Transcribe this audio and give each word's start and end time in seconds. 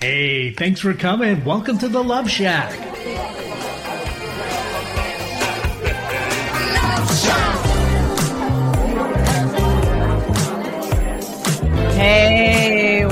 Hey, 0.00 0.52
thanks 0.52 0.80
for 0.80 0.92
coming. 0.92 1.42
Welcome 1.42 1.78
to 1.78 1.88
the 1.88 2.04
Love 2.04 2.30
Shack. 2.30 2.95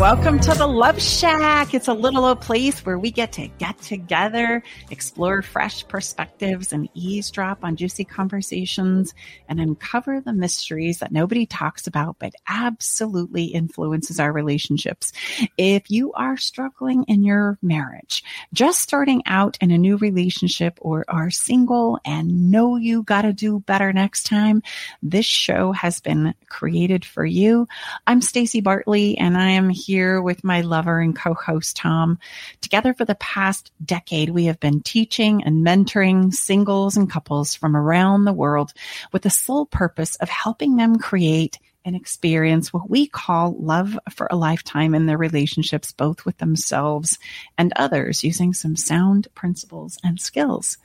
Welcome 0.04 0.38
to 0.40 0.52
the 0.52 0.66
Love 0.66 1.00
Shack. 1.00 1.72
It's 1.72 1.88
a 1.88 1.94
little 1.94 2.26
old 2.26 2.42
place 2.42 2.84
where 2.84 2.98
we 2.98 3.10
get 3.10 3.32
to 3.32 3.48
get 3.48 3.78
together, 3.78 4.62
explore 4.90 5.40
fresh 5.40 5.88
perspectives, 5.88 6.74
and 6.74 6.90
eavesdrop 6.92 7.64
on 7.64 7.76
juicy 7.76 8.04
conversations 8.04 9.14
and 9.48 9.58
uncover 9.58 10.20
the 10.20 10.34
mysteries 10.34 10.98
that 10.98 11.10
nobody 11.10 11.46
talks 11.46 11.86
about 11.86 12.16
but 12.18 12.34
absolutely 12.46 13.44
influences 13.44 14.20
our 14.20 14.30
relationships. 14.30 15.10
If 15.56 15.90
you 15.90 16.12
are 16.12 16.36
struggling 16.36 17.04
in 17.04 17.24
your 17.24 17.58
marriage, 17.62 18.22
just 18.52 18.82
starting 18.82 19.22
out 19.24 19.56
in 19.62 19.70
a 19.70 19.78
new 19.78 19.96
relationship, 19.96 20.78
or 20.82 21.06
are 21.08 21.30
single 21.30 21.98
and 22.04 22.50
know 22.50 22.76
you 22.76 23.04
got 23.04 23.22
to 23.22 23.32
do 23.32 23.60
better 23.60 23.90
next 23.90 24.24
time, 24.24 24.62
this 25.02 25.24
show 25.24 25.72
has 25.72 26.00
been 26.00 26.34
created 26.50 27.06
for 27.06 27.24
you. 27.24 27.66
I'm 28.06 28.20
Stacy 28.20 28.60
Bartley, 28.60 29.16
and 29.16 29.38
I 29.38 29.52
am 29.52 29.70
here 29.70 29.93
with 29.94 30.42
my 30.42 30.60
lover 30.60 31.00
and 31.00 31.16
co-host 31.16 31.76
Tom. 31.76 32.18
Together 32.60 32.94
for 32.94 33.04
the 33.04 33.14
past 33.14 33.70
decade, 33.84 34.30
we 34.30 34.46
have 34.46 34.58
been 34.58 34.82
teaching 34.82 35.44
and 35.44 35.64
mentoring 35.64 36.32
singles 36.32 36.96
and 36.96 37.10
couples 37.10 37.54
from 37.54 37.76
around 37.76 38.24
the 38.24 38.32
world 38.32 38.72
with 39.12 39.22
the 39.22 39.30
sole 39.30 39.66
purpose 39.66 40.16
of 40.16 40.28
helping 40.28 40.76
them 40.76 40.98
create 40.98 41.58
and 41.84 41.94
experience 41.94 42.72
what 42.72 42.90
we 42.90 43.06
call 43.06 43.54
love 43.58 43.98
for 44.10 44.26
a 44.30 44.36
lifetime 44.36 44.94
in 44.94 45.06
their 45.06 45.18
relationships, 45.18 45.92
both 45.92 46.24
with 46.24 46.38
themselves 46.38 47.18
and 47.56 47.72
others, 47.76 48.24
using 48.24 48.52
some 48.52 48.74
sound 48.74 49.28
principles 49.34 49.98
and 50.02 50.20
skills 50.20 50.78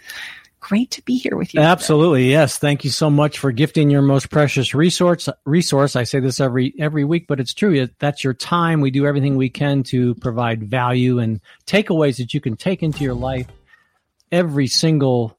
great 0.59 0.91
to 0.91 1.01
be 1.03 1.17
here 1.17 1.35
with 1.35 1.53
you. 1.53 1.61
Absolutely. 1.61 2.23
Today. 2.23 2.31
Yes. 2.31 2.57
Thank 2.57 2.83
you 2.83 2.89
so 2.89 3.09
much 3.09 3.39
for 3.39 3.51
gifting 3.51 3.89
your 3.89 4.01
most 4.01 4.29
precious 4.29 4.75
resource 4.75 5.29
resource. 5.45 5.95
I 5.95 6.03
say 6.03 6.19
this 6.19 6.39
every 6.39 6.73
every 6.79 7.05
week, 7.05 7.27
but 7.27 7.39
it's 7.39 7.53
true. 7.53 7.87
That's 7.99 8.23
your 8.23 8.33
time. 8.33 8.81
We 8.81 8.91
do 8.91 9.05
everything 9.05 9.35
we 9.35 9.49
can 9.49 9.83
to 9.83 10.15
provide 10.15 10.63
value 10.63 11.19
and 11.19 11.41
takeaways 11.65 12.17
that 12.17 12.33
you 12.33 12.41
can 12.41 12.57
take 12.57 12.83
into 12.83 13.03
your 13.03 13.13
life 13.13 13.47
every 14.31 14.67
single 14.67 15.38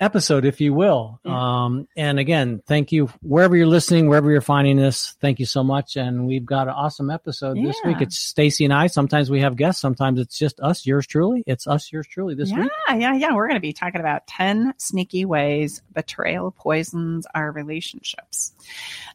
episode, 0.00 0.44
if 0.44 0.60
you 0.60 0.74
will. 0.74 1.20
Yeah. 1.24 1.64
Um, 1.64 1.88
and 1.96 2.18
again, 2.18 2.62
thank 2.66 2.92
you 2.92 3.06
wherever 3.22 3.56
you're 3.56 3.66
listening, 3.66 4.08
wherever 4.08 4.30
you're 4.30 4.40
finding 4.40 4.76
this. 4.76 5.16
Thank 5.20 5.38
you 5.38 5.46
so 5.46 5.62
much. 5.62 5.96
And 5.96 6.26
we've 6.26 6.44
got 6.44 6.68
an 6.68 6.74
awesome 6.74 7.10
episode 7.10 7.56
yeah. 7.56 7.66
this 7.66 7.76
week. 7.84 8.00
It's 8.00 8.18
Stacy 8.18 8.64
and 8.64 8.72
I. 8.72 8.86
Sometimes 8.86 9.30
we 9.30 9.40
have 9.40 9.56
guests. 9.56 9.80
Sometimes 9.80 10.20
it's 10.20 10.38
just 10.38 10.60
us, 10.60 10.86
yours 10.86 11.06
truly. 11.06 11.42
It's 11.46 11.66
us, 11.66 11.90
yours 11.92 12.06
truly 12.06 12.34
this 12.34 12.50
yeah, 12.50 12.60
week. 12.60 12.70
Yeah, 12.88 12.94
yeah, 12.96 13.14
yeah. 13.14 13.34
We're 13.34 13.48
going 13.48 13.56
to 13.56 13.60
be 13.60 13.72
talking 13.72 14.00
about 14.00 14.26
10 14.26 14.74
sneaky 14.76 15.24
ways 15.24 15.82
betrayal 15.92 16.50
poisons 16.50 17.26
our 17.34 17.50
relationships. 17.50 18.52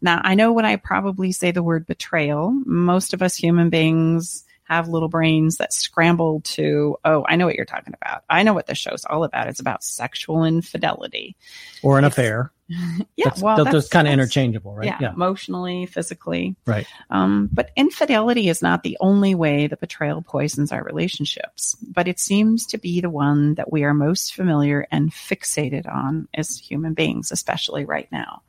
Now, 0.01 0.21
I 0.23 0.35
know 0.35 0.53
when 0.53 0.65
I 0.65 0.75
probably 0.75 1.31
say 1.31 1.51
the 1.51 1.63
word 1.63 1.85
betrayal, 1.85 2.51
most 2.65 3.13
of 3.13 3.21
us 3.21 3.35
human 3.35 3.69
beings 3.69 4.43
have 4.65 4.87
little 4.87 5.09
brains 5.09 5.57
that 5.57 5.73
scramble 5.73 6.41
to, 6.41 6.97
oh, 7.03 7.25
I 7.27 7.35
know 7.35 7.45
what 7.45 7.55
you're 7.55 7.65
talking 7.65 7.93
about. 8.01 8.23
I 8.29 8.43
know 8.43 8.53
what 8.53 8.67
the 8.67 8.75
show's 8.75 9.05
all 9.05 9.23
about. 9.23 9.47
It's 9.47 9.59
about 9.59 9.83
sexual 9.83 10.43
infidelity 10.45 11.35
or 11.81 11.97
an 11.97 12.05
affair. 12.05 12.51
yeah, 12.69 13.25
that's, 13.25 13.41
well, 13.41 13.65
that's, 13.65 13.89
kind 13.89 14.07
of 14.07 14.13
interchangeable, 14.13 14.73
right? 14.73 14.85
Yeah, 14.85 14.97
yeah, 14.99 15.13
emotionally, 15.13 15.85
physically, 15.85 16.55
right. 16.65 16.87
Um, 17.09 17.49
but 17.51 17.71
infidelity 17.75 18.47
is 18.47 18.61
not 18.61 18.83
the 18.83 18.97
only 19.01 19.35
way 19.35 19.67
the 19.67 19.77
betrayal 19.77 20.21
poisons 20.21 20.71
our 20.71 20.83
relationships, 20.83 21.75
but 21.81 22.07
it 22.07 22.19
seems 22.19 22.65
to 22.67 22.77
be 22.77 23.01
the 23.01 23.09
one 23.09 23.55
that 23.55 23.71
we 23.71 23.83
are 23.83 23.93
most 23.93 24.33
familiar 24.33 24.87
and 24.91 25.11
fixated 25.11 25.93
on 25.93 26.27
as 26.33 26.57
human 26.57 26.93
beings, 26.93 27.31
especially 27.31 27.83
right 27.85 28.07
now. 28.11 28.41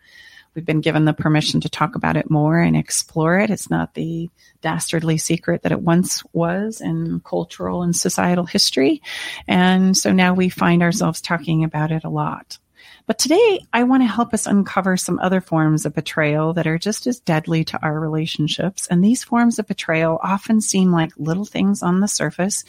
We've 0.54 0.64
been 0.64 0.80
given 0.80 1.04
the 1.04 1.12
permission 1.12 1.60
to 1.62 1.68
talk 1.68 1.96
about 1.96 2.16
it 2.16 2.30
more 2.30 2.58
and 2.58 2.76
explore 2.76 3.38
it. 3.38 3.50
It's 3.50 3.70
not 3.70 3.94
the 3.94 4.30
dastardly 4.60 5.18
secret 5.18 5.62
that 5.62 5.72
it 5.72 5.80
once 5.80 6.22
was 6.32 6.80
in 6.80 7.20
cultural 7.20 7.82
and 7.82 7.94
societal 7.94 8.44
history. 8.44 9.02
And 9.48 9.96
so 9.96 10.12
now 10.12 10.34
we 10.34 10.48
find 10.48 10.82
ourselves 10.82 11.20
talking 11.20 11.64
about 11.64 11.90
it 11.90 12.04
a 12.04 12.08
lot. 12.08 12.58
But 13.06 13.18
today 13.18 13.60
I 13.72 13.82
want 13.82 14.02
to 14.02 14.06
help 14.06 14.32
us 14.32 14.46
uncover 14.46 14.96
some 14.96 15.18
other 15.18 15.40
forms 15.40 15.84
of 15.84 15.94
betrayal 15.94 16.54
that 16.54 16.66
are 16.66 16.78
just 16.78 17.06
as 17.06 17.20
deadly 17.20 17.64
to 17.64 17.82
our 17.82 17.98
relationships. 17.98 18.86
And 18.86 19.04
these 19.04 19.24
forms 19.24 19.58
of 19.58 19.66
betrayal 19.66 20.18
often 20.22 20.60
seem 20.60 20.90
like 20.90 21.12
little 21.18 21.44
things 21.44 21.82
on 21.82 22.00
the 22.00 22.08
surface. 22.08 22.64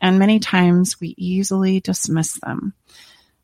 And 0.00 0.18
many 0.18 0.38
times 0.38 1.00
we 1.00 1.14
easily 1.16 1.80
dismiss 1.80 2.38
them. 2.40 2.74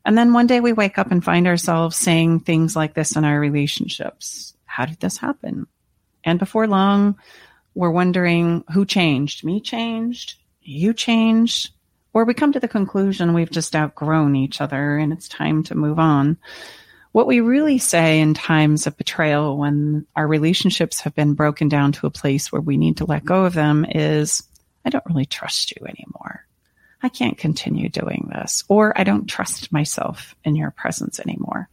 And 0.07 0.17
then 0.17 0.31
one 0.31 0.47
day 0.47 0.61
we 0.61 0.71
wake 0.71 0.97
up 0.97 1.11
and 1.11 1.21
find 1.21 1.47
ourselves 1.47 1.97
saying 1.97 2.39
things 2.39 2.77
like 2.77 2.93
this 2.93 3.17
in 3.17 3.25
our 3.25 3.37
relationships. 3.37 4.55
How 4.63 4.85
did 4.85 5.01
this 5.01 5.17
happen? 5.17 5.67
And 6.23 6.39
before 6.39 6.65
long, 6.65 7.17
we're 7.75 7.91
wondering 7.91 8.63
who 8.71 8.85
changed? 8.85 9.43
Me 9.43 9.59
changed? 9.59 10.35
You 10.61 10.93
changed? 10.93 11.71
Or 12.13 12.23
we 12.23 12.33
come 12.33 12.53
to 12.53 12.59
the 12.61 12.69
conclusion 12.69 13.33
we've 13.33 13.51
just 13.51 13.75
outgrown 13.75 14.37
each 14.37 14.61
other 14.61 14.97
and 14.97 15.11
it's 15.11 15.27
time 15.27 15.63
to 15.63 15.75
move 15.75 15.99
on. 15.99 16.37
What 17.11 17.27
we 17.27 17.41
really 17.41 17.77
say 17.77 18.21
in 18.21 18.33
times 18.33 18.87
of 18.87 18.95
betrayal 18.95 19.57
when 19.57 20.07
our 20.15 20.25
relationships 20.25 21.01
have 21.01 21.15
been 21.15 21.33
broken 21.33 21.67
down 21.67 21.91
to 21.91 22.07
a 22.07 22.11
place 22.11 22.49
where 22.49 22.61
we 22.61 22.77
need 22.77 22.97
to 22.97 23.05
let 23.05 23.25
go 23.25 23.43
of 23.43 23.53
them 23.53 23.83
is, 23.83 24.41
I 24.85 24.89
don't 24.89 25.05
really 25.05 25.25
trust 25.25 25.71
you 25.71 25.85
anymore. 25.85 26.46
I 27.01 27.09
can't 27.09 27.37
continue 27.37 27.89
doing 27.89 28.29
this, 28.33 28.63
or 28.67 28.99
I 28.99 29.03
don't 29.03 29.27
trust 29.27 29.71
myself 29.71 30.35
in 30.43 30.55
your 30.55 30.71
presence 30.71 31.19
anymore. 31.19 31.69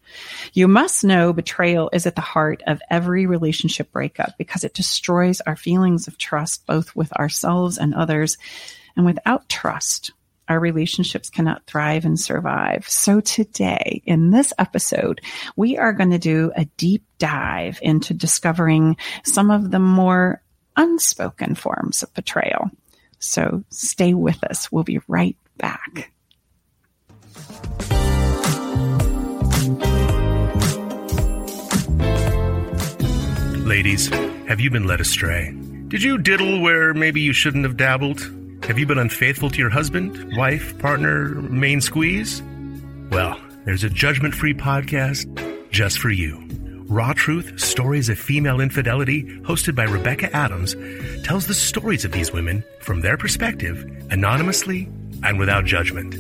You 0.53 0.69
must 0.69 1.03
know 1.03 1.33
betrayal 1.33 1.89
is 1.93 2.07
at 2.07 2.15
the 2.15 2.21
heart 2.21 2.63
of 2.67 2.83
every 2.91 3.25
relationship 3.25 3.91
breakup 3.91 4.37
because 4.37 4.65
it 4.65 4.75
destroys 4.75 5.41
our 5.41 5.57
feelings 5.57 6.09
of 6.09 6.19
trust, 6.19 6.67
both 6.67 6.95
with 6.95 7.13
ourselves 7.15 7.79
and 7.79 7.95
others. 7.95 8.37
And 8.97 9.07
without 9.07 9.49
trust, 9.49 10.13
our 10.47 10.61
relationships 10.61 11.31
cannot 11.31 11.65
thrive 11.67 12.05
and 12.05 12.21
survive. 12.21 12.87
So 12.87 13.21
today, 13.21 14.03
in 14.05 14.31
this 14.31 14.53
episode, 14.59 15.23
we 15.57 15.79
are 15.79 15.95
going 15.95 16.11
to 16.11 16.19
do 16.19 16.53
a 16.55 16.67
deep 16.77 17.03
dive 17.19 17.79
into 17.81 18.13
discovering 18.13 18.99
some 19.25 19.51
of 19.51 19.71
the 19.71 19.79
more 19.79 20.43
unspoken 20.77 21.55
forms 21.55 22.03
of 22.03 22.13
betrayal. 22.13 22.71
So 23.25 23.65
stay 23.71 24.15
with 24.15 24.45
us. 24.45 24.71
We'll 24.71 24.85
be 24.85 25.01
right 25.09 25.37
back. 25.57 26.11
Ladies, 33.67 34.09
have 34.47 34.61
you 34.61 34.71
been 34.71 34.87
led 34.87 35.01
astray? 35.01 35.57
Did 35.89 36.03
you 36.03 36.19
diddle 36.19 36.61
where 36.61 36.93
maybe 36.93 37.23
you 37.23 37.33
shouldn't 37.33 37.65
have 37.65 37.79
dabbled? 37.79 38.21
Have 38.65 38.79
you 38.79 38.87
been 38.87 38.99
unfaithful 38.99 39.51
to 39.51 39.59
your 39.59 39.71
husband, 39.71 40.37
wife, 40.37 40.79
partner, 40.79 41.29
main 41.29 41.81
squeeze? 41.81 42.43
Well, 43.11 43.41
there's 43.65 43.85
a 43.85 43.91
judgment 43.91 44.35
free 44.35 44.55
podcast 44.55 45.71
just 45.71 45.99
for 45.99 46.11
you. 46.11 46.47
Raw 46.95 47.13
Truth 47.13 47.59
Stories 47.59 48.09
of 48.09 48.21
Female 48.21 48.61
Infidelity, 48.61 49.25
hosted 49.41 49.75
by 49.75 49.83
Rebecca 49.83 50.33
Adams, 50.33 50.77
tells 51.25 51.45
the 51.45 51.53
stories 51.53 52.05
of 52.05 52.13
these 52.13 52.33
women 52.33 52.63
from 52.83 53.01
their 53.01 53.17
perspective, 53.17 53.85
anonymously 54.13 54.89
and 55.25 55.37
without 55.37 55.65
judgment. 55.65 56.15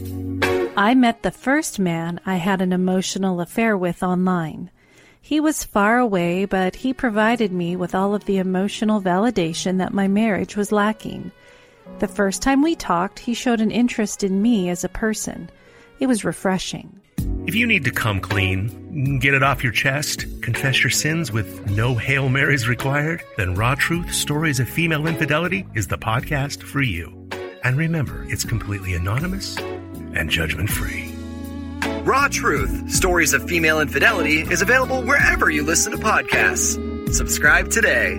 I 0.76 0.96
met 0.96 1.22
the 1.22 1.30
first 1.30 1.78
man 1.78 2.18
I 2.26 2.38
had 2.38 2.60
an 2.60 2.72
emotional 2.72 3.40
affair 3.40 3.78
with 3.78 4.02
online. 4.02 4.68
He 5.22 5.38
was 5.38 5.62
far 5.62 6.00
away, 6.00 6.44
but 6.44 6.74
he 6.74 6.92
provided 6.92 7.52
me 7.52 7.76
with 7.76 7.94
all 7.94 8.12
of 8.12 8.24
the 8.24 8.38
emotional 8.38 9.00
validation 9.00 9.78
that 9.78 9.94
my 9.94 10.08
marriage 10.08 10.56
was 10.56 10.72
lacking. 10.72 11.30
The 12.00 12.08
first 12.08 12.42
time 12.42 12.62
we 12.62 12.74
talked, 12.74 13.20
he 13.20 13.34
showed 13.34 13.60
an 13.60 13.70
interest 13.70 14.24
in 14.24 14.42
me 14.42 14.68
as 14.70 14.82
a 14.82 14.88
person. 14.88 15.50
It 16.00 16.08
was 16.08 16.24
refreshing. 16.24 17.00
If 17.46 17.54
you 17.54 17.66
need 17.66 17.84
to 17.84 17.90
come 17.90 18.20
clean, 18.20 19.18
get 19.18 19.34
it 19.34 19.42
off 19.42 19.62
your 19.62 19.72
chest, 19.72 20.24
confess 20.40 20.82
your 20.82 20.90
sins 20.90 21.30
with 21.30 21.70
no 21.70 21.94
Hail 21.94 22.30
Marys 22.30 22.66
required, 22.66 23.22
then 23.36 23.54
Raw 23.54 23.74
Truth 23.74 24.14
Stories 24.14 24.60
of 24.60 24.68
Female 24.68 25.06
Infidelity 25.06 25.66
is 25.74 25.86
the 25.86 25.98
podcast 25.98 26.62
for 26.62 26.80
you. 26.80 27.28
And 27.62 27.76
remember, 27.76 28.24
it's 28.28 28.44
completely 28.44 28.94
anonymous 28.94 29.58
and 29.58 30.30
judgment 30.30 30.70
free. 30.70 31.14
Raw 32.04 32.28
Truth 32.28 32.90
Stories 32.90 33.34
of 33.34 33.46
Female 33.46 33.80
Infidelity 33.80 34.40
is 34.40 34.62
available 34.62 35.02
wherever 35.02 35.50
you 35.50 35.64
listen 35.64 35.92
to 35.92 35.98
podcasts. 35.98 37.12
Subscribe 37.12 37.70
today. 37.70 38.16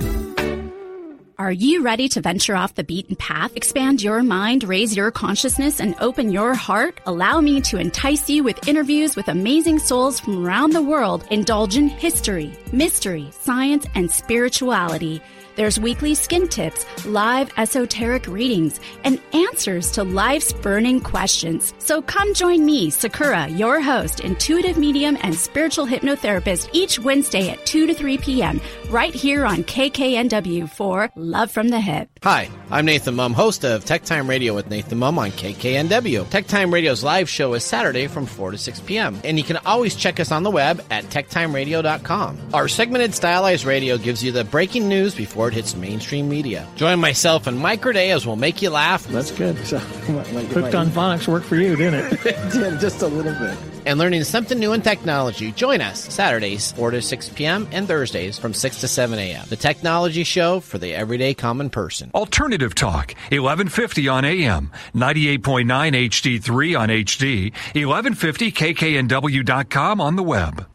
Are 1.37 1.51
you 1.51 1.83
ready 1.83 2.07
to 2.09 2.21
venture 2.21 2.55
off 2.55 2.75
the 2.75 2.85
beaten 2.85 3.17
path, 3.17 3.57
expand 3.57 4.01
your 4.01 4.23
mind, 4.23 4.63
raise 4.63 4.95
your 4.95 5.11
consciousness, 5.11 5.81
and 5.81 5.93
open 5.99 6.31
your 6.31 6.53
heart? 6.53 7.01
Allow 7.05 7.41
me 7.41 7.59
to 7.63 7.77
entice 7.77 8.29
you 8.29 8.41
with 8.41 8.69
interviews 8.69 9.17
with 9.17 9.27
amazing 9.27 9.79
souls 9.79 10.17
from 10.17 10.45
around 10.45 10.71
the 10.71 10.81
world. 10.81 11.25
Indulge 11.31 11.75
in 11.75 11.89
history, 11.89 12.57
mystery, 12.71 13.27
science, 13.33 13.85
and 13.95 14.09
spirituality. 14.09 15.21
There's 15.55 15.79
weekly 15.79 16.15
skin 16.15 16.47
tips, 16.47 16.85
live 17.05 17.51
esoteric 17.57 18.27
readings, 18.27 18.79
and 19.03 19.21
answers 19.33 19.91
to 19.91 20.03
life's 20.03 20.51
burning 20.51 20.99
questions. 20.99 21.73
So 21.79 22.01
come 22.01 22.33
join 22.33 22.65
me, 22.65 22.89
Sakura, 22.89 23.47
your 23.47 23.81
host, 23.81 24.19
intuitive 24.19 24.77
medium, 24.77 25.17
and 25.21 25.35
spiritual 25.35 25.85
hypnotherapist 25.85 26.69
each 26.73 26.99
Wednesday 26.99 27.49
at 27.49 27.65
2 27.65 27.87
to 27.87 27.93
3 27.93 28.17
p.m. 28.17 28.61
right 28.89 29.13
here 29.13 29.45
on 29.45 29.63
KKNW 29.63 30.69
for 30.69 31.09
Love 31.15 31.51
from 31.51 31.69
the 31.69 31.79
Hip. 31.79 32.14
Hi, 32.25 32.49
I'm 32.71 32.85
Nathan 32.85 33.13
Mumm, 33.13 33.33
host 33.33 33.63
of 33.63 33.85
Tech 33.85 34.03
Time 34.03 34.27
Radio 34.27 34.55
with 34.55 34.67
Nathan 34.67 34.97
Mumm 34.97 35.19
on 35.19 35.29
KKNW. 35.29 36.27
Tech 36.27 36.47
Time 36.47 36.73
Radio's 36.73 37.03
live 37.03 37.29
show 37.29 37.53
is 37.53 37.63
Saturday 37.63 38.07
from 38.07 38.25
4 38.25 38.49
to 38.49 38.57
6 38.57 38.79
p.m. 38.79 39.21
And 39.23 39.37
you 39.37 39.43
can 39.43 39.57
always 39.57 39.93
check 39.93 40.19
us 40.19 40.31
on 40.31 40.41
the 40.41 40.49
web 40.49 40.83
at 40.89 41.03
techtimeradio.com. 41.03 42.39
Our 42.51 42.67
segmented 42.67 43.13
stylized 43.13 43.63
radio 43.63 43.99
gives 43.99 44.23
you 44.23 44.31
the 44.31 44.43
breaking 44.43 44.89
news 44.89 45.13
before 45.13 45.49
it 45.49 45.53
hits 45.53 45.75
mainstream 45.75 46.27
media. 46.27 46.67
Join 46.77 46.99
myself 46.99 47.45
and 47.45 47.59
Mike 47.59 47.83
Day 47.83 48.09
as 48.09 48.25
we'll 48.25 48.37
make 48.37 48.59
you 48.63 48.71
laugh. 48.71 49.05
That's 49.05 49.29
good. 49.29 49.63
So, 49.67 49.77
like, 50.09 50.47
Hooked 50.47 50.73
on 50.73 50.87
phonics 50.87 51.27
worked 51.27 51.45
for 51.45 51.57
you, 51.57 51.75
didn't 51.75 52.11
it? 52.11 52.13
it 52.25 52.51
did, 52.51 52.79
just 52.79 53.03
a 53.03 53.07
little 53.07 53.33
bit. 53.33 53.55
And 53.85 53.99
learning 53.99 54.23
something 54.23 54.57
new 54.57 54.73
in 54.73 54.81
technology. 54.81 55.51
Join 55.51 55.79
us 55.79 56.11
Saturdays, 56.11 56.71
4 56.71 56.89
to 56.89 57.03
6 57.03 57.29
p.m., 57.29 57.67
and 57.71 57.87
Thursdays 57.87 58.39
from 58.39 58.55
6 58.55 58.81
to 58.81 58.87
7 58.87 59.19
a.m. 59.19 59.45
The 59.47 59.55
Technology 59.55 60.23
Show 60.23 60.59
for 60.59 60.79
the 60.79 60.95
everyday 60.95 61.35
common 61.35 61.69
person. 61.69 62.09
Alternative 62.15 62.73
Talk, 62.73 63.13
1150 63.29 64.07
on 64.07 64.23
AM, 64.23 64.71
98.9 64.93 65.65
HD3 65.65 66.79
on 66.79 66.87
HD, 66.87 67.51
1150 67.51 68.51
KKNW.com 68.53 69.99
on 69.99 70.15
the 70.15 70.23
web. 70.23 70.65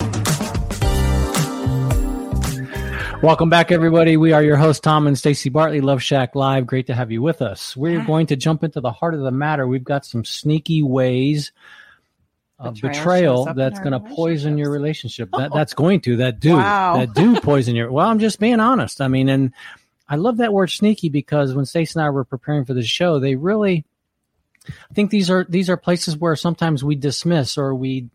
Welcome 3.22 3.48
back, 3.48 3.72
everybody. 3.72 4.18
We 4.18 4.32
are 4.32 4.42
your 4.42 4.58
host, 4.58 4.82
Tom 4.82 5.06
and 5.06 5.16
Stacy 5.16 5.48
Bartley, 5.48 5.80
Love 5.80 6.02
Shack 6.02 6.34
Live. 6.34 6.66
Great 6.66 6.86
to 6.88 6.94
have 6.94 7.10
you 7.10 7.22
with 7.22 7.40
us. 7.40 7.74
We're 7.74 8.04
going 8.04 8.26
to 8.26 8.36
jump 8.36 8.62
into 8.62 8.82
the 8.82 8.92
heart 8.92 9.14
of 9.14 9.20
the 9.20 9.30
matter. 9.30 9.66
We've 9.66 9.82
got 9.82 10.04
some 10.04 10.26
sneaky 10.26 10.82
ways 10.82 11.52
of 12.58 12.74
betrayal, 12.74 13.46
betrayal 13.46 13.54
that's 13.54 13.78
going 13.78 13.92
to 13.92 14.00
poison 14.00 14.58
your 14.58 14.70
relationship. 14.70 15.30
That 15.32 15.52
that's 15.54 15.72
going 15.72 16.02
to 16.02 16.18
that 16.18 16.38
do 16.38 16.56
wow. 16.56 16.98
that 16.98 17.14
do 17.14 17.40
poison 17.40 17.74
your. 17.74 17.90
Well, 17.90 18.06
I'm 18.06 18.18
just 18.18 18.38
being 18.38 18.60
honest. 18.60 19.00
I 19.00 19.08
mean, 19.08 19.30
and 19.30 19.52
I 20.10 20.16
love 20.16 20.38
that 20.38 20.52
word 20.52 20.70
sneaky 20.70 21.08
because 21.08 21.54
when 21.54 21.64
Stacy 21.64 21.98
and 21.98 22.04
I 22.04 22.10
were 22.10 22.24
preparing 22.24 22.64
for 22.64 22.74
the 22.74 22.82
show, 22.82 23.20
they 23.20 23.36
really. 23.36 23.86
I 24.68 24.92
think 24.92 25.10
these 25.10 25.30
are 25.30 25.46
these 25.48 25.70
are 25.70 25.76
places 25.76 26.18
where 26.18 26.36
sometimes 26.36 26.84
we 26.84 26.96
dismiss 26.96 27.56
or 27.56 27.74
we 27.74 28.10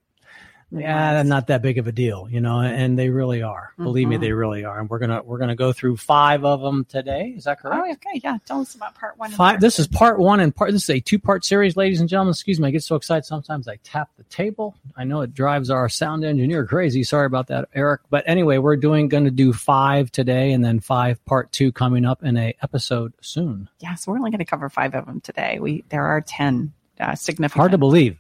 yeah, 0.72 1.22
not 1.24 1.48
that 1.48 1.62
big 1.62 1.78
of 1.78 1.88
a 1.88 1.92
deal, 1.92 2.28
you 2.30 2.42
know, 2.42 2.60
and 2.60 2.98
they 2.98 3.10
really 3.10 3.42
are. 3.42 3.72
Mm-hmm. 3.74 3.84
Believe 3.84 4.08
me, 4.08 4.16
mm-hmm. 4.16 4.24
they 4.24 4.32
really 4.32 4.66
are. 4.66 4.80
And 4.80 4.90
we're 4.90 5.00
gonna 5.00 5.22
we're 5.24 5.38
gonna 5.38 5.56
go 5.56 5.72
through 5.72 5.98
five 5.98 6.44
of 6.44 6.62
them 6.62 6.86
today. 6.86 7.34
Is 7.38 7.44
that 7.44 7.60
correct? 7.60 7.82
Oh, 7.86 7.92
okay, 7.92 8.20
yeah. 8.24 8.38
Tell 8.46 8.62
us 8.62 8.76
about 8.76 8.96
part 8.96 9.18
one. 9.18 9.32
Five. 9.32 9.62
This 9.62 9.80
is 9.80 9.88
part 9.88 10.20
one 10.20 10.40
and 10.40 10.56
part. 10.56 10.72
This 10.72 10.84
is 10.84 10.90
a 10.90 11.00
two 11.00 11.20
part 11.20 11.46
series, 11.46 11.78
ladies 11.78 12.00
and 12.00 12.10
gentlemen. 12.10 12.32
Excuse 12.32 12.60
me, 12.60 12.68
I 12.68 12.72
get 12.72 12.84
so 12.84 12.96
excited 12.96 13.26
sometimes 13.26 13.68
I 13.68 13.78
tap 13.84 14.10
the 14.18 14.24
table. 14.24 14.76
I 14.98 15.04
know 15.04 15.22
it 15.22 15.34
drives 15.34 15.70
our 15.70 15.88
sound 15.88 16.26
engineer 16.26 16.66
crazy. 16.66 17.04
Sorry 17.04 17.28
about 17.28 17.48
that, 17.48 17.70
Eric. 17.74 18.02
But 18.10 18.24
anyway, 18.28 18.58
we're 18.58 18.76
doing 18.76 19.08
going 19.08 19.26
to 19.26 19.32
do 19.32 19.54
five 19.54 20.12
today, 20.12 20.52
and 20.52 20.66
then 20.66 20.80
five 20.80 21.24
part 21.26 21.52
two 21.52 21.72
coming 21.72 22.06
up 22.06 22.24
in 22.24 22.38
a 22.38 22.56
episode 22.64 23.14
soon. 23.22 23.70
Yeah, 23.80 23.96
so 23.96 24.12
we're 24.12 24.18
only 24.18 24.32
going 24.32 24.40
to 24.40 24.46
cover 24.46 24.70
five 24.70 24.96
of 24.96 25.06
them 25.06 25.22
today. 25.22 25.60
We 25.60 25.86
there 25.90 26.06
are 26.06 26.22
ten 26.22 26.74
uh, 27.00 27.16
significant. 27.16 27.60
Hard 27.60 27.72
to 27.72 27.78
believe. 27.78 28.20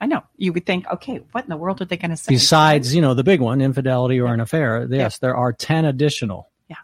I 0.00 0.06
know. 0.06 0.22
You 0.36 0.52
would 0.52 0.66
think, 0.66 0.86
okay, 0.92 1.22
what 1.32 1.44
in 1.44 1.50
the 1.50 1.56
world 1.56 1.80
are 1.80 1.86
they 1.86 1.96
going 1.96 2.10
to 2.10 2.16
say? 2.16 2.32
Besides, 2.32 2.94
you 2.94 3.00
know, 3.00 3.14
the 3.14 3.24
big 3.24 3.40
one, 3.40 3.60
infidelity 3.60 4.20
or 4.20 4.32
an 4.32 4.40
affair. 4.40 4.86
Yes, 4.90 5.14
yeah. 5.14 5.18
there 5.20 5.36
are 5.36 5.52
10 5.52 5.84
additional. 5.86 6.50
Yeah. 6.68 6.76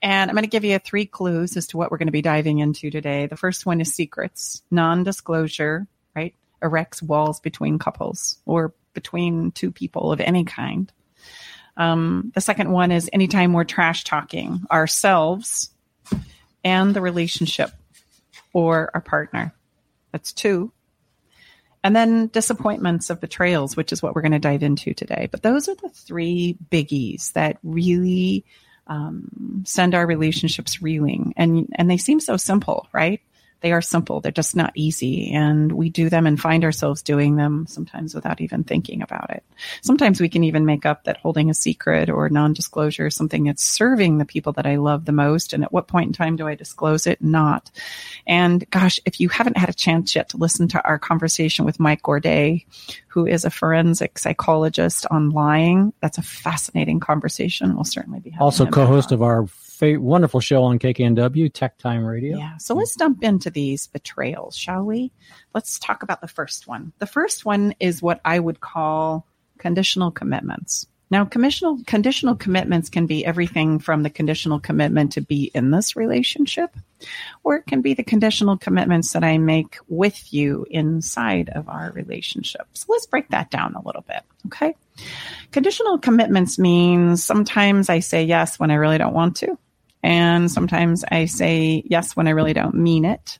And 0.00 0.30
I'm 0.30 0.34
going 0.34 0.44
to 0.44 0.50
give 0.50 0.64
you 0.64 0.78
three 0.78 1.06
clues 1.06 1.56
as 1.56 1.66
to 1.68 1.76
what 1.76 1.90
we're 1.90 1.98
going 1.98 2.06
to 2.06 2.12
be 2.12 2.22
diving 2.22 2.60
into 2.60 2.90
today. 2.90 3.26
The 3.26 3.36
first 3.36 3.66
one 3.66 3.80
is 3.80 3.92
secrets, 3.92 4.62
non 4.70 5.02
disclosure, 5.02 5.88
right? 6.14 6.34
Erects 6.62 7.02
walls 7.02 7.40
between 7.40 7.78
couples 7.78 8.38
or 8.46 8.72
between 8.94 9.50
two 9.50 9.72
people 9.72 10.12
of 10.12 10.20
any 10.20 10.44
kind. 10.44 10.92
Um, 11.76 12.32
the 12.34 12.40
second 12.40 12.70
one 12.70 12.92
is 12.92 13.10
anytime 13.12 13.52
we're 13.52 13.64
trash 13.64 14.04
talking 14.04 14.60
ourselves 14.70 15.70
and 16.62 16.94
the 16.94 17.00
relationship 17.00 17.70
or 18.52 18.90
our 18.94 19.00
partner. 19.00 19.54
That's 20.12 20.32
two. 20.32 20.72
And 21.84 21.96
then 21.96 22.28
disappointments 22.28 23.10
of 23.10 23.20
betrayals, 23.20 23.76
which 23.76 23.92
is 23.92 24.02
what 24.02 24.14
we're 24.14 24.22
going 24.22 24.32
to 24.32 24.38
dive 24.38 24.62
into 24.62 24.94
today. 24.94 25.28
But 25.30 25.42
those 25.42 25.68
are 25.68 25.74
the 25.74 25.88
three 25.88 26.56
biggies 26.70 27.32
that 27.32 27.58
really 27.64 28.44
um, 28.86 29.64
send 29.66 29.94
our 29.94 30.06
relationships 30.06 30.80
reeling. 30.80 31.34
And, 31.36 31.68
and 31.74 31.90
they 31.90 31.96
seem 31.96 32.20
so 32.20 32.36
simple, 32.36 32.88
right? 32.92 33.20
They 33.62 33.72
are 33.72 33.80
simple. 33.80 34.20
They're 34.20 34.32
just 34.32 34.56
not 34.56 34.72
easy. 34.74 35.32
And 35.32 35.72
we 35.72 35.88
do 35.88 36.10
them 36.10 36.26
and 36.26 36.38
find 36.38 36.64
ourselves 36.64 37.02
doing 37.02 37.36
them 37.36 37.66
sometimes 37.68 38.14
without 38.14 38.40
even 38.40 38.64
thinking 38.64 39.02
about 39.02 39.30
it. 39.30 39.44
Sometimes 39.82 40.20
we 40.20 40.28
can 40.28 40.44
even 40.44 40.66
make 40.66 40.84
up 40.84 41.04
that 41.04 41.16
holding 41.16 41.48
a 41.48 41.54
secret 41.54 42.10
or 42.10 42.28
non 42.28 42.52
disclosure 42.52 43.06
is 43.06 43.14
something 43.14 43.44
that's 43.44 43.62
serving 43.62 44.18
the 44.18 44.24
people 44.24 44.52
that 44.54 44.66
I 44.66 44.76
love 44.76 45.04
the 45.04 45.12
most. 45.12 45.52
And 45.52 45.62
at 45.62 45.72
what 45.72 45.88
point 45.88 46.08
in 46.08 46.12
time 46.12 46.36
do 46.36 46.46
I 46.46 46.54
disclose 46.54 47.06
it? 47.06 47.22
Not. 47.22 47.70
And 48.26 48.68
gosh, 48.70 49.00
if 49.06 49.20
you 49.20 49.28
haven't 49.28 49.56
had 49.56 49.68
a 49.68 49.74
chance 49.74 50.14
yet 50.14 50.30
to 50.30 50.36
listen 50.36 50.68
to 50.68 50.84
our 50.84 50.98
conversation 50.98 51.64
with 51.64 51.80
Mike 51.80 52.02
Gourdet, 52.02 52.66
who 53.06 53.26
is 53.26 53.44
a 53.44 53.50
forensic 53.50 54.18
psychologist 54.18 55.06
on 55.10 55.30
lying, 55.30 55.92
that's 56.00 56.18
a 56.18 56.22
fascinating 56.22 56.98
conversation. 56.98 57.74
We'll 57.74 57.84
certainly 57.84 58.20
be 58.20 58.34
also 58.40 58.66
co-host 58.66 59.12
of 59.12 59.22
our 59.22 59.46
fa- 59.82 60.00
wonderful 60.00 60.40
show 60.40 60.62
on 60.62 60.78
KKNW, 60.78 61.52
Tech 61.52 61.76
Time 61.78 62.04
Radio. 62.04 62.38
Yeah. 62.38 62.56
So 62.58 62.74
let's 62.74 62.94
jump 62.94 63.24
into 63.24 63.50
these 63.50 63.88
betrayals, 63.88 64.56
shall 64.56 64.84
we? 64.84 65.10
Let's 65.54 65.78
talk 65.78 66.04
about 66.04 66.20
the 66.20 66.28
first 66.28 66.68
one. 66.68 66.92
The 66.98 67.06
first 67.06 67.44
one 67.44 67.74
is 67.80 68.00
what 68.00 68.20
I 68.24 68.38
would 68.38 68.60
call 68.60 69.26
conditional 69.58 70.12
commitments. 70.12 70.86
Now, 71.10 71.26
conditional 71.26 71.78
conditional 71.86 72.36
commitments 72.36 72.88
can 72.88 73.04
be 73.04 73.26
everything 73.26 73.80
from 73.80 74.02
the 74.02 74.08
conditional 74.08 74.60
commitment 74.60 75.12
to 75.12 75.20
be 75.20 75.50
in 75.54 75.70
this 75.70 75.94
relationship, 75.94 76.74
or 77.44 77.56
it 77.56 77.66
can 77.66 77.82
be 77.82 77.92
the 77.92 78.02
conditional 78.02 78.56
commitments 78.56 79.12
that 79.12 79.22
I 79.22 79.36
make 79.36 79.76
with 79.88 80.32
you 80.32 80.64
inside 80.70 81.50
of 81.50 81.68
our 81.68 81.92
relationship. 81.92 82.66
So 82.72 82.86
let's 82.88 83.04
break 83.04 83.28
that 83.28 83.50
down 83.50 83.74
a 83.74 83.82
little 83.84 84.00
bit. 84.08 84.22
Okay. 84.46 84.74
Conditional 85.50 85.98
commitments 85.98 86.58
means 86.58 87.22
sometimes 87.22 87.90
I 87.90 87.98
say 87.98 88.24
yes 88.24 88.58
when 88.58 88.70
I 88.70 88.76
really 88.76 88.96
don't 88.96 89.12
want 89.12 89.36
to. 89.36 89.58
And 90.02 90.50
sometimes 90.50 91.04
I 91.08 91.26
say 91.26 91.82
yes 91.86 92.16
when 92.16 92.26
I 92.26 92.30
really 92.30 92.52
don't 92.52 92.74
mean 92.74 93.04
it. 93.04 93.38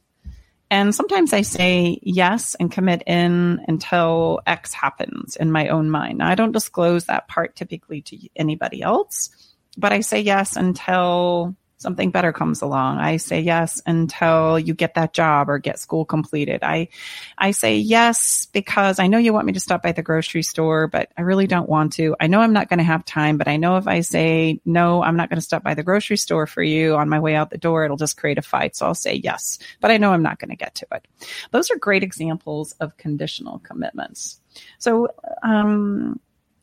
And 0.70 0.94
sometimes 0.94 1.34
I 1.34 1.42
say 1.42 1.98
yes 2.02 2.54
and 2.54 2.72
commit 2.72 3.02
in 3.06 3.62
until 3.68 4.40
X 4.46 4.72
happens 4.72 5.36
in 5.36 5.52
my 5.52 5.68
own 5.68 5.90
mind. 5.90 6.18
Now, 6.18 6.28
I 6.28 6.34
don't 6.34 6.52
disclose 6.52 7.04
that 7.04 7.28
part 7.28 7.56
typically 7.56 8.00
to 8.02 8.28
anybody 8.36 8.80
else, 8.80 9.28
but 9.76 9.92
I 9.92 10.00
say 10.00 10.20
yes 10.20 10.56
until 10.56 11.54
something 11.82 12.10
better 12.10 12.32
comes 12.32 12.62
along. 12.62 12.98
I 12.98 13.16
say 13.16 13.40
yes 13.40 13.82
until 13.84 14.58
you 14.58 14.72
get 14.72 14.94
that 14.94 15.12
job 15.12 15.50
or 15.50 15.58
get 15.58 15.80
school 15.80 16.04
completed. 16.04 16.62
I, 16.62 16.88
I 17.36 17.50
say 17.50 17.76
yes 17.76 18.46
because 18.46 18.98
I 18.98 19.08
know 19.08 19.18
you 19.18 19.32
want 19.32 19.46
me 19.46 19.52
to 19.54 19.60
stop 19.60 19.82
by 19.82 19.92
the 19.92 20.02
grocery 20.02 20.44
store, 20.44 20.86
but 20.86 21.10
I 21.18 21.22
really 21.22 21.48
don't 21.48 21.68
want 21.68 21.94
to. 21.94 22.14
I 22.20 22.28
know 22.28 22.40
I'm 22.40 22.52
not 22.52 22.68
going 22.68 22.78
to 22.78 22.84
have 22.84 23.04
time, 23.04 23.36
but 23.36 23.48
I 23.48 23.56
know 23.56 23.76
if 23.76 23.88
I 23.88 24.00
say 24.00 24.60
no, 24.64 25.02
I'm 25.02 25.16
not 25.16 25.28
going 25.28 25.38
to 25.38 25.44
stop 25.44 25.64
by 25.64 25.74
the 25.74 25.82
grocery 25.82 26.16
store 26.16 26.46
for 26.46 26.62
you 26.62 26.94
on 26.94 27.08
my 27.08 27.18
way 27.18 27.34
out 27.34 27.50
the 27.50 27.58
door, 27.58 27.84
it'll 27.84 27.96
just 27.96 28.16
create 28.16 28.38
a 28.38 28.42
fight. 28.42 28.76
So 28.76 28.86
I'll 28.86 28.94
say 28.94 29.14
yes, 29.14 29.58
but 29.80 29.90
I 29.90 29.98
know 29.98 30.12
I'm 30.12 30.22
not 30.22 30.38
going 30.38 30.50
to 30.50 30.56
get 30.56 30.76
to 30.76 30.86
it. 30.92 31.06
Those 31.50 31.70
are 31.70 31.76
great 31.76 32.04
examples 32.04 32.72
of 32.80 32.96
conditional 32.96 33.58
commitments. 33.58 34.40
So, 34.78 35.08
um, 35.42 36.20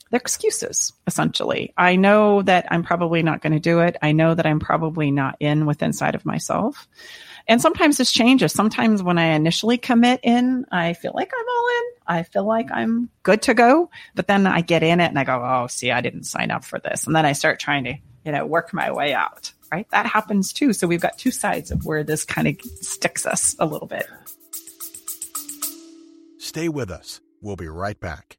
they're 0.09 0.19
excuses, 0.19 0.93
essentially. 1.07 1.73
I 1.77 1.95
know 1.95 2.41
that 2.41 2.67
I'm 2.71 2.83
probably 2.83 3.21
not 3.23 3.41
going 3.41 3.53
to 3.53 3.59
do 3.59 3.79
it. 3.79 3.97
I 4.01 4.11
know 4.11 4.33
that 4.33 4.45
I'm 4.45 4.59
probably 4.59 5.11
not 5.11 5.35
in 5.39 5.65
with 5.65 5.83
inside 5.83 6.15
of 6.15 6.25
myself. 6.25 6.87
And 7.47 7.61
sometimes 7.61 7.97
this 7.97 8.11
changes. 8.11 8.53
Sometimes 8.53 9.01
when 9.01 9.17
I 9.17 9.35
initially 9.35 9.77
commit 9.77 10.19
in, 10.23 10.65
I 10.71 10.93
feel 10.93 11.13
like 11.15 11.31
I'm 11.33 11.47
all 11.47 11.67
in. 11.67 11.83
I 12.07 12.23
feel 12.23 12.43
like 12.43 12.71
I'm 12.71 13.09
good 13.23 13.43
to 13.43 13.53
go. 13.53 13.89
But 14.15 14.27
then 14.27 14.47
I 14.47 14.61
get 14.61 14.83
in 14.83 14.99
it 14.99 15.09
and 15.09 15.19
I 15.19 15.23
go, 15.23 15.43
oh, 15.43 15.67
see, 15.67 15.91
I 15.91 16.01
didn't 16.01 16.23
sign 16.23 16.51
up 16.51 16.63
for 16.63 16.79
this. 16.79 17.05
And 17.05 17.15
then 17.15 17.25
I 17.25 17.33
start 17.33 17.59
trying 17.59 17.83
to, 17.85 17.95
you 18.25 18.31
know, 18.31 18.45
work 18.45 18.73
my 18.73 18.91
way 18.91 19.13
out. 19.13 19.51
Right. 19.71 19.87
That 19.91 20.07
happens 20.07 20.51
too. 20.51 20.73
So 20.73 20.87
we've 20.87 21.01
got 21.01 21.19
two 21.19 21.29
sides 21.29 21.69
of 21.69 21.85
where 21.85 22.03
this 22.03 22.25
kind 22.25 22.47
of 22.47 22.59
sticks 22.81 23.27
us 23.27 23.55
a 23.59 23.67
little 23.67 23.87
bit. 23.87 24.07
Stay 26.39 26.69
with 26.69 26.89
us. 26.89 27.21
We'll 27.41 27.55
be 27.55 27.67
right 27.67 27.99
back. 27.99 28.38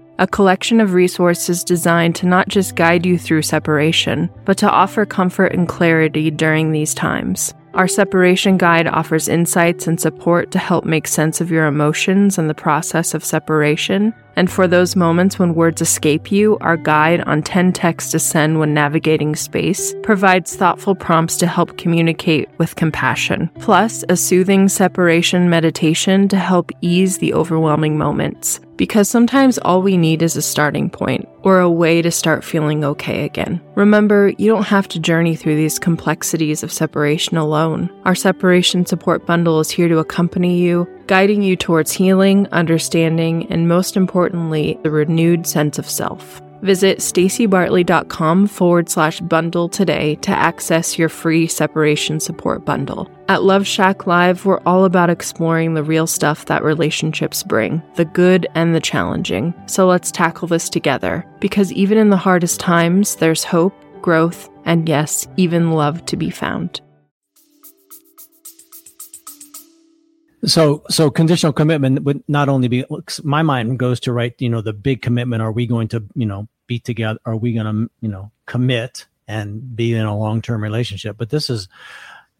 a 0.21 0.27
collection 0.27 0.79
of 0.79 0.93
resources 0.93 1.63
designed 1.63 2.15
to 2.15 2.27
not 2.27 2.47
just 2.47 2.75
guide 2.75 3.07
you 3.07 3.17
through 3.17 3.41
separation, 3.41 4.29
but 4.45 4.55
to 4.55 4.69
offer 4.69 5.03
comfort 5.03 5.51
and 5.51 5.67
clarity 5.67 6.29
during 6.29 6.71
these 6.71 6.93
times. 6.93 7.55
Our 7.73 7.87
separation 7.87 8.57
guide 8.57 8.85
offers 8.85 9.27
insights 9.27 9.87
and 9.87 9.99
support 9.99 10.51
to 10.51 10.59
help 10.59 10.85
make 10.85 11.07
sense 11.07 11.41
of 11.41 11.49
your 11.49 11.65
emotions 11.65 12.37
and 12.37 12.47
the 12.47 12.53
process 12.53 13.15
of 13.15 13.25
separation. 13.25 14.13
And 14.35 14.51
for 14.51 14.67
those 14.67 14.95
moments 14.95 15.37
when 15.37 15.55
words 15.55 15.81
escape 15.81 16.31
you, 16.31 16.57
our 16.61 16.77
guide 16.77 17.21
on 17.21 17.41
10 17.43 17.73
texts 17.73 18.11
to 18.11 18.19
send 18.19 18.59
when 18.59 18.73
navigating 18.73 19.35
space 19.35 19.93
provides 20.03 20.55
thoughtful 20.55 20.95
prompts 20.95 21.37
to 21.37 21.47
help 21.47 21.77
communicate 21.77 22.49
with 22.57 22.75
compassion, 22.75 23.49
plus 23.59 24.03
a 24.09 24.15
soothing 24.15 24.67
separation 24.69 25.49
meditation 25.49 26.27
to 26.29 26.37
help 26.37 26.71
ease 26.81 27.17
the 27.17 27.33
overwhelming 27.33 27.97
moments 27.97 28.59
because 28.81 29.07
sometimes 29.07 29.59
all 29.59 29.83
we 29.83 29.95
need 29.95 30.23
is 30.23 30.35
a 30.35 30.41
starting 30.41 30.89
point 30.89 31.29
or 31.43 31.59
a 31.59 31.69
way 31.69 32.01
to 32.01 32.09
start 32.09 32.43
feeling 32.43 32.83
okay 32.83 33.25
again. 33.25 33.61
Remember, 33.75 34.33
you 34.39 34.47
don't 34.47 34.65
have 34.65 34.87
to 34.87 34.99
journey 34.99 35.35
through 35.35 35.55
these 35.55 35.77
complexities 35.77 36.63
of 36.63 36.73
separation 36.73 37.37
alone. 37.37 37.91
Our 38.05 38.15
separation 38.15 38.87
support 38.87 39.27
bundle 39.27 39.59
is 39.59 39.69
here 39.69 39.87
to 39.87 39.99
accompany 39.99 40.57
you, 40.57 40.87
guiding 41.07 41.41
you 41.41 41.55
towards 41.55 41.91
healing, 41.91 42.47
understanding, 42.51 43.47
and 43.51 43.67
most 43.67 43.97
importantly, 43.97 44.79
the 44.83 44.91
renewed 44.91 45.47
sense 45.47 45.77
of 45.77 45.89
self. 45.89 46.41
Visit 46.61 46.99
stacybartley.com 46.99 48.45
forward 48.45 48.87
slash 48.87 49.19
bundle 49.21 49.67
today 49.67 50.13
to 50.17 50.29
access 50.29 50.97
your 50.97 51.09
free 51.09 51.47
separation 51.47 52.19
support 52.19 52.65
bundle. 52.65 53.09
At 53.27 53.41
Love 53.41 53.65
Shack 53.65 54.05
Live, 54.05 54.45
we're 54.45 54.61
all 54.65 54.85
about 54.85 55.09
exploring 55.09 55.73
the 55.73 55.83
real 55.83 56.05
stuff 56.05 56.45
that 56.45 56.63
relationships 56.63 57.41
bring, 57.41 57.81
the 57.95 58.05
good 58.05 58.45
and 58.53 58.75
the 58.75 58.79
challenging. 58.79 59.55
So 59.65 59.87
let's 59.87 60.11
tackle 60.11 60.47
this 60.47 60.69
together, 60.69 61.25
because 61.39 61.73
even 61.73 61.97
in 61.97 62.11
the 62.11 62.17
hardest 62.17 62.59
times, 62.59 63.15
there's 63.15 63.43
hope, 63.43 63.73
growth, 64.03 64.47
and 64.63 64.87
yes, 64.87 65.27
even 65.37 65.71
love 65.71 66.05
to 66.05 66.15
be 66.15 66.29
found. 66.29 66.79
So, 70.45 70.83
so 70.89 71.11
conditional 71.11 71.53
commitment 71.53 72.03
would 72.03 72.23
not 72.27 72.49
only 72.49 72.67
be. 72.67 72.85
My 73.23 73.43
mind 73.43 73.77
goes 73.77 73.99
to 74.01 74.13
right. 74.13 74.33
You 74.39 74.49
know, 74.49 74.61
the 74.61 74.73
big 74.73 75.01
commitment. 75.01 75.41
Are 75.41 75.51
we 75.51 75.67
going 75.67 75.87
to, 75.89 76.03
you 76.15 76.25
know, 76.25 76.47
be 76.67 76.79
together? 76.79 77.19
Are 77.25 77.35
we 77.35 77.53
going 77.53 77.65
to, 77.65 77.91
you 78.01 78.09
know, 78.09 78.31
commit 78.47 79.05
and 79.27 79.75
be 79.75 79.93
in 79.93 80.05
a 80.05 80.17
long 80.17 80.41
term 80.41 80.63
relationship? 80.63 81.17
But 81.17 81.29
this 81.29 81.49
is, 81.49 81.67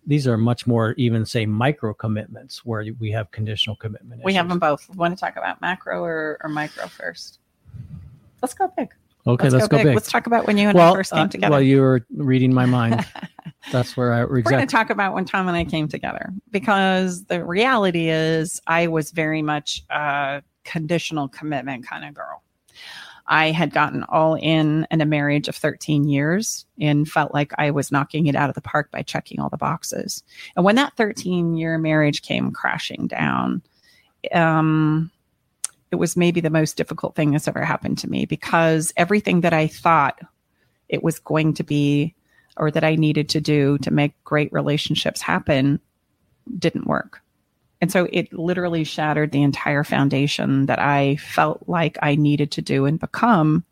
these 0.07 0.27
are 0.27 0.37
much 0.37 0.65
more 0.65 0.93
even 0.97 1.25
say 1.25 1.45
micro 1.45 1.93
commitments 1.93 2.65
where 2.65 2.85
we 2.99 3.11
have 3.11 3.29
conditional 3.29 3.75
commitment. 3.75 4.23
We 4.23 4.33
have 4.33 4.49
them 4.49 4.59
both. 4.59 4.89
Want 4.95 5.15
to 5.15 5.19
talk 5.19 5.37
about 5.37 5.61
macro 5.61 6.03
or, 6.03 6.39
or 6.43 6.49
micro 6.49 6.87
first? 6.87 7.39
Let's 8.41 8.55
go 8.55 8.71
big. 8.75 8.93
Okay, 9.27 9.43
let's, 9.43 9.53
let's 9.53 9.67
go, 9.67 9.77
go, 9.77 9.83
big. 9.83 9.93
Let's 9.93 10.11
talk 10.11 10.25
about 10.25 10.47
when 10.47 10.57
you 10.57 10.69
and 10.69 10.77
well, 10.77 10.93
I 10.93 10.95
first 10.95 11.11
came 11.11 11.25
uh, 11.25 11.27
together. 11.27 11.51
Well, 11.51 11.61
you 11.61 11.81
were 11.81 12.05
reading 12.15 12.53
my 12.53 12.65
mind. 12.65 13.05
That's 13.71 13.95
where 13.95 14.13
I 14.13 14.21
exactly. 14.21 14.41
We're 14.43 14.51
going 14.51 14.67
to 14.67 14.71
talk 14.71 14.89
about 14.89 15.13
when 15.13 15.25
Tom 15.25 15.47
and 15.47 15.55
I 15.55 15.63
came 15.63 15.87
together 15.87 16.33
because 16.49 17.25
the 17.25 17.43
reality 17.45 18.09
is 18.09 18.59
I 18.65 18.87
was 18.87 19.11
very 19.11 19.43
much 19.43 19.83
a 19.89 20.41
conditional 20.63 21.27
commitment 21.27 21.87
kind 21.87 22.05
of 22.05 22.13
girl. 22.15 22.41
I 23.27 23.51
had 23.51 23.71
gotten 23.71 24.03
all 24.03 24.35
in 24.35 24.87
in 24.89 24.99
a 24.99 25.05
marriage 25.05 25.47
of 25.47 25.55
13 25.55 26.07
years 26.09 26.65
and 26.79 27.07
felt 27.07 27.33
like 27.33 27.53
I 27.57 27.71
was 27.71 27.91
knocking 27.91 28.25
it 28.25 28.35
out 28.35 28.49
of 28.49 28.55
the 28.55 28.61
park 28.61 28.91
by 28.91 29.03
checking 29.03 29.39
all 29.39 29.49
the 29.49 29.57
boxes. 29.57 30.23
And 30.55 30.65
when 30.65 30.75
that 30.75 30.97
13 30.97 31.55
year 31.55 31.77
marriage 31.77 32.23
came 32.23 32.51
crashing 32.51 33.07
down, 33.07 33.61
um, 34.33 35.11
it 35.91 35.97
was 35.97 36.15
maybe 36.15 36.41
the 36.41 36.49
most 36.49 36.77
difficult 36.77 37.15
thing 37.15 37.31
that's 37.31 37.47
ever 37.47 37.63
happened 37.63 37.97
to 37.99 38.09
me 38.09 38.25
because 38.25 38.93
everything 38.95 39.41
that 39.41 39.53
I 39.53 39.67
thought 39.67 40.19
it 40.89 41.03
was 41.03 41.19
going 41.19 41.53
to 41.55 41.63
be 41.63 42.15
or 42.57 42.71
that 42.71 42.83
I 42.83 42.95
needed 42.95 43.29
to 43.29 43.41
do 43.41 43.77
to 43.79 43.91
make 43.91 44.21
great 44.23 44.51
relationships 44.51 45.21
happen 45.21 45.79
didn't 46.57 46.87
work. 46.87 47.21
And 47.81 47.91
so 47.91 48.07
it 48.11 48.31
literally 48.31 48.83
shattered 48.83 49.31
the 49.31 49.41
entire 49.41 49.83
foundation 49.83 50.67
that 50.67 50.79
I 50.79 51.15
felt 51.17 51.63
like 51.67 51.97
I 52.01 52.15
needed 52.15 52.51
to 52.51 52.61
do 52.61 52.85
and 52.85 52.99
become 52.99 53.65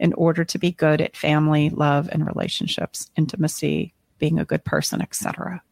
in 0.00 0.12
order 0.14 0.44
to 0.44 0.58
be 0.58 0.72
good 0.72 1.00
at 1.00 1.16
family, 1.16 1.70
love, 1.70 2.08
and 2.10 2.26
relationships, 2.26 3.10
intimacy, 3.16 3.94
being 4.18 4.38
a 4.38 4.44
good 4.44 4.64
person, 4.64 5.02
etc. 5.02 5.62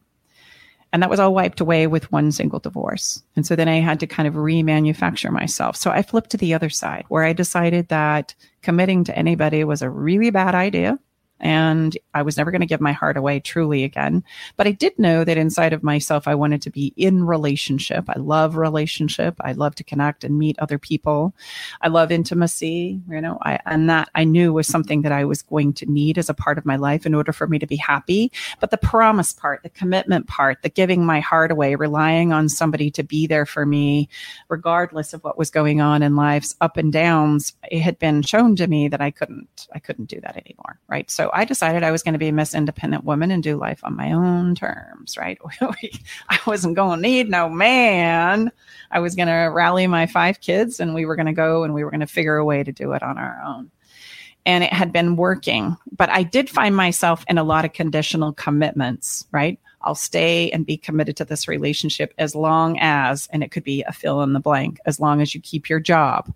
And 0.93 1.01
that 1.01 1.09
was 1.09 1.19
all 1.19 1.33
wiped 1.33 1.59
away 1.59 1.87
with 1.87 2.11
one 2.11 2.31
single 2.31 2.59
divorce. 2.59 3.21
And 3.35 3.45
so 3.45 3.55
then 3.55 3.67
I 3.67 3.81
had 3.81 3.99
to 3.99 4.07
kind 4.07 4.27
of 4.27 4.35
remanufacture 4.35 5.31
myself. 5.31 5.75
So 5.75 5.89
I 5.89 6.03
flipped 6.03 6.29
to 6.29 6.37
the 6.37 6.53
other 6.53 6.69
side 6.69 7.03
where 7.09 7.23
I 7.23 7.33
decided 7.33 7.89
that 7.89 8.35
committing 8.61 9.03
to 9.05 9.17
anybody 9.17 9.63
was 9.63 9.81
a 9.81 9.89
really 9.89 10.29
bad 10.29 10.53
idea 10.53 10.99
and 11.43 11.97
I 12.13 12.21
was 12.21 12.37
never 12.37 12.51
going 12.51 12.61
to 12.61 12.67
give 12.67 12.79
my 12.79 12.93
heart 12.93 13.17
away 13.17 13.41
truly 13.41 13.83
again. 13.83 14.23
But 14.55 14.65
I 14.65 14.71
did 14.71 14.97
know 14.97 15.25
that 15.25 15.37
inside 15.37 15.73
of 15.73 15.83
myself, 15.83 16.25
I 16.25 16.35
wanted 16.35 16.61
to 16.63 16.69
be 16.69 16.93
in 16.95 17.25
relationship. 17.25 18.05
I 18.07 18.17
love 18.17 18.55
relationship. 18.55 19.35
I 19.41 19.51
love 19.51 19.75
to 19.75 19.83
connect 19.83 20.23
and 20.23 20.39
meet 20.39 20.57
other 20.59 20.79
people. 20.79 21.35
I 21.81 21.89
love 21.89 22.13
intimacy, 22.13 23.01
you 23.09 23.19
know, 23.19 23.39
I, 23.41 23.59
and 23.65 23.89
that 23.89 24.09
I 24.15 24.23
knew 24.23 24.53
was 24.53 24.67
something 24.67 25.01
that 25.01 25.11
I 25.11 25.25
was 25.25 25.41
going 25.41 25.73
to 25.73 25.85
need 25.85 26.17
as 26.17 26.29
a 26.29 26.33
part 26.33 26.57
of 26.57 26.65
my 26.65 26.77
life 26.77 27.05
in 27.05 27.13
order 27.13 27.33
for 27.33 27.45
me 27.45 27.59
to 27.59 27.67
be 27.67 27.75
happy. 27.75 28.31
But 28.61 28.71
the 28.71 28.77
promise 28.77 29.33
part, 29.33 29.63
the 29.63 29.69
commitment 29.69 30.27
part, 30.27 30.61
the 30.61 30.69
giving 30.69 31.05
my 31.05 31.19
heart 31.19 31.51
away, 31.51 31.75
relying 31.75 32.31
on 32.31 32.47
somebody 32.47 32.89
to 32.91 33.03
be 33.03 33.27
there 33.27 33.45
for 33.45 33.65
me, 33.65 34.07
regardless 34.47 35.13
of 35.13 35.21
what 35.25 35.37
was 35.37 35.49
going 35.49 35.81
on 35.81 36.03
in 36.03 36.15
life's 36.15 36.55
up 36.61 36.77
and 36.77 36.93
downs, 36.93 37.51
it 37.69 37.81
had 37.81 37.99
been 37.99 38.21
shown 38.21 38.55
to 38.55 38.67
me 38.67 38.87
that 38.87 39.01
I 39.01 39.11
couldn't, 39.11 39.67
I 39.73 39.79
couldn't 39.79 40.05
do 40.05 40.21
that 40.21 40.37
anymore. 40.37 40.79
Right. 40.87 41.11
So 41.11 41.32
I 41.33 41.45
decided 41.45 41.83
I 41.83 41.91
was 41.91 42.03
going 42.03 42.13
to 42.13 42.19
be 42.19 42.27
a 42.27 42.33
Miss 42.33 42.55
Independent 42.55 43.03
Woman 43.03 43.31
and 43.31 43.43
do 43.43 43.57
life 43.57 43.81
on 43.83 43.95
my 43.95 44.11
own 44.11 44.55
terms, 44.55 45.17
right? 45.17 45.37
I 46.29 46.39
wasn't 46.45 46.75
going 46.75 47.01
to 47.01 47.01
need 47.01 47.29
no 47.29 47.49
man. 47.49 48.51
I 48.91 48.99
was 48.99 49.15
going 49.15 49.27
to 49.27 49.51
rally 49.51 49.87
my 49.87 50.05
five 50.05 50.39
kids 50.39 50.79
and 50.79 50.93
we 50.93 51.05
were 51.05 51.15
going 51.15 51.27
to 51.27 51.33
go 51.33 51.63
and 51.63 51.73
we 51.73 51.83
were 51.83 51.91
going 51.91 52.01
to 52.01 52.07
figure 52.07 52.37
a 52.37 52.45
way 52.45 52.63
to 52.63 52.71
do 52.71 52.93
it 52.93 53.03
on 53.03 53.17
our 53.17 53.41
own. 53.45 53.71
And 54.45 54.63
it 54.63 54.73
had 54.73 54.91
been 54.91 55.15
working, 55.15 55.77
but 55.95 56.09
I 56.09 56.23
did 56.23 56.49
find 56.49 56.75
myself 56.75 57.23
in 57.29 57.37
a 57.37 57.43
lot 57.43 57.63
of 57.63 57.73
conditional 57.73 58.33
commitments, 58.33 59.25
right? 59.31 59.57
I'll 59.81 59.95
stay 59.95 60.51
and 60.51 60.65
be 60.65 60.77
committed 60.77 61.17
to 61.17 61.25
this 61.25 61.47
relationship 61.47 62.13
as 62.17 62.35
long 62.35 62.77
as, 62.79 63.27
and 63.31 63.41
it 63.43 63.51
could 63.51 63.63
be 63.63 63.83
a 63.83 63.93
fill 63.93 64.21
in 64.21 64.33
the 64.33 64.39
blank, 64.39 64.79
as 64.85 64.99
long 64.99 65.21
as 65.21 65.33
you 65.33 65.41
keep 65.41 65.69
your 65.69 65.79
job 65.79 66.33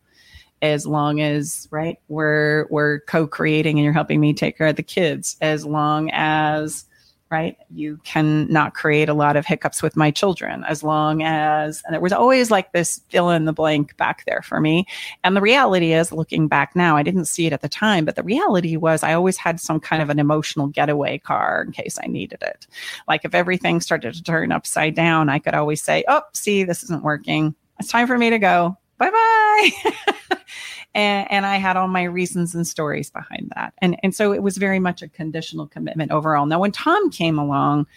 as 0.62 0.88
long 0.88 1.22
as 1.22 1.68
right 1.72 2.00
we're 2.08 2.66
we're 2.70 3.00
co-creating 3.02 3.78
and 3.78 3.84
you're 3.84 3.94
helping 3.94 4.20
me 4.20 4.34
take 4.34 4.58
care 4.58 4.68
of 4.68 4.76
the 4.76 4.84
kids 4.84 5.38
as 5.42 5.66
long 5.66 6.10
as 6.12 6.86
right 7.30 7.58
you 7.70 8.00
can 8.04 8.52
not 8.52 8.74
create 8.74 9.10
a 9.10 9.14
lot 9.14 9.36
of 9.36 9.46
hiccups 9.46 9.84
with 9.84 9.98
my 9.98 10.10
children 10.10 10.64
as 10.64 10.82
long 10.82 11.22
as 11.24 11.84
and 11.86 11.94
there 11.94 12.02
was 12.02 12.14
always 12.14 12.50
like 12.50 12.72
this 12.72 13.02
fill 13.10 13.30
in 13.30 13.46
the 13.46 13.54
blank 13.54 13.96
back 13.98 14.24
there 14.26 14.42
for 14.42 14.62
me. 14.62 14.86
And 15.24 15.36
the 15.36 15.42
reality 15.42 15.94
is 15.94 16.12
looking 16.12 16.48
back 16.48 16.76
now 16.76 16.96
i 16.96 17.04
didn't 17.04 17.26
see 17.26 17.46
it 17.46 17.54
at 17.54 17.62
the 17.62 17.70
time 17.70 18.06
but 18.06 18.16
the 18.16 18.24
reality 18.24 18.78
was 18.78 19.04
i 19.04 19.14
always 19.14 19.38
had 19.38 19.60
some 19.60 19.80
kind 19.80 20.02
of 20.02 20.10
an 20.10 20.20
emotional 20.20 20.68
getaway 20.68 21.18
car 21.18 21.64
in 21.66 21.72
case 21.74 22.00
i 22.04 22.08
needed 22.08 22.42
it. 22.42 22.66
Like 23.08 23.26
if 23.26 23.36
everything 23.36 23.82
started 23.82 24.14
to 24.14 24.24
turn 24.24 24.52
upside 24.52 24.96
down 24.96 25.30
i 25.30 25.40
could 25.40 25.54
always 25.54 25.84
say 25.84 26.04
oh 26.08 26.22
see 26.34 26.64
this 26.64 26.84
isn't 26.84 27.04
working. 27.04 27.56
It's 27.80 27.90
time 27.90 28.08
for 28.08 28.18
me 28.18 28.30
to 28.32 28.40
go 28.40 28.78
bye. 29.58 30.38
and, 30.96 31.28
and, 31.32 31.46
I 31.46 31.58
had 31.58 31.78
all 31.78 31.88
my 31.88 32.04
reasons 32.04 32.56
and 32.56 32.68
stories 32.68 33.10
behind 33.10 33.52
that. 33.56 33.74
And, 33.80 33.98
and 34.04 34.16
so 34.16 34.34
it 34.34 34.44
was 34.44 34.58
very 34.58 34.80
much 34.80 35.02
a 35.02 35.08
conditional 35.08 35.68
commitment 35.68 36.12
overall. 36.12 36.46
Now, 36.46 36.60
when 36.60 36.72
Tom 36.72 37.10
came 37.12 37.38
along, 37.38 37.88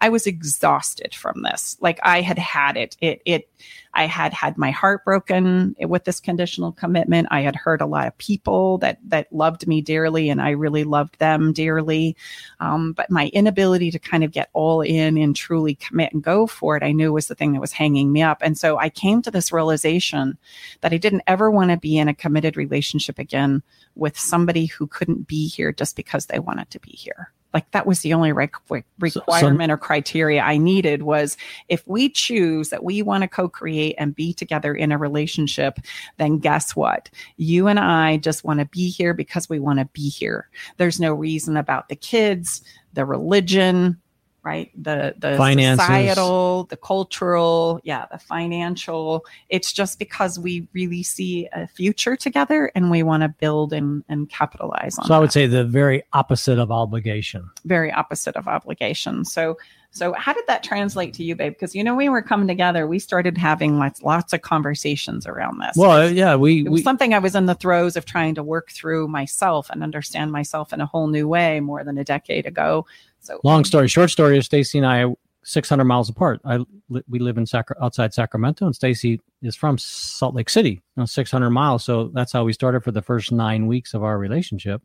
I 0.00 0.08
was 0.08 0.26
exhausted 0.26 1.14
from 1.14 1.42
this. 1.42 1.76
Like 1.80 1.98
I 2.02 2.20
had 2.20 2.38
had 2.38 2.76
it. 2.76 2.96
It, 3.00 3.22
it, 3.24 3.48
I 3.94 4.06
had 4.06 4.32
had 4.32 4.58
my 4.58 4.70
heart 4.70 5.04
broken 5.04 5.76
with 5.80 6.04
this 6.04 6.20
conditional 6.20 6.72
commitment. 6.72 7.28
I 7.30 7.40
had 7.42 7.54
hurt 7.54 7.80
a 7.80 7.86
lot 7.86 8.08
of 8.08 8.18
people 8.18 8.78
that 8.78 8.98
that 9.08 9.32
loved 9.32 9.66
me 9.66 9.80
dearly, 9.80 10.28
and 10.28 10.42
I 10.42 10.50
really 10.50 10.84
loved 10.84 11.18
them 11.20 11.52
dearly. 11.52 12.16
Um, 12.60 12.92
but 12.92 13.10
my 13.10 13.28
inability 13.28 13.90
to 13.92 13.98
kind 13.98 14.24
of 14.24 14.32
get 14.32 14.50
all 14.52 14.80
in 14.80 15.16
and 15.16 15.34
truly 15.34 15.76
commit 15.76 16.12
and 16.12 16.22
go 16.22 16.46
for 16.46 16.76
it, 16.76 16.82
I 16.82 16.92
knew 16.92 17.12
was 17.12 17.28
the 17.28 17.34
thing 17.34 17.52
that 17.52 17.60
was 17.60 17.72
hanging 17.72 18.12
me 18.12 18.20
up. 18.20 18.38
And 18.42 18.58
so 18.58 18.78
I 18.78 18.90
came 18.90 19.22
to 19.22 19.30
this 19.30 19.52
realization 19.52 20.36
that 20.80 20.92
I 20.92 20.98
didn't 20.98 21.22
ever 21.26 21.50
want 21.50 21.70
to 21.70 21.76
be 21.76 21.98
in 21.98 22.08
a 22.08 22.14
committed 22.14 22.56
relationship 22.56 23.18
again 23.18 23.62
with 23.94 24.18
somebody 24.18 24.66
who 24.66 24.86
couldn't 24.86 25.28
be 25.28 25.46
here 25.46 25.72
just 25.72 25.94
because 25.94 26.26
they 26.26 26.40
wanted 26.40 26.68
to 26.70 26.80
be 26.80 26.90
here 26.90 27.32
like 27.54 27.70
that 27.70 27.86
was 27.86 28.00
the 28.00 28.12
only 28.12 28.32
requ- 28.32 28.82
requirement 28.98 29.70
or 29.70 29.76
criteria 29.76 30.42
I 30.42 30.56
needed 30.56 31.04
was 31.04 31.36
if 31.68 31.86
we 31.86 32.08
choose 32.08 32.70
that 32.70 32.82
we 32.82 33.00
want 33.00 33.22
to 33.22 33.28
co-create 33.28 33.94
and 33.96 34.14
be 34.14 34.34
together 34.34 34.74
in 34.74 34.90
a 34.90 34.98
relationship, 34.98 35.78
then 36.18 36.38
guess 36.38 36.74
what? 36.74 37.08
You 37.36 37.68
and 37.68 37.78
I 37.78 38.16
just 38.16 38.44
want 38.44 38.58
to 38.58 38.66
be 38.66 38.90
here 38.90 39.14
because 39.14 39.48
we 39.48 39.60
want 39.60 39.78
to 39.78 39.84
be 39.86 40.08
here. 40.08 40.48
There's 40.76 40.98
no 40.98 41.14
reason 41.14 41.56
about 41.56 41.88
the 41.88 41.96
kids, 41.96 42.60
the 42.92 43.04
religion, 43.04 44.00
right? 44.44 44.70
The 44.80 45.14
the 45.18 45.36
Finances. 45.36 45.84
societal, 45.84 46.64
the 46.64 46.76
cultural, 46.76 47.80
yeah, 47.82 48.06
the 48.12 48.18
financial. 48.18 49.24
It's 49.48 49.72
just 49.72 49.98
because 49.98 50.38
we 50.38 50.66
really 50.72 51.02
see 51.02 51.48
a 51.52 51.66
future 51.66 52.14
together 52.16 52.70
and 52.74 52.90
we 52.90 53.02
want 53.02 53.22
to 53.22 53.28
build 53.28 53.72
and, 53.72 54.04
and 54.08 54.28
capitalize 54.28 54.98
on 54.98 55.06
So 55.06 55.14
I 55.14 55.18
would 55.18 55.28
that. 55.28 55.32
say 55.32 55.46
the 55.46 55.64
very 55.64 56.02
opposite 56.12 56.58
of 56.58 56.70
obligation. 56.70 57.50
very 57.64 57.90
opposite 57.92 58.36
of 58.36 58.46
obligation. 58.48 59.24
So 59.24 59.56
so 59.94 60.12
how 60.14 60.32
did 60.32 60.44
that 60.48 60.64
translate 60.64 61.14
to 61.14 61.24
you, 61.24 61.36
babe? 61.36 61.52
Because 61.52 61.72
you 61.72 61.84
know 61.84 61.94
we 61.94 62.08
were 62.08 62.20
coming 62.20 62.48
together, 62.48 62.88
we 62.88 62.98
started 62.98 63.38
having 63.38 63.78
lots 63.78 64.02
lots 64.02 64.32
of 64.32 64.42
conversations 64.42 65.24
around 65.24 65.60
this. 65.60 65.76
Well, 65.76 65.92
uh, 65.92 66.08
yeah, 66.08 66.34
we, 66.34 66.66
it 66.66 66.68
was 66.68 66.80
we 66.80 66.82
something 66.82 67.14
I 67.14 67.20
was 67.20 67.36
in 67.36 67.46
the 67.46 67.54
throes 67.54 67.96
of 67.96 68.04
trying 68.04 68.34
to 68.34 68.42
work 68.42 68.72
through 68.72 69.06
myself 69.06 69.70
and 69.70 69.84
understand 69.84 70.32
myself 70.32 70.72
in 70.72 70.80
a 70.80 70.86
whole 70.86 71.06
new 71.06 71.28
way 71.28 71.60
more 71.60 71.84
than 71.84 71.96
a 71.96 72.02
decade 72.02 72.44
ago. 72.44 72.86
So 73.20 73.40
long 73.44 73.58
um, 73.58 73.64
story 73.64 73.86
short 73.86 74.10
story 74.10 74.36
is 74.36 74.46
Stacy 74.46 74.78
and 74.78 74.86
I 74.86 75.14
600 75.44 75.84
miles 75.84 76.08
apart. 76.08 76.40
I 76.44 76.58
we 76.88 77.20
live 77.20 77.38
in 77.38 77.46
Sacra- 77.46 77.76
outside 77.80 78.12
Sacramento, 78.12 78.66
and 78.66 78.74
Stacy 78.74 79.20
is 79.42 79.54
from 79.54 79.78
Salt 79.78 80.34
Lake 80.34 80.50
City, 80.50 80.70
you 80.70 80.80
know, 80.96 81.04
600 81.04 81.50
miles. 81.50 81.84
So 81.84 82.10
that's 82.12 82.32
how 82.32 82.42
we 82.42 82.52
started 82.52 82.82
for 82.82 82.90
the 82.90 83.02
first 83.02 83.30
nine 83.30 83.68
weeks 83.68 83.94
of 83.94 84.02
our 84.02 84.18
relationship. 84.18 84.82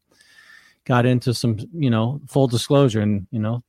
Got 0.85 1.05
into 1.05 1.33
some, 1.33 1.57
you 1.73 1.89
know, 1.89 2.21
full 2.27 2.47
disclosure, 2.47 3.01
and 3.01 3.27
you 3.31 3.39
know, 3.39 3.63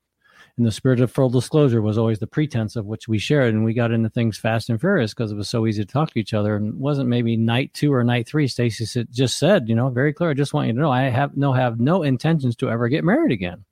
in 0.61 0.65
the 0.65 0.71
spirit 0.71 1.01
of 1.01 1.11
full 1.11 1.31
disclosure 1.31 1.81
was 1.81 1.97
always 1.97 2.19
the 2.19 2.27
pretense 2.27 2.77
of 2.77 2.85
which 2.85 3.09
we 3.09 3.19
shared, 3.19 3.55
and 3.55 3.65
we 3.65 3.73
got 3.73 3.93
into 3.93 4.11
things 4.11 4.37
fast 4.37 4.69
and 4.69 4.79
furious 4.79 5.15
because 5.15 5.33
it 5.33 5.37
was 5.37 5.49
so 5.49 5.67
easy 5.67 5.83
to 5.83 5.91
talk 5.91 6.13
to 6.13 6.19
each 6.19 6.35
other. 6.35 6.55
And 6.55 6.79
wasn't 6.79 7.09
maybe 7.09 7.35
night 7.35 7.73
two 7.73 7.95
or 7.95 8.05
night 8.05 8.29
three. 8.29 8.47
Stacy 8.47 8.85
said, 8.85 9.09
just 9.11 9.39
said, 9.39 9.71
you 9.71 9.75
know, 9.75 9.89
very 9.89 10.13
clear. 10.13 10.29
I 10.29 10.35
just 10.35 10.53
want 10.53 10.67
you 10.67 10.75
to 10.75 10.79
know, 10.79 10.93
I 10.93 11.05
have 11.05 11.35
no 11.35 11.55
have 11.55 11.81
no 11.81 12.03
intentions 12.03 12.57
to 12.57 12.69
ever 12.69 12.89
get 12.89 13.05
married 13.05 13.33
again. 13.33 13.65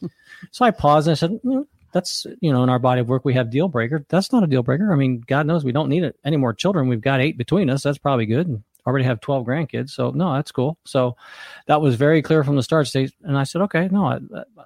So 0.52 0.64
I 0.64 0.70
paused 0.70 1.06
and 1.06 1.12
I 1.12 1.16
said, 1.16 1.38
"Mm, 1.44 1.66
that's, 1.92 2.26
you 2.40 2.50
know, 2.50 2.62
in 2.62 2.70
our 2.70 2.78
body 2.78 3.02
of 3.02 3.10
work, 3.10 3.26
we 3.26 3.34
have 3.34 3.50
deal 3.50 3.68
breaker. 3.68 4.06
That's 4.08 4.32
not 4.32 4.42
a 4.42 4.46
deal 4.46 4.62
breaker. 4.62 4.90
I 4.90 4.96
mean, 4.96 5.22
God 5.26 5.46
knows 5.46 5.64
we 5.64 5.72
don't 5.72 5.90
need 5.90 6.02
it, 6.02 6.16
any 6.24 6.38
more 6.38 6.54
children. 6.54 6.88
We've 6.88 7.02
got 7.02 7.20
eight 7.20 7.36
between 7.36 7.68
us. 7.68 7.82
That's 7.82 7.98
probably 7.98 8.24
good. 8.24 8.62
Already 8.86 9.04
have 9.04 9.20
12 9.20 9.46
grandkids. 9.46 9.90
So 9.90 10.10
no, 10.10 10.34
that's 10.34 10.52
cool. 10.52 10.78
So 10.84 11.16
that 11.66 11.80
was 11.80 11.96
very 11.96 12.22
clear 12.22 12.44
from 12.44 12.56
the 12.56 12.62
start. 12.62 12.92
And 12.94 13.36
I 13.36 13.44
said, 13.44 13.62
okay, 13.62 13.88
no, 13.90 14.06
I, 14.06 14.18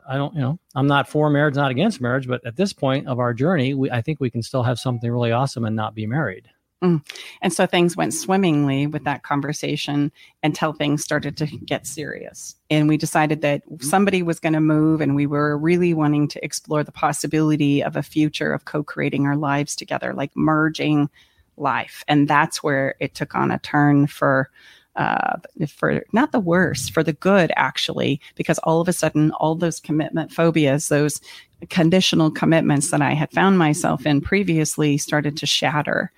I 0.09 0.17
don't, 0.17 0.35
you 0.35 0.41
know, 0.41 0.59
I'm 0.75 0.87
not 0.87 1.09
for 1.09 1.31
marriage, 1.31 1.55
not 1.55 1.71
against 1.71 2.01
marriage, 2.01 2.27
but 2.27 2.45
at 2.47 2.57
this 2.57 2.73
point 2.73 3.09
of 3.09 3.19
our 3.19 3.35
journey, 3.35 3.75
we, 3.75 3.91
I 3.91 4.03
think 4.03 4.21
we 4.21 4.31
can 4.31 4.43
still 4.43 4.63
have 4.63 4.79
something 4.79 5.11
really 5.11 5.33
awesome 5.33 5.65
and 5.65 5.77
not 5.77 5.95
be 5.95 6.07
married. 6.07 6.49
Mm. 6.85 7.03
And 7.41 7.53
so 7.53 7.67
things 7.67 7.97
went 7.97 8.13
swimmingly 8.13 8.87
with 8.87 9.05
that 9.05 9.23
conversation 9.23 10.13
until 10.43 10.75
things 10.75 11.03
started 11.03 11.37
to 11.39 11.47
get 11.47 11.87
serious. 11.87 12.57
And 12.69 12.89
we 12.89 12.99
decided 12.99 13.41
that 13.41 13.63
somebody 13.81 14.23
was 14.23 14.39
going 14.39 14.53
to 14.53 14.61
move, 14.61 15.01
and 15.01 15.17
we 15.17 15.27
were 15.27 15.57
really 15.57 15.95
wanting 15.95 16.29
to 16.29 16.45
explore 16.45 16.85
the 16.85 16.93
possibility 16.93 17.83
of 17.83 17.97
a 17.97 18.03
future 18.03 18.53
of 18.53 18.67
co 18.67 18.83
creating 18.83 19.25
our 19.27 19.37
lives 19.37 19.75
together, 19.75 20.13
like 20.13 20.33
merging 20.37 21.09
life. 21.57 22.05
And 22.09 22.29
that's 22.29 22.63
where 22.63 22.95
it 23.01 23.15
took 23.15 23.35
on 23.35 23.51
a 23.51 23.59
turn 23.59 24.07
for. 24.07 24.51
Uh, 24.97 25.39
for 25.67 26.05
not 26.13 26.31
the 26.31 26.39
worst, 26.39 26.93
for 26.93 27.03
the 27.03 27.15
good, 27.15 27.51
actually, 27.57 28.21
because 28.37 28.61
all 28.61 28.81
of 28.81 28.87
a 28.87 28.93
sudden, 28.93 29.33
all 29.33 29.57
those 29.57 29.81
commitment 29.81 30.31
phobias, 30.31 30.87
those 30.87 31.21
conditional 31.69 32.31
commitments 32.31 32.93
that 32.93 33.03
I 33.03 33.13
had 33.15 33.33
found 33.33 33.59
myself 33.59 34.07
in 34.07 34.21
previously 34.21 34.97
started 34.97 35.37
to 35.39 35.47
shatter. 35.47 36.13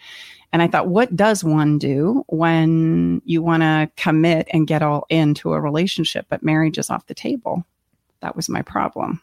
And 0.52 0.62
I 0.62 0.68
thought, 0.68 0.88
what 0.88 1.16
does 1.16 1.42
one 1.42 1.78
do 1.78 2.24
when 2.28 3.20
you 3.24 3.42
want 3.42 3.62
to 3.62 3.90
commit 3.96 4.46
and 4.52 4.66
get 4.66 4.82
all 4.82 5.06
into 5.08 5.52
a 5.52 5.60
relationship, 5.60 6.26
but 6.28 6.42
marriage 6.42 6.78
is 6.78 6.90
off 6.90 7.06
the 7.06 7.14
table? 7.14 7.64
That 8.20 8.36
was 8.36 8.48
my 8.48 8.62
problem. 8.62 9.20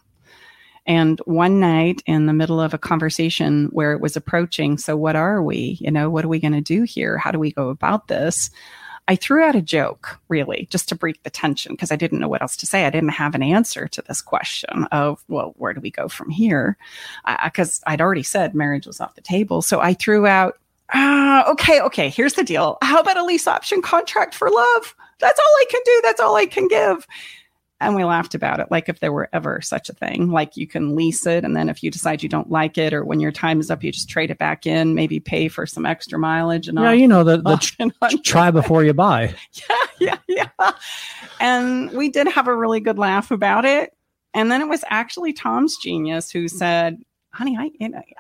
And 0.86 1.20
one 1.26 1.60
night 1.60 2.02
in 2.06 2.26
the 2.26 2.34
middle 2.34 2.60
of 2.60 2.74
a 2.74 2.78
conversation 2.78 3.70
where 3.72 3.94
it 3.94 4.02
was 4.02 4.16
approaching, 4.16 4.78
so 4.78 4.98
what 4.98 5.16
are 5.16 5.42
we? 5.42 5.78
You 5.80 5.92
know, 5.92 6.10
what 6.10 6.26
are 6.26 6.30
we 6.30 6.40
going 6.40 6.54
to 6.54 6.62
do 6.62 6.84
here? 6.84 7.18
How 7.18 7.32
do 7.32 7.40
we 7.40 7.52
go 7.52 7.70
about 7.70 8.08
this? 8.08 8.50
I 9.08 9.18
threw 9.18 9.44
out 9.44 9.56
a 9.56 9.62
joke, 9.62 10.18
really, 10.30 10.68
just 10.70 10.88
to 10.90 10.96
break 10.96 11.22
the 11.24 11.30
tension 11.30 11.74
because 11.74 11.92
I 11.92 11.98
didn't 11.98 12.20
know 12.20 12.30
what 12.30 12.42
else 12.42 12.56
to 12.58 12.66
say. 12.66 12.86
I 12.86 12.90
didn't 12.90 13.10
have 13.10 13.36
an 13.36 13.44
answer 13.44 13.88
to 13.90 14.02
this 14.02 14.22
question 14.22 14.86
of, 14.92 15.24
well, 15.28 15.54
where 15.58 15.74
do 15.74 15.82
we 15.82 15.92
go 15.92 16.08
from 16.08 16.30
here? 16.30 16.78
Because 17.44 17.82
I'd 17.86 18.00
already 18.00 18.24
said 18.24 18.56
marriage 18.56 18.88
was 18.88 19.02
off 19.02 19.16
the 19.16 19.22
table. 19.22 19.62
So 19.62 19.82
I 19.82 19.94
threw 19.94 20.26
out, 20.26 20.58
ah, 20.94 21.50
okay, 21.52 21.82
okay, 21.82 22.10
here's 22.10 22.36
the 22.36 22.46
deal. 22.46 22.78
How 22.82 23.02
about 23.02 23.18
a 23.18 23.26
lease 23.26 23.48
option 23.48 23.82
contract 23.82 24.34
for 24.36 24.50
love? 24.50 24.96
That's 25.20 25.40
all 25.40 25.46
I 25.46 25.66
can 25.70 25.82
do. 25.86 26.02
That's 26.04 26.22
all 26.22 26.36
I 26.38 26.46
can 26.46 26.68
give. 26.70 27.06
And 27.86 27.96
we 27.96 28.04
laughed 28.04 28.34
about 28.36 28.60
it, 28.60 28.68
like 28.72 28.90
if 28.90 29.00
there 29.00 29.12
were 29.12 29.30
ever 29.34 29.62
such 29.62 29.90
a 29.90 29.94
thing. 29.94 30.30
Like 30.32 30.56
you 30.58 30.66
can 30.68 30.96
lease 30.96 31.26
it, 31.26 31.44
and 31.44 31.56
then 31.56 31.70
if 31.70 31.84
you 31.84 31.92
decide 31.92 32.24
you 32.24 32.30
don't 32.30 32.50
like 32.50 32.78
it, 32.78 32.94
or 32.94 33.04
when 33.06 33.20
your 33.20 33.32
time 33.32 33.60
is 33.60 33.70
up, 33.72 33.84
you 33.84 33.92
just 33.92 34.10
trade 34.10 34.32
it 34.32 34.38
back 34.38 34.66
in, 34.66 34.96
maybe 34.96 35.20
pay 35.20 35.48
for 35.48 35.66
some 35.66 35.86
extra 35.86 36.18
mileage 36.20 36.68
and 36.68 36.78
Yeah, 36.80 36.90
all. 36.90 36.94
you 36.96 37.08
know, 37.08 37.24
the, 37.24 37.38
the 37.78 37.92
on- 38.02 38.22
try 38.24 38.52
before 38.52 38.84
you 38.84 38.94
buy. 38.94 39.34
yeah, 40.00 40.18
yeah, 40.28 40.48
yeah. 40.60 40.72
And 41.40 41.92
we 41.92 42.10
did 42.10 42.28
have 42.28 42.48
a 42.48 42.56
really 42.56 42.80
good 42.80 42.98
laugh 42.98 43.32
about 43.32 43.66
it. 43.66 43.96
And 44.34 44.52
then 44.52 44.62
it 44.62 44.68
was 44.68 44.84
actually 44.90 45.34
Tom's 45.34 45.78
genius 45.78 46.32
who 46.32 46.48
said, 46.48 47.02
honey, 47.34 47.58
I, 47.58 47.72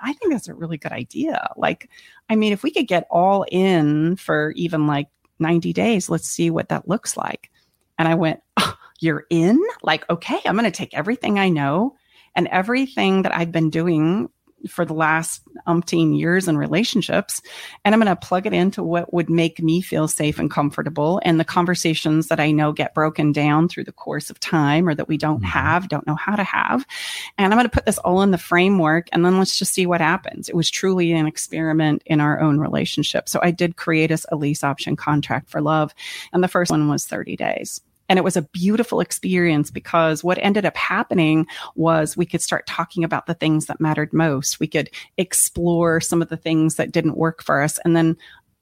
I 0.02 0.14
think 0.14 0.32
that's 0.34 0.48
a 0.48 0.54
really 0.54 0.78
good 0.78 0.92
idea. 0.92 1.50
Like, 1.56 1.90
I 2.30 2.36
mean, 2.36 2.54
if 2.54 2.64
we 2.64 2.72
could 2.72 2.88
get 2.88 3.08
all 3.10 3.46
in 3.52 4.16
for 4.18 4.52
even 4.56 4.88
like 4.88 5.08
90 5.40 5.74
days, 5.74 6.10
let's 6.10 6.28
see 6.28 6.50
what 6.50 6.70
that 6.70 6.88
looks 6.88 7.18
like. 7.18 7.50
And 7.98 8.08
I 8.08 8.16
went, 8.16 8.42
"Oh, 8.58 8.76
you're 9.04 9.26
in? 9.30 9.62
Like, 9.82 10.10
okay, 10.10 10.40
I'm 10.46 10.58
going 10.58 10.66
to 10.66 10.72
take 10.72 10.94
everything 10.94 11.38
I 11.38 11.50
know 11.50 11.96
and 12.36 12.48
everything 12.48 13.24
that 13.24 13.36
I've 13.36 13.52
been 13.52 13.70
doing 13.70 14.30
for 14.68 14.86
the 14.86 14.94
last 14.94 15.42
umpteen 15.68 16.18
years 16.18 16.48
in 16.48 16.58
relationships, 16.58 17.42
and 17.84 17.94
I'm 17.94 18.02
going 18.02 18.16
to 18.16 18.28
plug 18.28 18.46
it 18.46 18.54
into 18.54 18.84
what 18.84 19.14
would 19.14 19.30
make 19.30 19.62
me 19.62 19.82
feel 19.82 20.08
safe 20.08 20.40
and 20.40 20.50
comfortable. 20.50 21.20
And 21.24 21.40
the 21.40 21.46
conversations 21.46 22.28
that 22.28 22.40
I 22.40 22.52
know 22.52 22.72
get 22.72 22.94
broken 22.94 23.32
down 23.32 23.68
through 23.68 23.84
the 23.84 23.92
course 23.92 24.30
of 24.30 24.40
time 24.40 24.88
or 24.88 24.96
that 24.96 25.08
we 25.08 25.18
don't 25.18 25.38
mm-hmm. 25.38 25.46
have, 25.46 25.90
don't 25.90 26.08
know 26.08 26.16
how 26.16 26.36
to 26.36 26.44
have. 26.44 26.86
And 27.38 27.54
I'm 27.54 27.58
going 27.58 27.70
to 27.70 27.74
put 27.74 27.86
this 27.86 27.98
all 28.00 28.22
in 28.22 28.32
the 28.32 28.38
framework 28.38 29.08
and 29.12 29.26
then 29.26 29.38
let's 29.38 29.58
just 29.58 29.74
see 29.74 29.86
what 29.86 30.02
happens. 30.02 30.50
It 30.50 30.56
was 30.56 30.70
truly 30.70 31.12
an 31.12 31.28
experiment 31.28 32.02
in 32.06 32.22
our 32.22 32.40
own 32.40 32.60
relationship. 32.60 33.28
So 33.28 33.40
I 33.44 33.52
did 33.52 33.76
create 33.76 34.12
us 34.12 34.26
a 34.32 34.36
lease 34.36 34.64
option 34.64 34.96
contract 34.96 35.50
for 35.50 35.62
love. 35.62 35.94
And 36.32 36.44
the 36.44 36.48
first 36.48 36.72
one 36.72 36.88
was 36.88 37.06
30 37.06 37.36
days. 37.36 37.82
And 38.14 38.20
it 38.20 38.24
was 38.24 38.38
a 38.38 38.44
beautiful 38.44 39.00
experience 39.00 39.72
because 39.72 40.24
what 40.24 40.38
ended 40.38 40.68
up 40.68 40.78
happening 40.78 41.48
was 41.74 42.16
we 42.16 42.28
could 42.28 42.44
start 42.44 42.68
talking 42.68 43.04
about 43.04 43.26
the 43.26 43.34
things 43.34 43.66
that 43.66 43.82
mattered 43.82 44.14
most. 44.14 44.60
We 44.60 44.68
could 44.68 44.92
explore 45.18 46.00
some 46.00 46.22
of 46.22 46.30
the 46.30 46.38
things 46.38 46.76
that 46.76 46.92
didn't 46.92 47.18
work 47.18 47.42
for 47.42 47.60
us. 47.60 47.80
And 47.84 47.96
then 47.96 48.16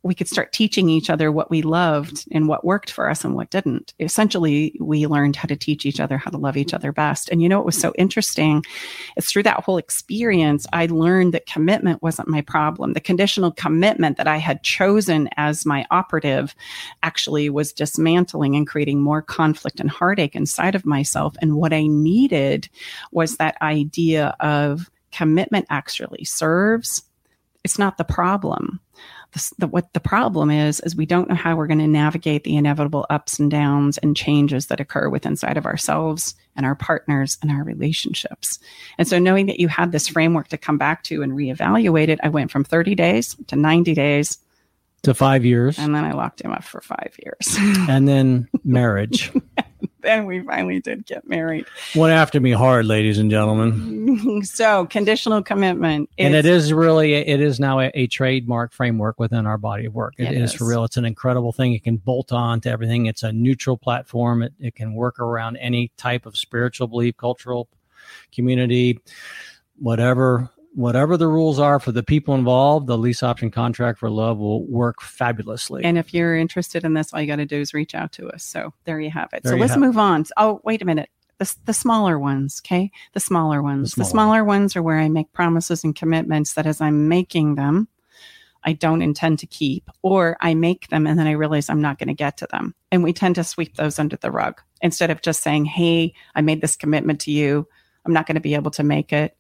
we 0.04 0.16
could 0.16 0.28
start 0.28 0.52
teaching 0.52 0.90
each 0.90 1.10
other 1.10 1.32
what 1.32 1.52
we 1.52 1.62
loved 1.62 2.26
and 2.32 2.48
what 2.48 2.66
worked 2.66 2.90
for 2.90 3.10
us 3.10 3.24
and 3.24 3.36
what 3.36 3.52
didn't. 3.52 3.94
Essentially, 4.00 4.76
we 4.80 5.06
learned 5.06 5.36
how 5.36 5.48
to 5.48 5.56
teach 5.56 5.86
each 5.86 6.00
other 6.00 6.18
how 6.18 6.32
to 6.32 6.38
love 6.38 6.58
each 6.58 6.74
other 6.74 6.92
best. 6.92 7.30
And 7.30 7.42
you 7.42 7.48
know, 7.48 7.60
it 7.60 7.66
was 7.66 7.78
so 7.78 7.94
interesting. 7.98 8.64
It's 9.16 9.32
through 9.32 9.44
that 9.44 9.64
whole 9.64 9.78
experience, 9.78 10.66
I 10.74 10.88
learned 10.88 11.34
that 11.34 11.46
commitment 11.46 12.02
wasn't 12.02 12.30
my 12.30 12.42
problem. 12.42 12.94
The 12.94 13.00
conditional 13.00 13.52
commitment 13.52 14.18
that 14.18 14.28
I 14.28 14.38
had 14.38 14.64
chosen 14.64 15.30
as 15.38 15.66
my 15.66 15.86
operative 15.92 16.56
actually 17.04 17.50
was 17.50 17.74
dismantling 17.74 18.56
and 18.56 18.68
creating 18.68 19.02
more 19.02 19.22
conflict 19.22 19.80
and 19.80 19.90
heartache 19.90 20.36
inside 20.36 20.74
of 20.74 20.86
myself. 20.86 21.36
And 21.42 21.56
what 21.56 21.74
I 21.74 21.86
needed 21.86 22.70
was 23.12 23.38
that 23.38 23.62
idea 23.62 24.36
of 24.40 24.90
commitment 25.12 25.68
actually 25.70 26.24
serves. 26.24 27.04
It's 27.64 27.78
not 27.78 27.98
the 27.98 28.04
problem 28.04 28.80
the, 29.34 29.52
the, 29.60 29.68
what 29.68 29.94
the 29.94 30.00
problem 30.00 30.50
is 30.52 30.80
is 30.82 30.96
we 30.96 31.06
don't 31.06 31.30
know 31.30 31.36
how 31.36 31.56
we're 31.56 31.68
going 31.68 31.80
to 31.80 31.88
navigate 31.88 32.44
the 32.44 32.56
inevitable 32.56 33.06
ups 33.10 33.40
and 33.40 33.50
downs 33.50 33.98
and 34.00 34.16
changes 34.16 34.68
that 34.68 34.80
occur 34.80 35.10
with 35.10 35.26
inside 35.26 35.58
of 35.58 35.66
ourselves 35.66 36.36
and 36.56 36.66
our 36.66 36.76
partners 36.76 37.38
and 37.42 37.50
our 37.52 37.64
relationships. 37.64 38.60
And 38.98 39.08
so 39.08 39.20
knowing 39.20 39.46
that 39.46 39.60
you 39.60 39.68
had 39.68 39.92
this 39.92 40.08
framework 40.08 40.50
to 40.50 40.58
come 40.58 40.78
back 40.78 41.04
to 41.04 41.22
and 41.22 41.34
reevaluate 41.34 42.10
it 42.10 42.20
i 42.24 42.30
went 42.30 42.52
from 42.52 42.64
30 42.64 42.96
days 42.96 43.36
to 43.48 43.56
90 43.56 43.94
days. 43.94 44.38
To 45.04 45.14
five 45.16 45.44
years, 45.44 45.80
and 45.80 45.96
then 45.96 46.06
i 46.06 46.12
locked 46.12 46.42
him 46.42 46.52
up 46.52 46.64
for 46.64 46.82
five 46.82 47.16
years. 47.24 47.58
And 47.90 48.08
then 48.08 48.48
marriage. 48.64 49.32
Then 50.02 50.26
we 50.26 50.42
finally 50.42 50.80
did 50.80 51.06
get 51.06 51.28
married. 51.28 51.66
Went 51.96 52.14
after 52.14 52.40
me 52.40 52.52
hard, 52.52 52.86
ladies 52.86 53.18
and 53.18 53.30
gentlemen. 53.30 54.44
so 54.44 54.86
conditional 54.88 55.42
commitment. 55.44 56.10
and 56.18 56.36
it 56.36 56.46
is 56.46 56.74
really, 56.74 57.14
it 57.14 57.42
is 57.42 57.60
now 57.60 57.80
a, 57.80 57.92
a 57.94 58.08
trademark 58.08 58.74
framework 58.74 59.20
within 59.20 59.46
our 59.46 59.58
body 59.58 59.86
of 59.86 59.94
work. 59.94 60.14
It 60.18 60.32
it 60.32 60.42
is. 60.42 60.52
is. 60.52 60.58
for 60.58 60.68
real. 60.68 60.84
It's 60.84 60.98
an 60.98 61.06
incredible 61.06 61.52
thing. 61.52 61.74
It 61.74 61.84
can 61.84 61.98
bolt 61.98 62.32
on 62.32 62.62
to 62.62 62.70
everything. 62.70 63.06
It's 63.06 63.24
a 63.24 63.32
neutral 63.32 63.78
platform. 63.78 64.44
It, 64.44 64.54
it 64.60 64.76
can 64.76 64.94
work 64.94 65.20
around 65.20 65.58
any 65.58 65.92
type 65.98 66.26
of 66.26 66.38
spiritual 66.38 66.88
belief, 66.88 67.18
cultural 67.18 67.70
community, 68.32 69.00
whatever. 69.80 70.50
Whatever 70.74 71.18
the 71.18 71.28
rules 71.28 71.60
are 71.60 71.80
for 71.80 71.92
the 71.92 72.04
people 72.04 72.34
involved, 72.34 72.88
the 72.88 72.98
lease 72.98 73.24
option 73.24 73.52
contract 73.52 74.00
for 74.00 74.10
love 74.10 74.38
will 74.38 74.66
work 74.66 75.02
fabulously. 75.02 75.84
And 75.84 75.98
if 75.98 76.14
you're 76.14 76.38
interested 76.38 76.86
in 76.86 76.94
this, 76.94 77.14
all 77.14 77.20
you 77.20 77.28
got 77.28 77.38
to 77.38 77.46
do 77.46 77.60
is 77.60 77.74
reach 77.74 77.94
out 77.94 78.14
to 78.14 78.30
us. 78.30 78.44
So 78.44 78.74
there 78.86 79.00
you 79.00 79.10
have 79.12 79.30
it. 79.34 79.44
There 79.44 79.54
so 79.54 79.58
let's 79.58 79.74
have 79.74 79.82
it. 79.82 79.86
move 79.86 79.98
on. 79.98 80.26
Oh, 80.38 80.62
wait 80.64 80.82
a 80.82 80.86
minute. 80.86 81.10
The, 81.40 81.54
the 81.66 81.74
smaller 81.74 82.18
ones, 82.18 82.62
okay? 82.64 82.92
The 83.14 83.20
smaller 83.20 83.62
ones. 83.62 83.96
The, 83.96 84.06
smaller 84.06 84.10
smaller 84.10 84.44
ones 84.46 84.76
are 84.76 84.84
where 84.84 85.00
I 85.00 85.10
make 85.10 85.34
promises 85.34 85.84
and 85.84 85.96
commitments 85.96 86.54
that 86.54 86.68
as 86.68 86.80
I'm 86.80 87.10
making 87.10 87.56
them, 87.56 87.90
I 88.64 88.74
don't 88.74 89.02
intend 89.02 89.40
to 89.40 89.48
keep, 89.48 89.90
or 90.04 90.38
I 90.40 90.54
make 90.54 90.88
them 90.90 91.08
and 91.08 91.18
then 91.18 91.28
I 91.28 91.32
realize 91.32 91.70
I'm 91.70 91.82
not 91.82 91.98
going 91.98 92.10
to 92.10 92.14
get 92.14 92.38
to 92.38 92.48
them. 92.52 92.76
And 92.92 93.04
we 93.04 93.12
tend 93.12 93.36
to 93.36 93.44
sweep 93.44 93.76
those 93.76 94.00
under 94.00 94.18
the 94.18 94.32
rug 94.32 94.62
instead 94.82 95.10
of 95.10 95.22
just 95.22 95.42
saying, 95.42 95.66
Hey, 95.66 96.14
I 96.36 96.42
made 96.42 96.62
this 96.62 96.76
commitment 96.76 97.22
to 97.22 97.32
you. 97.32 97.68
I'm 98.06 98.14
not 98.14 98.28
going 98.28 98.36
to 98.36 98.42
be 98.42 98.56
able 98.56 98.72
to 98.72 98.84
make 98.84 99.12
it. 99.12 99.36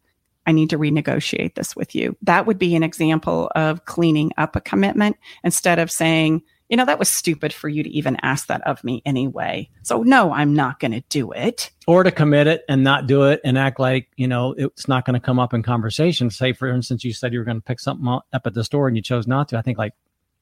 I 0.45 0.51
need 0.51 0.69
to 0.71 0.77
renegotiate 0.77 1.56
this 1.56 1.75
with 1.75 1.93
you. 1.95 2.17
That 2.21 2.45
would 2.45 2.58
be 2.58 2.75
an 2.75 2.84
example 2.84 3.51
of 3.56 3.86
cleaning 3.86 4.32
up 4.38 4.56
a 4.56 4.62
commitment 4.62 5.17
instead 5.43 5.80
of 5.80 5.91
saying, 5.91 6.41
you 6.69 6.77
know, 6.77 6.86
that 6.86 6.99
was 6.99 7.10
stupid 7.10 7.51
for 7.51 7.67
you 7.67 7.84
to 7.84 7.89
even 7.89 8.17
ask 8.21 8.47
that 8.47 8.65
of 8.65 8.84
me 8.84 9.01
anyway. 9.06 9.69
So, 9.84 10.04
no, 10.04 10.32
I'm 10.32 10.56
not 10.56 10.80
going 10.80 10.93
to 10.93 11.04
do 11.10 11.32
it. 11.32 11.69
or 11.86 12.04
to 12.04 12.12
commit 12.12 12.47
it 12.47 12.63
and 12.69 12.84
not 12.84 13.08
do 13.08 13.23
it 13.23 13.41
and 13.43 13.58
act 13.58 13.80
like 13.80 14.08
you 14.15 14.27
know 14.27 14.56
it's 14.58 14.88
not 14.88 15.06
going 15.06 15.19
to 15.19 15.25
come 15.25 15.39
up 15.39 15.54
in 15.54 15.62
conversation 15.63 16.30
say 16.30 16.54
for 16.54 16.69
instance 16.69 17.04
you 17.04 17.12
said 17.13 17.34
you 17.34 17.39
were 17.39 17.45
going 17.45 17.58
to 17.58 17.63
pick 17.63 17.80
something 17.80 18.08
up 18.08 18.45
at 18.45 18.54
the 18.54 18.63
store 18.63 18.88
and 18.88 18.95
you 18.95 19.04
chose 19.04 19.27
not 19.27 19.49
to 19.49 19.58
i 19.58 19.62
think 19.62 19.77
like 19.77 19.93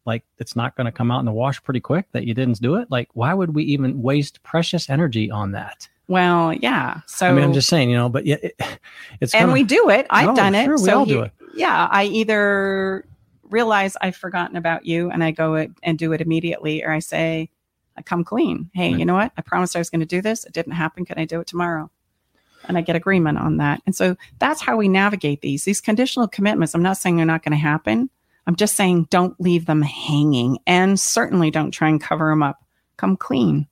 like 0.06 0.24
it's 0.38 0.56
not 0.56 0.76
going 0.76 0.86
to 0.86 0.92
come 0.92 1.10
out 1.12 1.20
in 1.20 1.26
the 1.26 1.32
wash 1.32 1.62
pretty 1.64 1.80
quick 1.80 2.06
that 2.12 2.26
you 2.26 2.34
didn't 2.34 2.62
do 2.62 2.76
it 2.76 2.90
like 2.92 3.10
why 3.14 3.34
would 3.34 3.56
we 3.56 3.64
even 3.64 4.02
waste 4.02 4.44
precious 4.44 4.90
energy 4.90 5.32
on 5.32 5.52
that 5.52 5.88
Well, 6.10 6.54
yeah. 6.54 7.02
So, 7.06 7.30
i 7.30 7.32
mean 7.32 7.44
i'm 7.44 7.54
just 7.54 7.70
saying 7.70 7.90
you 7.90 7.96
know 7.96 8.10
but 8.10 8.26
yeah 8.26 8.38
it, 8.42 8.56
it's 9.22 9.34
and 9.34 9.42
kinda- 9.44 9.54
we 9.54 9.64
do 9.64 9.90
it. 9.90 10.08
I've 10.10 10.30
No, 10.30 10.36
done 10.36 10.56
it. 10.56 10.66
sure, 10.66 10.76
we 10.78 10.84
so 10.84 10.98
all 11.00 11.06
do 11.06 11.14
you- 11.14 11.22
it. 11.22 11.32
Yeah, 11.56 11.88
I 11.90 12.06
either 12.06 13.06
realize 13.44 13.96
I've 14.02 14.16
forgotten 14.16 14.56
about 14.58 14.86
you 14.86 15.10
and 15.10 15.24
I 15.24 15.32
go 15.32 15.68
and 15.84 15.98
do 15.98 16.12
it 16.14 16.22
immediately, 16.22 16.84
or 16.84 16.92
I 16.92 17.00
say, 17.00 17.50
I 17.98 18.02
come 18.02 18.24
clean. 18.24 18.70
Hey, 18.74 18.90
you 18.94 19.04
know 19.06 19.16
what? 19.16 19.32
I 19.38 19.42
promised 19.42 19.76
I 19.76 19.80
was 19.80 19.90
going 19.90 20.00
to 20.02 20.06
do 20.06 20.22
this. 20.22 20.46
It 20.46 20.54
didn't 20.54 20.74
happen. 20.74 21.06
Can 21.06 21.18
I 21.18 21.26
do 21.26 21.40
it 21.42 21.48
tomorrow? 21.48 21.90
And 22.68 22.78
I 22.78 22.82
get 22.82 22.96
agreement 22.96 23.40
on 23.40 23.58
that. 23.58 23.82
And 23.86 23.96
so 23.96 24.16
that's 24.38 24.62
how 24.62 24.78
we 24.78 24.88
navigate 24.88 25.42
these. 25.42 25.64
These 25.64 25.82
conditional 25.82 26.28
commitments, 26.28 26.74
I'm 26.76 26.84
not 26.84 26.98
saying 26.98 27.18
they're 27.18 27.26
not 27.26 27.44
going 27.44 27.52
to 27.52 27.58
happen. 27.58 28.10
I'm 28.48 28.56
just 28.56 28.76
saying 28.76 29.08
don't 29.10 29.40
leave 29.42 29.66
them 29.66 29.82
hanging 29.82 30.60
and 30.68 31.00
certainly 31.00 31.50
don't 31.52 31.72
try 31.72 31.90
and 31.90 32.00
cover 32.00 32.30
them 32.30 32.44
up. 32.44 32.64
Come 32.98 33.18
clean. 33.18 33.68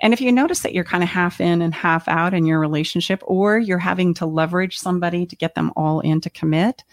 And 0.00 0.12
if 0.12 0.20
you 0.20 0.32
notice 0.32 0.60
that 0.60 0.72
you're 0.72 0.84
kind 0.84 1.02
of 1.02 1.08
half 1.08 1.40
in 1.40 1.62
and 1.62 1.74
half 1.74 2.08
out 2.08 2.34
in 2.34 2.46
your 2.46 2.60
relationship, 2.60 3.22
or 3.26 3.58
you're 3.58 3.78
having 3.78 4.14
to 4.14 4.26
leverage 4.26 4.78
somebody 4.78 5.26
to 5.26 5.36
get 5.36 5.54
them 5.54 5.72
all 5.76 6.00
in 6.00 6.20
to 6.22 6.30
commit, 6.30 6.84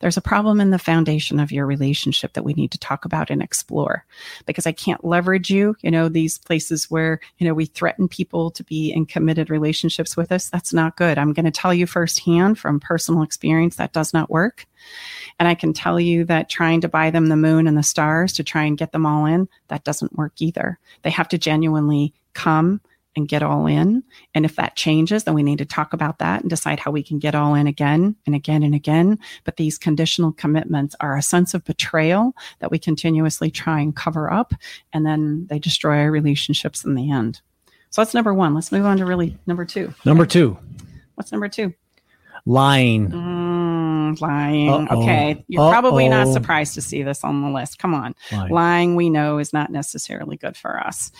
there's 0.00 0.16
a 0.16 0.22
problem 0.22 0.60
in 0.60 0.70
the 0.70 0.78
foundation 0.78 1.40
of 1.40 1.52
your 1.52 1.66
relationship 1.66 2.32
that 2.34 2.44
we 2.44 2.52
need 2.54 2.70
to 2.72 2.78
talk 2.78 3.04
about 3.04 3.30
and 3.30 3.42
explore 3.42 4.04
because 4.46 4.66
I 4.66 4.72
can't 4.72 5.04
leverage 5.04 5.50
you. 5.50 5.76
You 5.80 5.90
know, 5.90 6.08
these 6.08 6.38
places 6.38 6.90
where, 6.90 7.20
you 7.38 7.46
know, 7.46 7.54
we 7.54 7.66
threaten 7.66 8.08
people 8.08 8.50
to 8.52 8.64
be 8.64 8.92
in 8.92 9.06
committed 9.06 9.50
relationships 9.50 10.16
with 10.16 10.30
us. 10.32 10.48
That's 10.48 10.72
not 10.72 10.96
good. 10.96 11.18
I'm 11.18 11.32
going 11.32 11.46
to 11.46 11.50
tell 11.50 11.74
you 11.74 11.86
firsthand 11.86 12.58
from 12.58 12.80
personal 12.80 13.22
experience 13.22 13.76
that 13.76 13.92
does 13.92 14.12
not 14.12 14.30
work. 14.30 14.66
And 15.38 15.48
I 15.48 15.54
can 15.54 15.72
tell 15.72 15.98
you 15.98 16.24
that 16.24 16.48
trying 16.48 16.80
to 16.82 16.88
buy 16.88 17.10
them 17.10 17.26
the 17.26 17.36
moon 17.36 17.66
and 17.66 17.76
the 17.76 17.82
stars 17.82 18.32
to 18.34 18.44
try 18.44 18.64
and 18.64 18.78
get 18.78 18.92
them 18.92 19.06
all 19.06 19.26
in, 19.26 19.48
that 19.68 19.84
doesn't 19.84 20.16
work 20.16 20.32
either. 20.38 20.78
They 21.02 21.10
have 21.10 21.28
to 21.28 21.38
genuinely 21.38 22.14
come 22.34 22.80
and 23.18 23.28
get 23.28 23.42
all 23.42 23.66
in. 23.66 24.02
And 24.34 24.46
if 24.46 24.56
that 24.56 24.76
changes, 24.76 25.24
then 25.24 25.34
we 25.34 25.42
need 25.42 25.58
to 25.58 25.66
talk 25.66 25.92
about 25.92 26.18
that 26.20 26.40
and 26.40 26.48
decide 26.48 26.80
how 26.80 26.90
we 26.90 27.02
can 27.02 27.18
get 27.18 27.34
all 27.34 27.54
in 27.54 27.66
again 27.66 28.16
and 28.24 28.34
again 28.34 28.62
and 28.62 28.74
again. 28.74 29.18
But 29.44 29.56
these 29.56 29.76
conditional 29.76 30.32
commitments 30.32 30.96
are 31.00 31.16
a 31.16 31.22
sense 31.22 31.52
of 31.52 31.64
betrayal 31.66 32.34
that 32.60 32.70
we 32.70 32.78
continuously 32.78 33.50
try 33.50 33.80
and 33.80 33.94
cover 33.94 34.32
up, 34.32 34.54
and 34.94 35.04
then 35.04 35.46
they 35.50 35.58
destroy 35.58 35.98
our 35.98 36.10
relationships 36.10 36.84
in 36.84 36.94
the 36.94 37.10
end. 37.10 37.42
So 37.90 38.00
that's 38.00 38.14
number 38.14 38.32
one. 38.32 38.54
Let's 38.54 38.72
move 38.72 38.86
on 38.86 38.96
to 38.98 39.04
really 39.04 39.36
number 39.46 39.64
two. 39.66 39.92
number 40.04 40.24
two 40.24 40.56
What's 41.16 41.32
number 41.32 41.48
two? 41.48 41.74
lying 42.46 43.10
Mm, 43.10 44.20
lying. 44.20 44.70
Uh-oh. 44.70 45.02
Okay. 45.02 45.44
You're 45.48 45.70
probably 45.70 46.08
not 46.08 46.28
surprised 46.28 46.74
to 46.74 46.80
see 46.80 47.02
this 47.02 47.24
on 47.24 47.42
the 47.42 47.50
list. 47.50 47.78
Come 47.78 47.94
on. 47.94 48.14
Lying. 48.32 48.52
Lying, 48.52 48.96
we 48.96 49.10
know, 49.10 49.38
is 49.38 49.52
not 49.52 49.70
necessarily 49.70 50.36
good 50.36 50.56
for 50.56 50.78
us. 50.78 51.10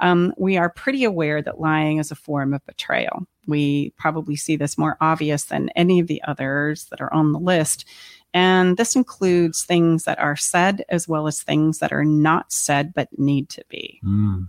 Um, 0.00 0.34
we 0.36 0.56
are 0.56 0.68
pretty 0.70 1.04
aware 1.04 1.42
that 1.42 1.60
lying 1.60 1.98
is 1.98 2.10
a 2.10 2.16
form 2.16 2.54
of 2.54 2.64
betrayal. 2.66 3.26
We 3.46 3.90
probably 3.96 4.36
see 4.36 4.56
this 4.56 4.78
more 4.78 4.96
obvious 5.00 5.44
than 5.44 5.68
any 5.70 6.00
of 6.00 6.06
the 6.06 6.22
others 6.22 6.86
that 6.86 7.00
are 7.00 7.12
on 7.12 7.32
the 7.32 7.38
list. 7.38 7.84
And 8.32 8.76
this 8.76 8.96
includes 8.96 9.64
things 9.64 10.04
that 10.04 10.18
are 10.18 10.36
said 10.36 10.84
as 10.88 11.06
well 11.06 11.26
as 11.26 11.42
things 11.42 11.78
that 11.78 11.92
are 11.92 12.04
not 12.04 12.52
said 12.52 12.92
but 12.92 13.08
need 13.18 13.48
to 13.50 13.64
be. 13.68 14.00
Mm. 14.04 14.48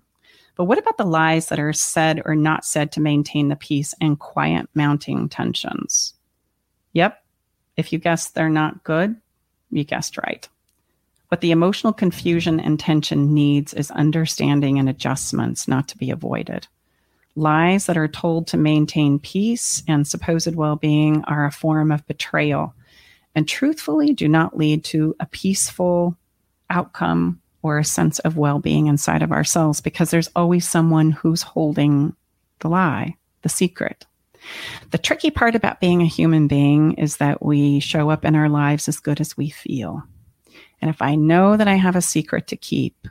But 0.56 0.66
what 0.66 0.80
about 0.80 0.98
the 0.98 1.06
lies 1.06 1.50
that 1.50 1.60
are 1.60 1.74
said 1.74 2.22
or 2.26 2.36
not 2.36 2.66
said 2.66 2.92
to 2.94 3.02
maintain 3.02 3.50
the 3.50 3.56
peace 3.56 3.94
and 4.02 4.18
quiet 4.18 4.68
mounting 4.74 5.30
tensions? 5.30 6.14
Yep. 6.94 7.22
If 7.78 7.92
you 7.92 8.00
guessed 8.00 8.34
they're 8.34 8.50
not 8.50 8.84
good, 8.84 9.16
you 9.70 9.84
guessed 9.84 10.18
right. 10.18 10.48
What 11.30 11.42
the 11.42 11.52
emotional 11.52 11.94
confusion 11.94 12.60
and 12.60 12.80
tension 12.80 13.34
needs 13.34 13.74
is 13.74 13.92
understanding 13.92 14.80
and 14.80 14.88
adjustments, 14.88 15.68
not 15.68 15.88
to 15.90 15.98
be 15.98 16.12
avoided. 16.12 16.68
Lies 17.36 17.88
that 17.88 17.98
are 17.98 18.08
told 18.08 18.48
to 18.48 18.58
maintain 18.58 19.20
peace 19.20 19.84
and 19.88 20.08
supposed 20.08 20.56
well 20.56 20.76
being 20.76 21.24
are 21.26 21.46
a 21.46 21.52
form 21.52 21.92
of 21.92 22.06
betrayal 22.08 22.74
and 23.36 23.48
truthfully 23.48 24.14
do 24.14 24.30
not 24.30 24.58
lead 24.58 24.84
to 24.86 25.16
a 25.20 25.26
peaceful 25.26 26.18
outcome 26.70 27.42
or 27.62 27.78
a 27.78 27.84
sense 27.84 28.20
of 28.20 28.38
well 28.38 28.60
being 28.60 28.88
inside 28.88 29.22
of 29.22 29.32
ourselves 29.32 29.82
because 29.82 30.12
there's 30.12 30.30
always 30.36 30.68
someone 30.68 31.12
who's 31.12 31.42
holding 31.42 32.16
the 32.60 32.70
lie, 32.70 33.16
the 33.42 33.50
secret. 33.50 34.06
The 34.92 34.98
tricky 34.98 35.32
part 35.32 35.56
about 35.56 35.82
being 35.82 36.02
a 36.02 36.08
human 36.08 36.48
being 36.48 36.94
is 36.94 37.18
that 37.18 37.44
we 37.44 37.80
show 37.80 38.10
up 38.10 38.24
in 38.24 38.36
our 38.36 38.48
lives 38.48 38.88
as 38.88 39.00
good 39.00 39.20
as 39.20 39.36
we 39.36 39.50
feel. 39.50 40.04
And 40.82 40.90
if 40.90 41.02
I 41.02 41.16
know 41.16 41.58
that 41.58 41.68
I 41.68 41.76
have 41.76 41.96
a 41.96 42.02
secret 42.02 42.48
to 42.48 42.56
keep, 42.56 43.08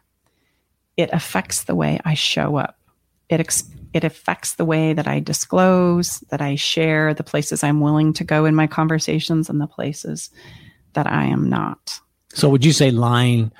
it 0.96 1.10
affects 1.12 1.64
the 1.64 1.74
way 1.74 1.98
I 2.04 2.14
show 2.14 2.56
up. 2.56 2.78
It, 3.28 3.40
ex- 3.40 3.70
it 3.92 4.04
affects 4.04 4.54
the 4.54 4.64
way 4.64 4.92
that 4.92 5.08
I 5.08 5.20
disclose, 5.20 6.20
that 6.30 6.40
I 6.40 6.54
share, 6.56 7.14
the 7.14 7.24
places 7.24 7.64
I'm 7.64 7.80
willing 7.80 8.12
to 8.14 8.24
go 8.24 8.44
in 8.44 8.54
my 8.54 8.66
conversations, 8.66 9.48
and 9.48 9.60
the 9.60 9.66
places 9.66 10.30
that 10.92 11.10
I 11.10 11.24
am 11.24 11.48
not. 11.48 11.98
So 12.34 12.48
would 12.48 12.64
you 12.64 12.72
say 12.72 12.90
lying, 12.90 13.52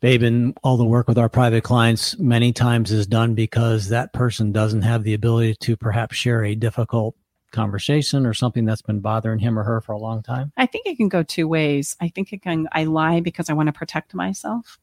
babe, 0.00 0.22
and 0.22 0.56
all 0.62 0.76
the 0.76 0.84
work 0.84 1.08
with 1.08 1.18
our 1.18 1.28
private 1.28 1.64
clients 1.64 2.18
many 2.18 2.52
times 2.52 2.92
is 2.92 3.06
done 3.06 3.34
because 3.34 3.88
that 3.88 4.12
person 4.12 4.52
doesn't 4.52 4.82
have 4.82 5.02
the 5.02 5.14
ability 5.14 5.56
to 5.60 5.76
perhaps 5.76 6.16
share 6.16 6.44
a 6.44 6.54
difficult 6.54 7.16
conversation 7.50 8.26
or 8.26 8.34
something 8.34 8.64
that's 8.64 8.82
been 8.82 9.00
bothering 9.00 9.38
him 9.38 9.58
or 9.58 9.62
her 9.64 9.80
for 9.80 9.92
a 9.92 9.98
long 9.98 10.22
time? 10.22 10.52
I 10.56 10.66
think 10.66 10.86
it 10.86 10.96
can 10.96 11.08
go 11.08 11.22
two 11.22 11.48
ways. 11.48 11.96
I 12.00 12.08
think 12.08 12.32
it 12.32 12.42
can, 12.42 12.68
I 12.72 12.84
lie 12.84 13.20
because 13.20 13.50
I 13.50 13.54
want 13.54 13.68
to 13.68 13.72
protect 13.72 14.14
myself. 14.14 14.78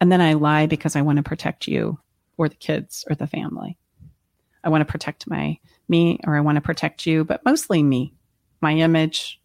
And 0.00 0.10
then 0.10 0.20
I 0.20 0.34
lie 0.34 0.66
because 0.66 0.96
I 0.96 1.02
want 1.02 1.16
to 1.16 1.22
protect 1.22 1.66
you 1.66 1.98
or 2.36 2.48
the 2.48 2.54
kids 2.56 3.04
or 3.08 3.14
the 3.14 3.26
family. 3.26 3.78
I 4.62 4.68
want 4.68 4.80
to 4.80 4.90
protect 4.90 5.28
my 5.28 5.58
me 5.88 6.18
or 6.26 6.36
I 6.36 6.40
want 6.40 6.56
to 6.56 6.62
protect 6.62 7.06
you, 7.06 7.24
but 7.24 7.44
mostly 7.44 7.82
me, 7.82 8.14
my 8.60 8.72
image. 8.72 9.40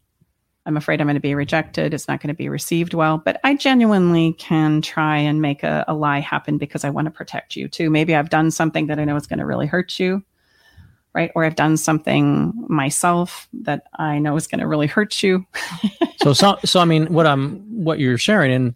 I'm 0.66 0.78
afraid 0.78 1.02
I'm 1.02 1.08
going 1.08 1.16
to 1.16 1.22
be 1.22 1.36
rejected. 1.36 1.94
It's 1.94 2.08
not 2.08 2.22
going 2.22 2.30
to 2.30 2.38
be 2.38 2.50
received 2.50 2.94
well, 2.94 3.18
but 3.18 3.40
I 3.44 3.56
genuinely 3.56 4.34
can 4.34 4.82
try 4.82 5.18
and 5.18 5.42
make 5.42 5.64
a, 5.64 5.84
a 5.88 5.94
lie 5.94 6.20
happen 6.20 6.58
because 6.58 6.84
I 6.84 6.90
want 6.90 7.06
to 7.06 7.12
protect 7.12 7.56
you 7.56 7.68
too. 7.68 7.90
Maybe 7.90 8.14
I've 8.16 8.30
done 8.30 8.52
something 8.52 8.88
that 8.88 9.00
I 9.00 9.06
know 9.06 9.16
is 9.16 9.28
going 9.28 9.40
to 9.40 9.46
really 9.46 9.66
hurt 9.66 10.00
you, 10.00 10.24
right? 11.14 11.32
Or 11.36 11.44
I've 11.44 11.56
done 11.56 11.78
something 11.78 12.54
myself 12.68 13.48
that 13.54 13.84
I 13.98 14.20
know 14.20 14.36
is 14.36 14.48
going 14.48 14.60
to 14.60 14.68
really 14.68 14.88
hurt 14.88 15.22
you. 15.24 15.46
so, 16.22 16.34
so, 16.34 16.58
so 16.66 16.80
I 16.80 16.86
mean, 16.86 17.12
what 17.14 17.26
I'm, 17.26 17.58
what 17.84 18.00
you're 18.00 18.18
sharing, 18.18 18.52
and 18.52 18.76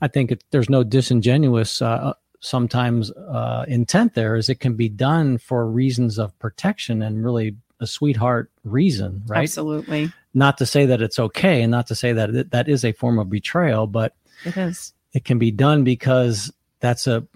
I 0.00 0.08
think 0.08 0.32
it, 0.32 0.44
there's 0.50 0.70
no 0.70 0.84
disingenuous, 0.84 1.82
uh, 1.82 2.12
sometimes 2.40 3.10
uh, 3.12 3.64
intent 3.68 4.14
there 4.14 4.34
is 4.34 4.48
it 4.48 4.58
can 4.58 4.74
be 4.74 4.88
done 4.88 5.38
for 5.38 5.66
reasons 5.66 6.18
of 6.18 6.36
protection 6.40 7.00
and 7.00 7.24
really 7.24 7.56
a 7.80 7.86
sweetheart 7.86 8.50
reason, 8.64 9.22
right? 9.26 9.42
Absolutely. 9.42 10.12
Not 10.34 10.58
to 10.58 10.66
say 10.66 10.86
that 10.86 11.00
it's 11.02 11.18
okay 11.18 11.62
and 11.62 11.70
not 11.70 11.86
to 11.88 11.94
say 11.94 12.12
that 12.12 12.30
it, 12.34 12.50
that 12.50 12.68
is 12.68 12.84
a 12.84 12.92
form 12.92 13.18
of 13.18 13.30
betrayal, 13.30 13.86
but 13.86 14.14
It 14.44 14.56
is. 14.56 14.92
it 15.12 15.24
can 15.24 15.38
be 15.38 15.50
done 15.50 15.84
because 15.84 16.52
that's 16.80 17.06
a 17.06 17.26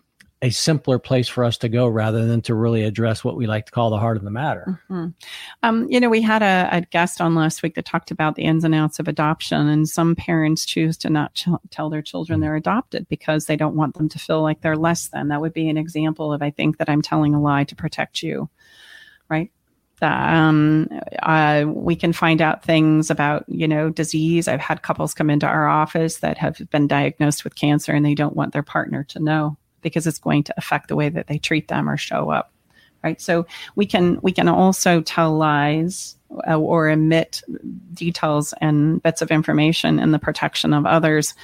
a 0.42 0.51
simpler 0.51 0.99
place 0.99 1.29
for 1.29 1.44
us 1.44 1.57
to 1.59 1.68
go 1.68 1.88
rather 1.88 2.27
than 2.27 2.42
to 2.42 2.55
really 2.55 2.85
address 2.85 3.25
what 3.25 3.37
we 3.37 3.46
like 3.46 3.66
to 3.66 3.72
call 3.72 3.88
the 3.88 3.99
heart 3.99 4.18
of 4.18 4.22
the 4.22 4.31
matter. 4.31 4.83
Mm-hmm. 4.90 5.09
Um, 5.62 5.87
you 5.90 5.99
know, 5.99 6.11
we 6.11 6.20
had 6.20 6.42
a, 6.42 6.68
a, 6.77 6.81
guest 6.83 7.22
on 7.22 7.35
last 7.35 7.62
week 7.62 7.75
that 7.75 7.87
talked 7.87 8.11
about 8.11 8.35
the 8.35 8.42
ins 8.42 8.62
and 8.62 8.75
outs 8.75 8.99
of 8.99 9.09
adoption, 9.09 9.66
and 9.66 9.88
some 9.88 10.14
parents 10.14 10.66
choose 10.66 10.99
to 10.99 11.11
not 11.11 11.33
ch- 11.35 11.49
tell 11.70 11.88
their 11.88 12.03
children 12.03 12.40
they're 12.40 12.55
adopted 12.55 13.09
because 13.09 13.46
they 13.46 13.57
don't 13.57 13.77
want 13.77 13.94
them 13.96 14.11
to 14.11 14.18
feel 14.18 14.42
like 14.42 14.61
they're 14.61 14.77
less 14.77 15.09
than. 15.09 15.29
That 15.29 15.40
would 15.40 15.55
be 15.55 15.70
an 15.70 15.79
example 15.79 16.33
of, 16.33 16.42
I 16.42 16.51
think, 16.51 16.77
that 16.79 16.90
I'm 16.90 17.03
telling 17.03 17.35
a 17.35 17.40
lie 17.40 17.64
to 17.64 17.75
protect 17.75 18.22
you, 18.22 18.51
right? 19.31 19.51
Um, 20.03 20.90
uh, 21.22 21.64
we 21.66 21.96
can 21.96 22.12
find 22.12 22.42
out 22.42 22.62
things 22.62 23.11
about, 23.11 23.46
you 23.49 23.66
know, 23.66 23.88
disease. 23.88 24.49
I've 24.49 24.61
had 24.61 24.83
couples 24.83 25.14
come 25.14 25.31
into 25.31 25.46
our 25.46 25.66
office 25.66 26.18
that 26.18 26.37
have 26.37 26.61
been 26.70 26.87
diagnosed 26.87 27.42
with 27.42 27.55
cancer 27.55 27.92
and 27.92 28.05
they 28.05 28.14
don't 28.14 28.37
want 28.37 28.53
their 28.53 28.62
partner 28.62 29.05
to 29.05 29.18
know 29.18 29.57
because 29.87 30.07
it's 30.07 30.18
going 30.18 30.42
to 30.42 30.55
affect 30.57 30.88
the 30.88 30.96
way 30.96 31.09
that 31.09 31.29
they 31.29 31.38
treat 31.38 31.68
them 31.68 31.88
or 31.88 31.96
show 31.96 32.31
up 32.31 32.53
right? 33.05 33.20
So 33.20 33.46
we 33.77 33.87
can 33.87 34.18
we 34.22 34.33
can 34.33 34.49
also 34.49 35.01
tell 35.01 35.37
lies 35.37 36.16
uh, 36.49 36.59
or 36.59 36.88
omit 36.88 37.40
details 37.94 38.53
and 38.61 39.01
bits 39.01 39.22
of 39.22 39.31
information 39.31 40.01
in 40.01 40.11
the 40.11 40.18
protection 40.18 40.72
of 40.72 40.87
others. 40.87 41.35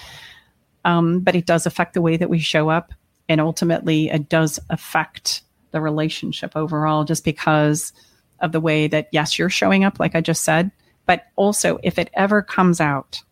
Um, 0.85 1.20
but 1.20 1.37
it 1.37 1.46
does 1.46 1.64
affect 1.64 1.94
the 1.94 2.02
way 2.02 2.16
that 2.16 2.31
we 2.31 2.40
show 2.40 2.68
up 2.68 2.92
and 3.28 3.40
ultimately 3.40 4.09
it 4.11 4.28
does 4.28 4.59
affect 4.68 5.42
the 5.70 5.81
relationship 5.81 6.52
overall 6.57 7.05
just 7.05 7.24
because 7.24 7.92
of 8.40 8.52
the 8.52 8.61
way 8.61 8.88
that 8.88 9.09
yes 9.12 9.38
you're 9.38 9.48
showing 9.48 9.85
up 9.85 10.00
like 10.00 10.14
i 10.14 10.20
just 10.20 10.42
said 10.42 10.70
but 11.07 11.26
also 11.37 11.78
if 11.83 11.98
it 11.98 12.11
ever 12.14 12.42
comes 12.42 12.81
out 12.81 13.22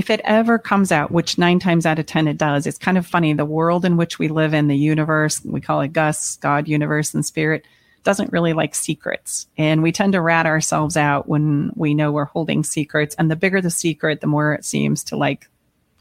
if 0.00 0.08
it 0.08 0.22
ever 0.24 0.58
comes 0.58 0.90
out, 0.90 1.10
which 1.10 1.36
nine 1.36 1.58
times 1.58 1.84
out 1.84 1.98
of 1.98 2.06
10 2.06 2.26
it 2.26 2.38
does, 2.38 2.66
it's 2.66 2.78
kind 2.78 2.96
of 2.96 3.06
funny. 3.06 3.34
The 3.34 3.44
world 3.44 3.84
in 3.84 3.98
which 3.98 4.18
we 4.18 4.28
live 4.28 4.54
in, 4.54 4.66
the 4.66 4.74
universe, 4.74 5.44
we 5.44 5.60
call 5.60 5.82
it 5.82 5.92
Gus, 5.92 6.36
God, 6.36 6.66
universe, 6.66 7.12
and 7.12 7.22
spirit, 7.22 7.66
doesn't 8.02 8.32
really 8.32 8.54
like 8.54 8.74
secrets. 8.74 9.46
And 9.58 9.82
we 9.82 9.92
tend 9.92 10.14
to 10.14 10.22
rat 10.22 10.46
ourselves 10.46 10.96
out 10.96 11.28
when 11.28 11.72
we 11.76 11.92
know 11.92 12.12
we're 12.12 12.24
holding 12.24 12.64
secrets. 12.64 13.14
And 13.16 13.30
the 13.30 13.36
bigger 13.36 13.60
the 13.60 13.68
secret, 13.68 14.22
the 14.22 14.26
more 14.26 14.54
it 14.54 14.64
seems 14.64 15.04
to 15.04 15.18
like 15.18 15.50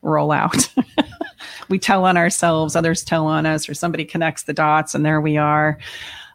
roll 0.02 0.32
out. 0.32 0.74
we 1.68 1.78
tell 1.78 2.06
on 2.06 2.16
ourselves, 2.16 2.78
others 2.78 3.04
tell 3.04 3.28
on 3.28 3.46
us, 3.46 3.68
or 3.68 3.74
somebody 3.74 4.06
connects 4.06 4.44
the 4.44 4.54
dots, 4.54 4.96
and 4.96 5.06
there 5.06 5.20
we 5.20 5.36
are. 5.36 5.78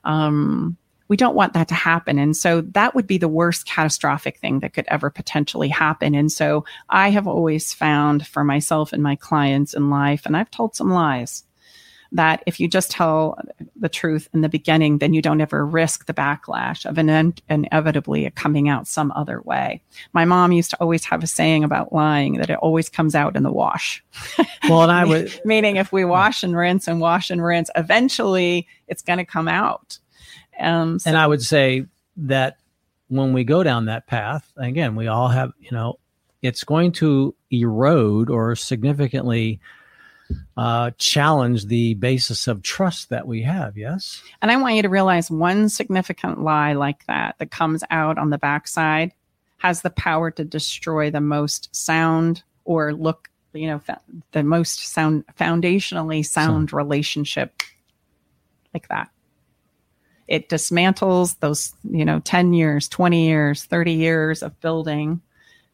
Um, 0.04 0.76
we 1.08 1.16
don't 1.16 1.34
want 1.34 1.52
that 1.52 1.68
to 1.68 1.74
happen. 1.74 2.18
And 2.18 2.36
so 2.36 2.62
that 2.62 2.94
would 2.94 3.06
be 3.06 3.18
the 3.18 3.28
worst 3.28 3.66
catastrophic 3.66 4.38
thing 4.38 4.60
that 4.60 4.72
could 4.72 4.86
ever 4.88 5.10
potentially 5.10 5.68
happen. 5.68 6.14
And 6.14 6.32
so 6.32 6.64
I 6.88 7.10
have 7.10 7.26
always 7.26 7.72
found 7.72 8.26
for 8.26 8.44
myself 8.44 8.92
and 8.92 9.02
my 9.02 9.16
clients 9.16 9.74
in 9.74 9.90
life, 9.90 10.24
and 10.24 10.36
I've 10.36 10.50
told 10.50 10.74
some 10.74 10.90
lies, 10.90 11.44
that 12.14 12.44
if 12.46 12.60
you 12.60 12.68
just 12.68 12.92
tell 12.92 13.36
the 13.74 13.88
truth 13.88 14.28
in 14.32 14.40
the 14.40 14.48
beginning, 14.48 14.98
then 14.98 15.12
you 15.12 15.20
don't 15.20 15.40
ever 15.40 15.66
risk 15.66 16.06
the 16.06 16.14
backlash 16.14 16.86
of 16.86 16.96
an 16.96 17.34
inevitably 17.48 18.30
coming 18.30 18.68
out 18.68 18.86
some 18.86 19.12
other 19.16 19.42
way. 19.42 19.82
My 20.12 20.24
mom 20.24 20.52
used 20.52 20.70
to 20.70 20.80
always 20.80 21.04
have 21.06 21.24
a 21.24 21.26
saying 21.26 21.64
about 21.64 21.92
lying 21.92 22.34
that 22.34 22.50
it 22.50 22.58
always 22.58 22.88
comes 22.88 23.16
out 23.16 23.36
in 23.36 23.42
the 23.42 23.52
wash. 23.52 24.02
Well, 24.66 24.82
and 24.82 24.92
I 24.92 25.04
would 25.08 25.38
meaning 25.44 25.76
if 25.76 25.92
we 25.92 26.06
wash 26.06 26.42
and 26.42 26.56
rinse 26.56 26.88
and 26.88 26.98
wash 26.98 27.28
and 27.28 27.44
rinse, 27.44 27.68
eventually 27.76 28.66
it's 28.88 29.02
going 29.02 29.18
to 29.18 29.24
come 29.26 29.46
out. 29.46 29.98
Um, 30.58 30.98
so. 30.98 31.10
And 31.10 31.18
I 31.18 31.26
would 31.26 31.42
say 31.42 31.86
that 32.16 32.58
when 33.08 33.32
we 33.32 33.44
go 33.44 33.62
down 33.62 33.86
that 33.86 34.06
path, 34.06 34.50
again, 34.56 34.96
we 34.96 35.06
all 35.06 35.28
have, 35.28 35.52
you 35.58 35.70
know, 35.72 35.98
it's 36.42 36.64
going 36.64 36.92
to 36.92 37.34
erode 37.50 38.30
or 38.30 38.54
significantly 38.56 39.60
uh, 40.56 40.90
challenge 40.98 41.66
the 41.66 41.94
basis 41.94 42.48
of 42.48 42.62
trust 42.62 43.10
that 43.10 43.26
we 43.26 43.42
have. 43.42 43.76
Yes. 43.76 44.22
And 44.42 44.50
I 44.50 44.56
want 44.56 44.74
you 44.74 44.82
to 44.82 44.88
realize 44.88 45.30
one 45.30 45.68
significant 45.68 46.42
lie 46.42 46.72
like 46.72 47.06
that 47.06 47.36
that 47.38 47.50
comes 47.50 47.82
out 47.90 48.18
on 48.18 48.30
the 48.30 48.38
backside 48.38 49.12
has 49.58 49.82
the 49.82 49.90
power 49.90 50.30
to 50.30 50.44
destroy 50.44 51.10
the 51.10 51.20
most 51.20 51.74
sound 51.74 52.42
or 52.64 52.92
look, 52.92 53.30
you 53.52 53.66
know, 53.66 53.78
fa- 53.78 54.00
the 54.32 54.42
most 54.42 54.80
sound 54.80 55.24
foundationally 55.38 56.24
sound 56.24 56.70
so. 56.70 56.76
relationship 56.76 57.62
like 58.74 58.88
that 58.88 59.10
it 60.28 60.48
dismantles 60.48 61.38
those 61.40 61.72
you 61.90 62.04
know 62.04 62.20
10 62.20 62.52
years 62.52 62.88
20 62.88 63.26
years 63.26 63.64
30 63.64 63.92
years 63.92 64.42
of 64.42 64.58
building 64.60 65.20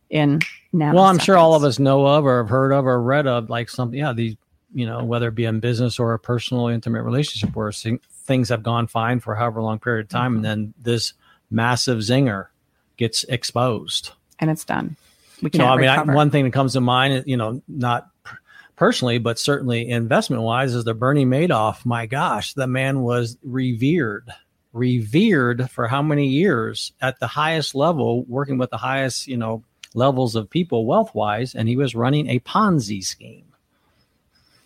in 0.08 0.40
now. 0.72 0.94
Well 0.94 1.04
i'm 1.04 1.18
sure 1.18 1.36
all 1.36 1.54
of 1.54 1.64
us 1.64 1.78
know 1.78 2.06
of 2.06 2.24
or 2.24 2.38
have 2.38 2.48
heard 2.50 2.72
of 2.72 2.86
or 2.86 3.00
read 3.00 3.26
of 3.26 3.50
like 3.50 3.68
something 3.68 3.98
yeah 3.98 4.12
these 4.12 4.36
you 4.74 4.86
know 4.86 5.04
whether 5.04 5.28
it 5.28 5.34
be 5.34 5.44
in 5.44 5.60
business 5.60 5.98
or 5.98 6.14
a 6.14 6.18
personal 6.18 6.68
intimate 6.68 7.02
relationship 7.02 7.54
where 7.54 7.72
things 7.72 8.48
have 8.48 8.62
gone 8.62 8.86
fine 8.86 9.20
for 9.20 9.34
however 9.34 9.60
long 9.62 9.78
period 9.78 10.06
of 10.06 10.08
time 10.08 10.30
mm-hmm. 10.30 10.36
and 10.36 10.44
then 10.44 10.74
this 10.80 11.12
massive 11.50 11.98
zinger 11.98 12.46
gets 12.96 13.24
exposed. 13.24 14.12
And 14.38 14.50
it's 14.50 14.64
done. 14.64 14.96
We 15.42 15.50
can't 15.50 15.54
you 15.54 15.58
know, 15.60 15.72
i 15.72 15.76
mean 15.76 16.10
I, 16.10 16.14
one 16.14 16.30
thing 16.30 16.44
that 16.44 16.52
comes 16.52 16.74
to 16.74 16.80
mind 16.80 17.24
you 17.26 17.36
know 17.36 17.62
not 17.66 18.10
personally, 18.80 19.18
but 19.18 19.38
certainly 19.38 19.90
investment 19.90 20.42
wise, 20.42 20.74
is 20.74 20.84
the 20.84 20.94
Bernie 20.94 21.26
Madoff. 21.26 21.84
My 21.84 22.06
gosh, 22.06 22.54
the 22.54 22.66
man 22.66 23.02
was 23.02 23.36
revered, 23.42 24.32
revered 24.72 25.70
for 25.70 25.86
how 25.86 26.00
many 26.00 26.26
years 26.26 26.94
at 27.02 27.20
the 27.20 27.26
highest 27.26 27.74
level, 27.74 28.24
working 28.24 28.56
with 28.56 28.70
the 28.70 28.78
highest, 28.78 29.26
you 29.26 29.36
know, 29.36 29.62
levels 29.92 30.34
of 30.34 30.48
people 30.48 30.86
wealth 30.86 31.14
wise, 31.14 31.54
and 31.54 31.68
he 31.68 31.76
was 31.76 31.94
running 31.94 32.30
a 32.30 32.40
Ponzi 32.40 33.04
scheme. 33.04 33.52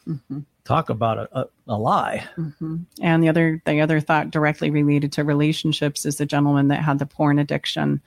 Mm-hmm 0.08 0.40
talk 0.64 0.88
about 0.88 1.18
a, 1.18 1.38
a, 1.40 1.46
a 1.68 1.78
lie. 1.78 2.26
Mm-hmm. 2.36 2.76
And 3.02 3.22
the 3.22 3.28
other 3.28 3.60
the 3.64 3.80
other 3.80 4.00
thought 4.00 4.30
directly 4.30 4.70
related 4.70 5.12
to 5.12 5.24
relationships 5.24 6.06
is 6.06 6.16
the 6.16 6.26
gentleman 6.26 6.68
that 6.68 6.82
had 6.82 6.98
the 6.98 7.06
porn 7.06 7.38
addiction, 7.38 8.00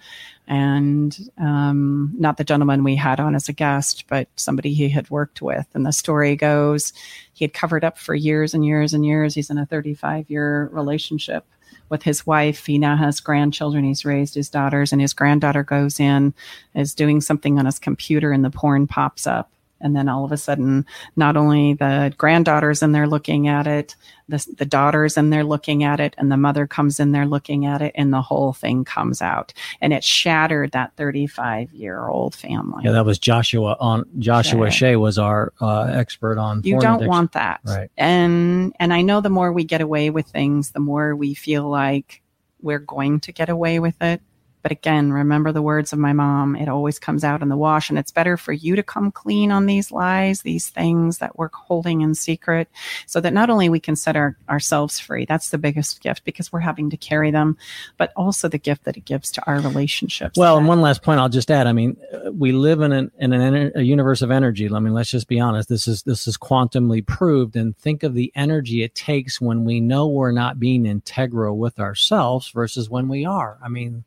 and 0.48 1.18
um, 1.38 2.14
not 2.18 2.38
the 2.38 2.44
gentleman 2.44 2.84
we 2.84 2.96
had 2.96 3.20
on 3.20 3.36
as 3.36 3.48
a 3.48 3.54
guest, 3.54 4.06
but 4.08 4.28
somebody 4.36 4.74
he 4.74 4.90
had 4.90 5.10
worked 5.10 5.42
with. 5.42 5.68
And 5.74 5.86
the 5.86 5.94
story 5.94 6.36
goes, 6.36 6.94
he 7.34 7.46
had 7.46 7.54
covered 7.54 7.84
up 7.84 7.98
for 7.98 8.16
years 8.16 8.54
and 8.54 8.66
years 8.66 8.94
and 8.94 9.06
years. 9.06 9.36
He's 9.36 9.50
in 9.50 9.58
a 9.58 9.66
35 9.66 10.30
year 10.30 10.70
relationship 10.72 11.46
with 11.90 12.04
his 12.04 12.26
wife. 12.26 12.66
He 12.66 12.78
now 12.78 12.98
has 12.98 13.20
grandchildren. 13.20 13.86
He's 13.86 14.04
raised 14.04 14.34
his 14.34 14.50
daughters, 14.50 14.92
and 14.92 15.00
his 15.00 15.14
granddaughter 15.14 15.64
goes 15.64 16.00
in, 16.00 16.34
is 16.74 16.96
doing 16.96 17.22
something 17.22 17.60
on 17.60 17.66
his 17.66 17.80
computer, 17.80 18.32
and 18.32 18.44
the 18.44 18.50
porn 18.50 18.88
pops 18.88 19.28
up 19.28 19.52
and 19.82 19.96
then 19.96 20.10
all 20.10 20.26
of 20.26 20.32
a 20.32 20.38
sudden 20.38 20.86
not 21.16 21.38
only 21.38 21.74
the 21.74 22.14
granddaughters 22.18 22.82
in 22.82 22.92
there 22.92 23.08
looking 23.08 23.48
at 23.48 23.68
it 23.68 23.96
the, 24.30 24.46
the 24.58 24.66
daughters 24.66 25.18
in 25.18 25.30
there 25.30 25.44
looking 25.44 25.84
at 25.84 26.00
it 26.00 26.14
and 26.18 26.32
the 26.32 26.38
mother 26.38 26.68
comes 26.68 27.00
in 27.00 27.12
there 27.12 27.26
looking 27.26 27.66
at 27.66 27.82
it 27.82 27.94
and 27.96 28.12
the 28.12 28.22
whole 28.22 28.54
thing 28.54 28.84
comes 28.84 29.22
out. 29.22 29.54
And 29.82 29.94
it 29.94 30.04
shattered 30.04 30.72
that 30.74 30.96
35 30.98 31.74
year 31.74 32.08
old 32.08 32.36
family. 32.36 32.84
Yeah 32.84 32.92
that 32.92 33.06
was 33.06 33.20
joshua 33.20 33.78
on 33.80 34.06
joshua 34.20 34.70
shea, 34.72 34.78
shea 34.78 34.96
was 34.96 35.18
our 35.18 35.54
uh, 35.62 35.84
expert 35.84 36.38
on 36.38 36.62
you 36.64 36.80
don't 36.80 36.96
addiction. 36.96 37.10
want 37.10 37.32
that. 37.34 37.62
Right. 37.66 37.90
And 37.98 38.74
and 38.80 38.94
i 38.94 39.02
know 39.02 39.22
the 39.22 39.30
more 39.30 39.52
we 39.52 39.64
get 39.64 39.82
away 39.82 40.10
with 40.10 40.28
things 40.28 40.72
the 40.72 40.80
more 40.80 41.16
we 41.16 41.34
feel 41.34 41.70
like 41.70 42.22
we're 42.62 42.80
going 42.80 43.20
to 43.22 43.32
get 43.32 43.50
away 43.50 43.80
with 43.80 44.02
it 44.02 44.22
but 44.62 44.72
again, 44.72 45.14
remember 45.14 45.52
the 45.52 45.62
words 45.62 45.94
of 45.94 46.00
my 46.00 46.14
mom. 46.14 46.56
It 46.56 46.68
always 46.68 47.00
comes 47.00 47.24
out 47.24 47.42
in 47.42 47.50
the 47.50 47.58
wash. 47.58 47.90
And 47.90 47.98
it's 47.98 48.12
better 48.12 48.38
for 48.38 48.52
you 48.52 48.76
to 48.76 48.84
come 48.84 49.12
clean 49.12 49.52
on 49.52 49.66
these 49.66 49.92
lies, 49.92 50.42
these 50.42 50.70
things 50.70 51.20
that 51.20 51.38
we're 51.38 51.50
holding 51.54 52.02
in 52.02 52.16
secret, 52.16 52.68
so 53.06 53.22
that 53.22 53.34
not 53.34 53.50
only 53.50 53.70
we 53.70 53.80
can 53.80 53.96
set 53.96 54.16
our, 54.16 54.36
ourselves 54.50 55.00
free, 55.00 55.26
that's 55.26 55.50
the 55.50 55.58
biggest 55.58 56.02
gift 56.02 56.24
because 56.26 56.52
we're 56.52 56.60
having 56.60 56.90
to 56.90 56.98
carry 56.98 57.32
them, 57.32 57.58
but 57.98 58.12
also 58.16 58.48
the 58.48 58.58
gift 58.58 58.84
that 58.84 58.98
it 58.98 59.06
gives 59.06 59.32
to 59.32 59.46
our 59.48 59.60
relationships. 59.60 60.38
Well, 60.38 60.58
and 60.58 60.68
one 60.68 60.82
last 60.82 61.02
point 61.02 61.20
I'll 61.20 61.30
just 61.30 61.52
add. 61.52 61.68
I 61.68 61.74
mean, 61.74 61.98
we 62.32 62.52
live 62.52 62.82
in 62.82 62.92
an, 62.92 63.12
in 63.20 63.34
an, 63.34 63.72
a 63.76 63.84
universe 63.84 64.22
of 64.22 64.32
energy. 64.32 64.70
I 64.70 64.80
mean, 64.80 64.94
let's 64.94 65.12
just 65.12 65.28
be 65.28 65.40
honest. 65.40 65.70
This 65.70 65.88
is, 65.88 66.04
this 66.04 66.28
is 66.28 66.38
quantumly 66.38 67.06
proved. 67.06 67.56
And 67.56 67.78
think 67.78 68.04
of 68.04 68.14
the 68.14 68.32
energy 68.36 68.84
it 68.84 68.96
takes 68.96 69.40
when 69.40 69.64
we 69.64 69.80
know 69.80 70.08
we're 70.08 70.32
not 70.32 70.60
being 70.60 70.86
integral 70.86 71.58
with 71.58 71.80
ourselves 71.80 72.50
versus 72.50 72.90
when 72.90 73.08
we 73.08 73.26
are. 73.26 73.58
I 73.64 73.70
mean, 73.70 74.04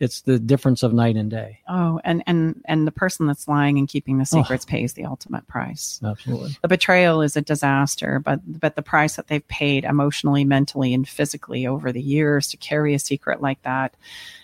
it's 0.00 0.22
the 0.22 0.38
difference 0.38 0.82
of 0.82 0.92
night 0.92 1.16
and 1.16 1.30
day. 1.30 1.60
Oh, 1.68 2.00
and 2.04 2.22
and 2.26 2.60
and 2.64 2.86
the 2.86 2.92
person 2.92 3.26
that's 3.26 3.46
lying 3.46 3.78
and 3.78 3.88
keeping 3.88 4.18
the 4.18 4.26
secrets 4.26 4.66
oh, 4.68 4.70
pays 4.70 4.94
the 4.94 5.04
ultimate 5.04 5.46
price. 5.46 6.00
Absolutely. 6.04 6.56
The 6.62 6.68
betrayal 6.68 7.22
is 7.22 7.36
a 7.36 7.40
disaster, 7.40 8.18
but 8.18 8.40
but 8.44 8.74
the 8.74 8.82
price 8.82 9.16
that 9.16 9.28
they've 9.28 9.46
paid 9.46 9.84
emotionally, 9.84 10.44
mentally, 10.44 10.92
and 10.94 11.08
physically 11.08 11.66
over 11.66 11.92
the 11.92 12.02
years 12.02 12.48
to 12.48 12.56
carry 12.56 12.94
a 12.94 12.98
secret 12.98 13.40
like 13.40 13.62
that 13.62 13.94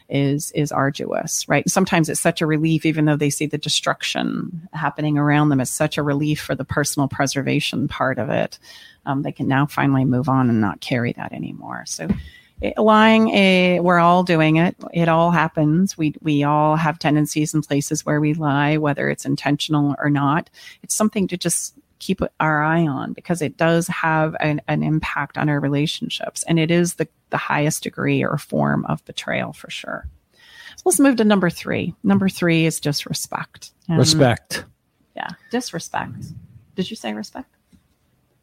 is 0.08 0.52
is 0.52 0.70
arduous, 0.70 1.48
right? 1.48 1.68
Sometimes 1.68 2.08
it's 2.08 2.20
such 2.20 2.40
a 2.40 2.46
relief, 2.46 2.86
even 2.86 3.04
though 3.04 3.16
they 3.16 3.30
see 3.30 3.46
the 3.46 3.58
destruction 3.58 4.68
happening 4.72 5.18
around 5.18 5.48
them. 5.48 5.60
It's 5.60 5.70
such 5.70 5.98
a 5.98 6.02
relief 6.02 6.40
for 6.40 6.54
the 6.54 6.64
personal 6.64 7.08
preservation 7.08 7.88
part 7.88 8.18
of 8.18 8.30
it. 8.30 8.58
Um, 9.04 9.22
they 9.22 9.32
can 9.32 9.48
now 9.48 9.66
finally 9.66 10.04
move 10.04 10.28
on 10.28 10.48
and 10.48 10.60
not 10.60 10.80
carry 10.80 11.12
that 11.14 11.32
anymore. 11.32 11.84
So 11.86 12.08
lying 12.77 13.31
a, 13.31 13.81
we're 13.81 13.99
all 13.99 14.23
doing 14.23 14.57
it 14.57 14.77
it 14.92 15.09
all 15.09 15.31
happens 15.31 15.96
we 15.96 16.14
we 16.20 16.44
all 16.44 16.77
have 16.77 16.99
tendencies 16.99 17.55
and 17.55 17.66
places 17.66 18.05
where 18.05 18.20
we 18.20 18.35
lie 18.35 18.77
whether 18.77 19.09
it's 19.09 19.25
intentional 19.25 19.94
or 19.99 20.11
not 20.11 20.51
it's 20.83 20.94
something 20.94 21.27
to 21.27 21.37
just 21.37 21.75
keep 22.01 22.20
our 22.40 22.62
eye 22.62 22.87
on 22.87 23.12
because 23.12 23.40
it 23.40 23.57
does 23.57 23.87
have 23.87 24.35
an, 24.40 24.61
an 24.66 24.83
impact 24.83 25.38
on 25.38 25.49
our 25.49 25.61
relationships. 25.61 26.42
And 26.49 26.59
it 26.59 26.70
is 26.70 26.94
the, 26.94 27.07
the 27.29 27.37
highest 27.37 27.85
degree 27.85 28.25
or 28.25 28.37
form 28.38 28.85
of 28.87 29.05
betrayal 29.05 29.53
for 29.53 29.70
sure. 29.70 30.09
So 30.77 30.83
let's 30.87 30.99
move 30.99 31.16
to 31.16 31.25
number 31.25 31.51
three. 31.51 31.94
Number 32.03 32.29
three 32.29 32.66
is 32.66 32.81
disrespect. 32.81 33.70
Respect. 33.88 34.64
Yeah, 35.14 35.29
disrespect. 35.51 36.25
Did 36.75 36.90
you 36.90 36.96
say 36.96 37.12
respect? 37.12 37.55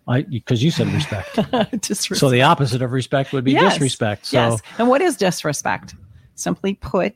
I 0.08 0.22
because 0.22 0.64
you 0.64 0.72
said 0.72 0.88
respect. 0.88 1.36
disrespect. 1.82 2.20
so 2.20 2.30
the 2.30 2.42
opposite 2.42 2.82
of 2.82 2.92
respect 2.92 3.34
would 3.34 3.44
be 3.44 3.52
Yes. 3.52 3.74
disrespect. 3.74 4.28
So 4.28 4.38
Yes. 4.38 4.62
And 4.78 4.88
what 4.88 5.02
is 5.02 5.18
disrespect? 5.18 5.96
Simply 6.36 6.76
put, 6.76 7.16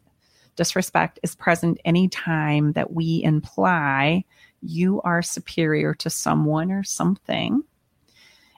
disrespect 0.56 1.19
is 1.23 1.36
present 1.36 1.80
anytime 1.86 2.73
that 2.73 2.91
we 2.93 3.21
imply 3.23 4.23
you 4.62 5.01
are 5.04 5.21
superior 5.21 5.93
to 5.95 6.10
someone 6.10 6.71
or 6.71 6.84
something. 6.84 7.63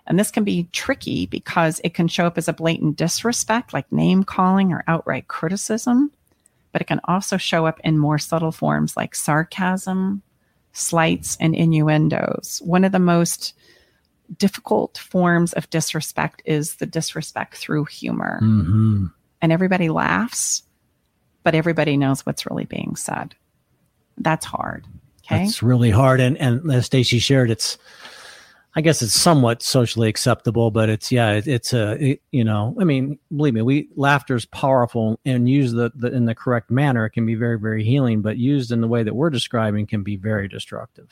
And 0.05 0.19
this 0.19 0.31
can 0.31 0.43
be 0.43 0.67
tricky 0.73 1.27
because 1.27 1.79
it 1.83 1.93
can 1.93 2.07
show 2.09 2.25
up 2.25 2.37
as 2.37 2.49
a 2.49 2.53
blatant 2.53 2.97
disrespect, 2.97 3.73
like 3.73 3.89
name 3.91 4.23
calling 4.23 4.73
or 4.73 4.83
outright 4.87 5.29
criticism, 5.29 6.11
but 6.73 6.81
it 6.81 6.85
can 6.85 6.99
also 7.05 7.37
show 7.37 7.65
up 7.65 7.79
in 7.85 7.97
more 7.97 8.17
subtle 8.17 8.51
forms 8.51 8.97
like 8.97 9.15
sarcasm, 9.15 10.21
slights, 10.73 11.37
and 11.39 11.55
innuendos. 11.55 12.61
One 12.65 12.83
of 12.83 12.91
the 12.91 12.99
most 12.99 13.53
difficult 14.37 14.97
forms 14.97 15.53
of 15.53 15.69
disrespect 15.69 16.41
is 16.45 16.75
the 16.75 16.85
disrespect 16.85 17.55
through 17.55 17.85
humor. 17.85 18.39
Mhm. 18.41 19.11
And 19.41 19.51
everybody 19.51 19.89
laughs, 19.89 20.63
but 21.43 21.55
everybody 21.55 21.97
knows 21.97 22.25
what's 22.25 22.45
really 22.45 22.65
being 22.65 22.95
said. 22.95 23.35
That's 24.17 24.45
hard. 24.45 24.85
Okay. 25.25 25.43
It's 25.43 25.63
really 25.63 25.89
hard, 25.89 26.19
and 26.19 26.37
and 26.37 26.69
as 26.71 26.85
Stacy 26.85 27.19
shared, 27.19 27.49
it's 27.49 27.77
I 28.75 28.81
guess 28.81 29.03
it's 29.03 29.13
somewhat 29.13 29.61
socially 29.61 30.09
acceptable, 30.09 30.71
but 30.71 30.89
it's 30.89 31.11
yeah, 31.11 31.33
it, 31.33 31.47
it's 31.47 31.73
a 31.73 31.91
it, 32.03 32.21
you 32.31 32.43
know, 32.43 32.75
I 32.79 32.83
mean, 32.83 33.19
believe 33.35 33.53
me, 33.53 33.61
we 33.61 33.89
laughter 33.95 34.35
is 34.35 34.45
powerful, 34.45 35.19
and 35.25 35.47
used 35.47 35.75
the, 35.75 35.91
the 35.93 36.11
in 36.11 36.25
the 36.25 36.33
correct 36.33 36.71
manner, 36.71 37.05
it 37.05 37.11
can 37.11 37.25
be 37.25 37.35
very 37.35 37.59
very 37.59 37.83
healing, 37.83 38.23
but 38.23 38.37
used 38.37 38.71
in 38.71 38.81
the 38.81 38.87
way 38.87 39.03
that 39.03 39.15
we're 39.15 39.29
describing 39.29 39.85
can 39.85 40.01
be 40.01 40.15
very 40.15 40.47
destructive, 40.47 41.07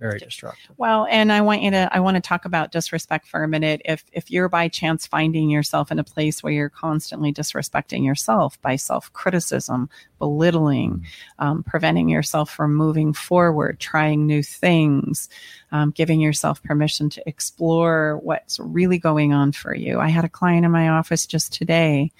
very 0.00 0.18
destructive. 0.18 0.74
Well, 0.78 1.06
and 1.08 1.30
I 1.30 1.42
want 1.42 1.62
you 1.62 1.70
to 1.70 1.88
I 1.92 2.00
want 2.00 2.16
to 2.16 2.20
talk 2.20 2.44
about 2.44 2.72
disrespect 2.72 3.28
for 3.28 3.44
a 3.44 3.48
minute. 3.48 3.82
If 3.84 4.04
if 4.12 4.28
you're 4.28 4.48
by 4.48 4.66
chance 4.66 5.06
finding 5.06 5.48
yourself 5.48 5.92
in 5.92 6.00
a 6.00 6.04
place 6.04 6.42
where 6.42 6.52
you're 6.52 6.70
constantly 6.70 7.32
disrespecting 7.32 8.04
yourself 8.04 8.60
by 8.62 8.74
self-criticism, 8.74 9.88
belittling, 10.18 11.06
um, 11.38 11.62
preventing 11.62 12.08
yourself 12.08 12.50
from 12.50 12.74
moving 12.74 13.12
forward, 13.12 13.78
trying 13.78 14.26
new 14.26 14.42
things, 14.42 15.28
um, 15.72 15.90
giving 15.90 16.20
yourself 16.20 16.62
permission 16.62 17.10
to 17.10 17.22
explore 17.26 18.18
what's 18.18 18.58
really 18.58 18.98
going 18.98 19.32
on 19.32 19.52
for 19.52 19.74
you. 19.74 19.98
I 20.00 20.08
had 20.08 20.24
a 20.24 20.28
client 20.28 20.64
in 20.64 20.70
my 20.70 20.88
office 20.88 21.26
just 21.26 21.52
today 21.52 22.12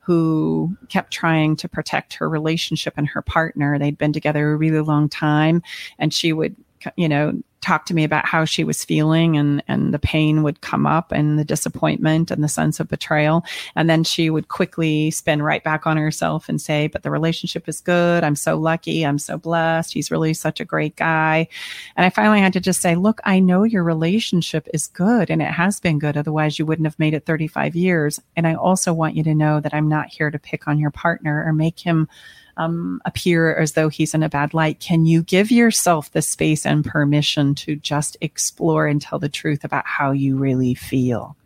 who 0.00 0.76
kept 0.88 1.12
trying 1.12 1.56
to 1.56 1.68
protect 1.68 2.14
her 2.14 2.28
relationship 2.28 2.94
and 2.96 3.06
her 3.06 3.20
partner. 3.22 3.78
They'd 3.78 3.98
been 3.98 4.12
together 4.12 4.52
a 4.52 4.56
really 4.56 4.80
long 4.80 5.08
time, 5.08 5.62
and 5.98 6.14
she 6.14 6.32
would, 6.32 6.56
you 6.96 7.08
know, 7.08 7.42
talk 7.60 7.86
to 7.86 7.94
me 7.94 8.04
about 8.04 8.26
how 8.26 8.44
she 8.44 8.64
was 8.64 8.84
feeling 8.84 9.36
and 9.36 9.62
and 9.68 9.92
the 9.92 9.98
pain 9.98 10.42
would 10.42 10.60
come 10.60 10.86
up 10.86 11.12
and 11.12 11.38
the 11.38 11.44
disappointment 11.44 12.30
and 12.30 12.42
the 12.42 12.48
sense 12.48 12.80
of 12.80 12.88
betrayal. 12.88 13.44
And 13.74 13.90
then 13.90 14.04
she 14.04 14.30
would 14.30 14.48
quickly 14.48 15.10
spin 15.10 15.42
right 15.42 15.62
back 15.62 15.86
on 15.86 15.96
herself 15.96 16.48
and 16.48 16.60
say 16.60 16.86
but 16.86 17.02
the 17.02 17.10
relationship 17.10 17.68
is 17.68 17.80
good. 17.80 18.24
I'm 18.24 18.36
so 18.36 18.56
lucky. 18.56 19.04
I'm 19.04 19.18
so 19.18 19.38
blessed. 19.38 19.92
He's 19.92 20.10
really 20.10 20.34
such 20.34 20.60
a 20.60 20.64
great 20.64 20.96
guy. 20.96 21.48
And 21.96 22.06
i 22.06 22.10
finally 22.10 22.40
had 22.40 22.52
to 22.52 22.60
just 22.60 22.80
say 22.80 22.94
look 22.94 23.20
i 23.24 23.38
know 23.38 23.64
your 23.64 23.84
relationship 23.84 24.68
is 24.72 24.86
good 24.86 25.30
and 25.30 25.42
it 25.42 25.50
has 25.50 25.80
been 25.80 25.98
good. 25.98 26.16
Otherwise 26.16 26.58
you 26.58 26.66
wouldn't 26.66 26.86
have 26.86 26.98
made 26.98 27.14
it 27.14 27.26
35 27.26 27.74
years. 27.74 28.20
And 28.36 28.46
i 28.46 28.54
also 28.54 28.92
want 28.92 29.16
you 29.16 29.24
to 29.24 29.34
know 29.34 29.60
that 29.60 29.74
i'm 29.74 29.88
not 29.88 30.08
here 30.08 30.30
to 30.30 30.38
pick 30.38 30.68
on 30.68 30.78
your 30.78 30.90
partner 30.90 31.44
or 31.44 31.52
make 31.52 31.80
him 31.80 32.08
um, 32.58 33.00
appear 33.04 33.54
as 33.54 33.72
though 33.72 33.88
he's 33.88 34.14
in 34.14 34.22
a 34.22 34.28
bad 34.28 34.52
light. 34.52 34.80
Can 34.80 35.06
you 35.06 35.22
give 35.22 35.50
yourself 35.50 36.10
the 36.12 36.22
space 36.22 36.66
and 36.66 36.84
permission 36.84 37.54
to 37.56 37.76
just 37.76 38.16
explore 38.20 38.86
and 38.86 39.00
tell 39.00 39.18
the 39.18 39.28
truth 39.28 39.64
about 39.64 39.86
how 39.86 40.10
you 40.10 40.36
really 40.36 40.74
feel? 40.74 41.36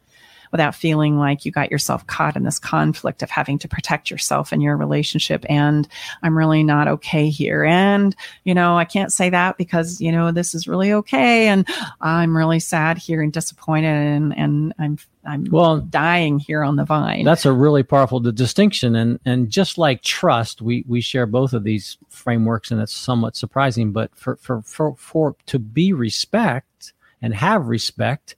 Without 0.53 0.75
feeling 0.75 1.19
like 1.19 1.45
you 1.45 1.51
got 1.51 1.71
yourself 1.71 2.07
caught 2.07 2.37
in 2.37 2.45
this 2.45 2.59
conflict 2.61 3.23
of 3.23 3.31
having 3.31 3.59
to 3.59 3.69
protect 3.69 4.11
yourself 4.11 4.53
and 4.53 4.63
your 4.63 4.77
relationship. 4.77 5.45
And 5.49 5.89
I'm 6.23 6.39
really 6.39 6.63
not 6.63 6.87
okay 6.89 7.31
here. 7.31 7.65
And, 7.65 8.15
you 8.45 8.55
know, 8.55 8.77
I 8.77 8.85
can't 8.85 9.13
say 9.13 9.31
that 9.31 9.57
because, 9.57 10.01
you 10.01 10.13
know, 10.13 10.31
this 10.31 10.55
is 10.55 10.69
really 10.69 10.93
okay. 10.93 11.49
And 11.49 11.67
I'm 12.01 12.37
really 12.37 12.61
sad 12.61 12.99
here 12.99 13.23
and 13.23 13.33
disappointed 13.33 13.87
and, 13.87 14.37
and 14.39 14.75
I'm, 14.79 14.99
I'm 15.25 15.45
Well- 15.51 15.81
dying 15.81 16.39
here 16.39 16.63
on 16.63 16.77
the 16.77 16.85
vine. 16.85 17.25
That's 17.25 17.47
a 17.47 17.53
really 17.53 17.83
powerful 17.83 18.21
distinction, 18.21 18.97
and 18.97 19.21
and 19.25 19.51
just 19.51 19.79
like 19.79 20.03
trust, 20.03 20.61
we 20.61 20.85
we 20.89 21.01
share 21.01 21.27
both 21.27 21.53
of 21.53 21.65
these 21.65 21.97
frameworks, 22.09 22.71
and 22.71 22.81
it's 22.81 22.93
somewhat 22.93 23.37
surprising. 23.37 23.93
But 23.93 24.15
for 24.17 24.37
for 24.37 24.63
for 24.63 24.97
for 24.97 25.37
to 25.47 25.59
be 25.59 25.93
respect 25.93 26.93
and 27.21 27.35
have 27.35 27.69
respect, 27.69 28.35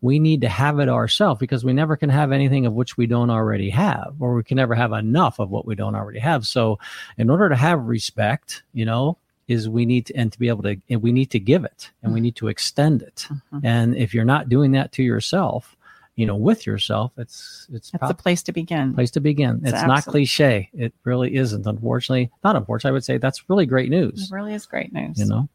we 0.00 0.18
need 0.18 0.40
to 0.42 0.48
have 0.48 0.78
it 0.78 0.88
ourselves 0.88 1.38
because 1.38 1.64
we 1.64 1.72
never 1.72 1.96
can 1.96 2.10
have 2.10 2.32
anything 2.32 2.66
of 2.66 2.72
which 2.72 2.96
we 2.96 3.06
don't 3.06 3.30
already 3.30 3.70
have, 3.70 4.14
or 4.20 4.34
we 4.34 4.44
can 4.44 4.56
never 4.56 4.74
have 4.74 4.92
enough 4.92 5.38
of 5.38 5.50
what 5.50 5.66
we 5.66 5.74
don't 5.74 5.94
already 5.94 6.20
have. 6.20 6.46
So, 6.46 6.78
in 7.16 7.30
order 7.30 7.48
to 7.48 7.56
have 7.56 7.84
respect, 7.84 8.62
you 8.72 8.84
know, 8.84 9.18
is 9.48 9.68
we 9.68 9.86
need 9.86 10.06
to 10.06 10.14
and 10.14 10.30
to 10.32 10.38
be 10.38 10.48
able 10.48 10.62
to 10.62 10.76
and 10.88 11.02
we 11.02 11.10
need 11.10 11.30
to 11.30 11.40
give 11.40 11.64
it 11.64 11.90
and 12.02 12.12
we 12.12 12.18
mm-hmm. 12.18 12.24
need 12.24 12.36
to 12.36 12.48
extend 12.48 13.02
it. 13.02 13.26
Mm-hmm. 13.28 13.58
And 13.64 13.96
if 13.96 14.14
you're 14.14 14.24
not 14.24 14.48
doing 14.48 14.72
that 14.72 14.92
to 14.92 15.02
yourself, 15.02 15.76
you 16.16 16.26
know, 16.26 16.36
with 16.36 16.66
yourself, 16.66 17.12
it's 17.16 17.66
it's 17.72 17.90
That's 17.90 18.00
prob- 18.00 18.10
a 18.10 18.14
place 18.14 18.42
to 18.44 18.52
begin. 18.52 18.94
place 18.94 19.10
to 19.12 19.20
begin. 19.20 19.60
It's 19.64 19.72
not 19.72 19.98
absolutely- 19.98 20.20
cliche. 20.20 20.70
It 20.74 20.92
really 21.04 21.34
isn't. 21.34 21.66
Unfortunately, 21.66 22.30
not 22.44 22.56
unfortunately. 22.56 22.90
I 22.90 22.92
would 22.92 23.04
say 23.04 23.18
that's 23.18 23.48
really 23.48 23.66
great 23.66 23.88
news 23.88 24.30
It 24.30 24.34
really 24.34 24.54
is 24.54 24.66
great 24.66 24.92
news. 24.92 25.18
You 25.18 25.26
know, 25.26 25.48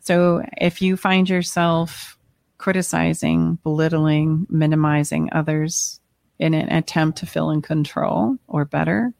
So 0.00 0.44
if 0.58 0.82
you 0.82 0.96
find 0.96 1.28
yourself 1.28 2.15
criticizing, 2.58 3.58
belittling, 3.62 4.46
minimizing 4.48 5.28
others 5.32 6.00
in 6.38 6.54
an 6.54 6.70
attempt 6.72 7.18
to 7.18 7.26
feel 7.26 7.50
in 7.50 7.62
control 7.62 8.36
or 8.46 8.64
better, 8.64 9.12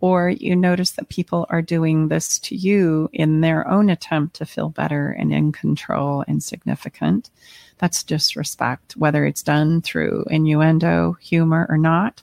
or 0.00 0.28
you 0.28 0.54
notice 0.54 0.92
that 0.92 1.08
people 1.08 1.46
are 1.50 1.62
doing 1.62 2.08
this 2.08 2.38
to 2.38 2.54
you 2.54 3.10
in 3.12 3.40
their 3.40 3.66
own 3.66 3.90
attempt 3.90 4.36
to 4.36 4.46
feel 4.46 4.68
better 4.68 5.10
and 5.10 5.32
in 5.32 5.50
control 5.50 6.24
and 6.28 6.42
significant, 6.42 7.30
that's 7.78 8.04
disrespect, 8.04 8.96
whether 8.96 9.24
it's 9.24 9.42
done 9.42 9.82
through 9.82 10.24
innuendo, 10.30 11.16
humor, 11.20 11.66
or 11.68 11.78
not. 11.78 12.22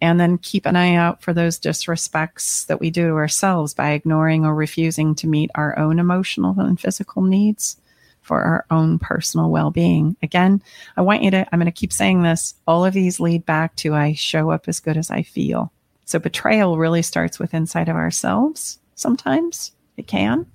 And 0.00 0.20
then 0.20 0.38
keep 0.38 0.64
an 0.64 0.76
eye 0.76 0.94
out 0.94 1.22
for 1.22 1.32
those 1.32 1.58
disrespects 1.58 2.66
that 2.66 2.78
we 2.78 2.90
do 2.90 3.08
to 3.08 3.14
ourselves 3.14 3.74
by 3.74 3.90
ignoring 3.90 4.44
or 4.44 4.54
refusing 4.54 5.14
to 5.16 5.26
meet 5.26 5.50
our 5.54 5.76
own 5.78 5.98
emotional 5.98 6.54
and 6.60 6.78
physical 6.78 7.22
needs 7.22 7.80
for 8.28 8.42
our 8.42 8.66
own 8.70 8.98
personal 8.98 9.50
well 9.50 9.70
being. 9.70 10.16
Again, 10.22 10.62
I 10.96 11.00
want 11.00 11.22
you 11.22 11.30
to, 11.32 11.48
I'm 11.50 11.58
going 11.58 11.66
to 11.66 11.72
keep 11.72 11.92
saying 11.92 12.22
this. 12.22 12.54
All 12.66 12.84
of 12.84 12.94
these 12.94 13.18
lead 13.18 13.44
back 13.46 13.74
to 13.76 13.94
I 13.94 14.12
show 14.12 14.50
up 14.50 14.68
as 14.68 14.78
good 14.78 14.96
as 14.96 15.10
I 15.10 15.22
feel. 15.22 15.72
So 16.04 16.18
betrayal 16.18 16.78
really 16.78 17.02
starts 17.02 17.38
with 17.38 17.54
inside 17.54 17.88
of 17.88 17.96
ourselves 17.96 18.78
sometimes. 18.94 19.72
It 19.96 20.06
can. 20.06 20.46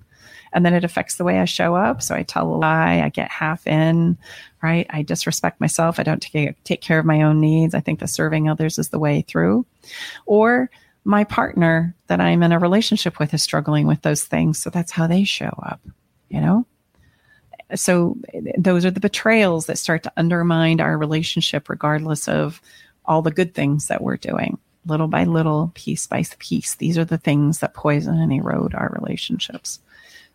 And 0.53 0.63
then 0.63 0.75
it 0.75 0.83
affects 0.83 1.15
the 1.15 1.23
way 1.23 1.39
I 1.39 1.45
show 1.45 1.75
up. 1.75 2.03
So 2.03 2.13
I 2.13 2.21
tell 2.21 2.47
a 2.47 2.55
lie, 2.55 3.01
I 3.03 3.09
get 3.09 3.31
half 3.31 3.65
in, 3.65 4.17
right? 4.62 4.86
I 4.91 5.01
disrespect 5.01 5.59
myself. 5.59 5.99
I 5.99 6.03
don't 6.03 6.21
take, 6.21 6.63
take 6.63 6.81
care 6.81 6.99
of 6.99 7.05
my 7.05 7.23
own 7.23 7.41
needs. 7.41 7.73
I 7.73 7.79
think 7.79 7.99
that 7.99 8.09
serving 8.09 8.47
others 8.47 8.77
is 8.77 8.89
the 8.89 8.99
way 8.99 9.21
through. 9.27 9.65
Or 10.27 10.69
my 11.05 11.23
partner 11.23 11.95
that 12.07 12.21
I'm 12.21 12.43
in 12.43 12.51
a 12.51 12.59
relationship 12.59 13.17
with 13.17 13.33
is 13.33 13.41
struggling 13.41 13.88
with 13.88 14.03
those 14.03 14.23
things. 14.23 14.59
So 14.59 14.69
that's 14.69 14.91
how 14.91 15.07
they 15.07 15.23
show 15.23 15.59
up, 15.63 15.81
you 16.29 16.39
know? 16.39 16.67
So 17.75 18.17
those 18.57 18.86
are 18.86 18.91
the 18.91 18.99
betrayals 18.99 19.65
that 19.65 19.77
start 19.77 20.03
to 20.03 20.13
undermine 20.17 20.79
our 20.81 20.97
relationship, 20.97 21.69
regardless 21.69 22.27
of 22.27 22.62
all 23.05 23.21
the 23.21 23.31
good 23.31 23.53
things 23.53 23.88
that 23.88 24.01
we're 24.01 24.17
doing. 24.17 24.57
Little 24.86 25.07
by 25.07 25.23
little, 25.23 25.71
piece 25.75 26.07
by 26.07 26.23
piece. 26.39 26.75
These 26.75 26.97
are 26.97 27.05
the 27.05 27.17
things 27.17 27.59
that 27.59 27.73
poison 27.73 28.19
and 28.19 28.33
erode 28.33 28.75
our 28.75 28.89
relationships. 28.99 29.79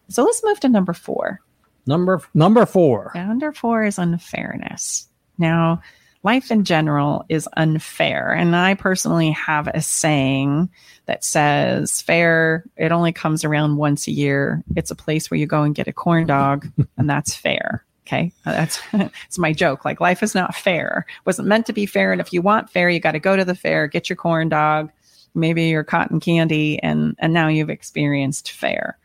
So 0.08 0.24
let's 0.24 0.42
move 0.42 0.60
to 0.60 0.68
number 0.68 0.94
four. 0.94 1.40
number 1.86 2.22
number 2.34 2.64
four. 2.66 3.12
Number 3.14 3.52
four 3.52 3.84
is 3.84 3.98
unfairness. 3.98 5.06
Now, 5.36 5.82
life 6.22 6.50
in 6.50 6.64
general 6.64 7.24
is 7.28 7.48
unfair. 7.56 8.32
And 8.32 8.54
I 8.56 8.74
personally 8.74 9.30
have 9.32 9.68
a 9.68 9.80
saying 9.80 10.68
that 11.06 11.24
says 11.24 12.02
fair, 12.02 12.64
it 12.76 12.92
only 12.92 13.12
comes 13.12 13.44
around 13.44 13.76
once 13.76 14.06
a 14.06 14.12
year. 14.12 14.62
It's 14.76 14.90
a 14.90 14.96
place 14.96 15.30
where 15.30 15.38
you 15.38 15.46
go 15.46 15.62
and 15.62 15.74
get 15.74 15.88
a 15.88 15.92
corn 15.92 16.26
dog, 16.26 16.66
and 16.96 17.08
that's 17.08 17.34
fair. 17.34 17.84
Okay. 18.06 18.32
Uh, 18.46 18.52
that's 18.52 18.80
it's 19.26 19.38
my 19.38 19.52
joke. 19.52 19.84
Like 19.84 20.00
life 20.00 20.22
is 20.22 20.34
not 20.34 20.54
fair. 20.54 21.06
Wasn't 21.24 21.48
meant 21.48 21.66
to 21.66 21.72
be 21.72 21.86
fair. 21.86 22.10
And 22.10 22.20
if 22.20 22.32
you 22.32 22.42
want 22.42 22.70
fair, 22.70 22.88
you 22.88 23.00
got 23.00 23.12
to 23.12 23.18
go 23.18 23.36
to 23.36 23.44
the 23.44 23.54
fair, 23.54 23.86
get 23.86 24.08
your 24.08 24.16
corn 24.16 24.48
dog, 24.48 24.90
maybe 25.34 25.64
your 25.64 25.84
cotton 25.84 26.18
candy, 26.20 26.82
and 26.82 27.14
and 27.18 27.32
now 27.32 27.48
you've 27.48 27.70
experienced 27.70 28.50
fair. 28.50 28.98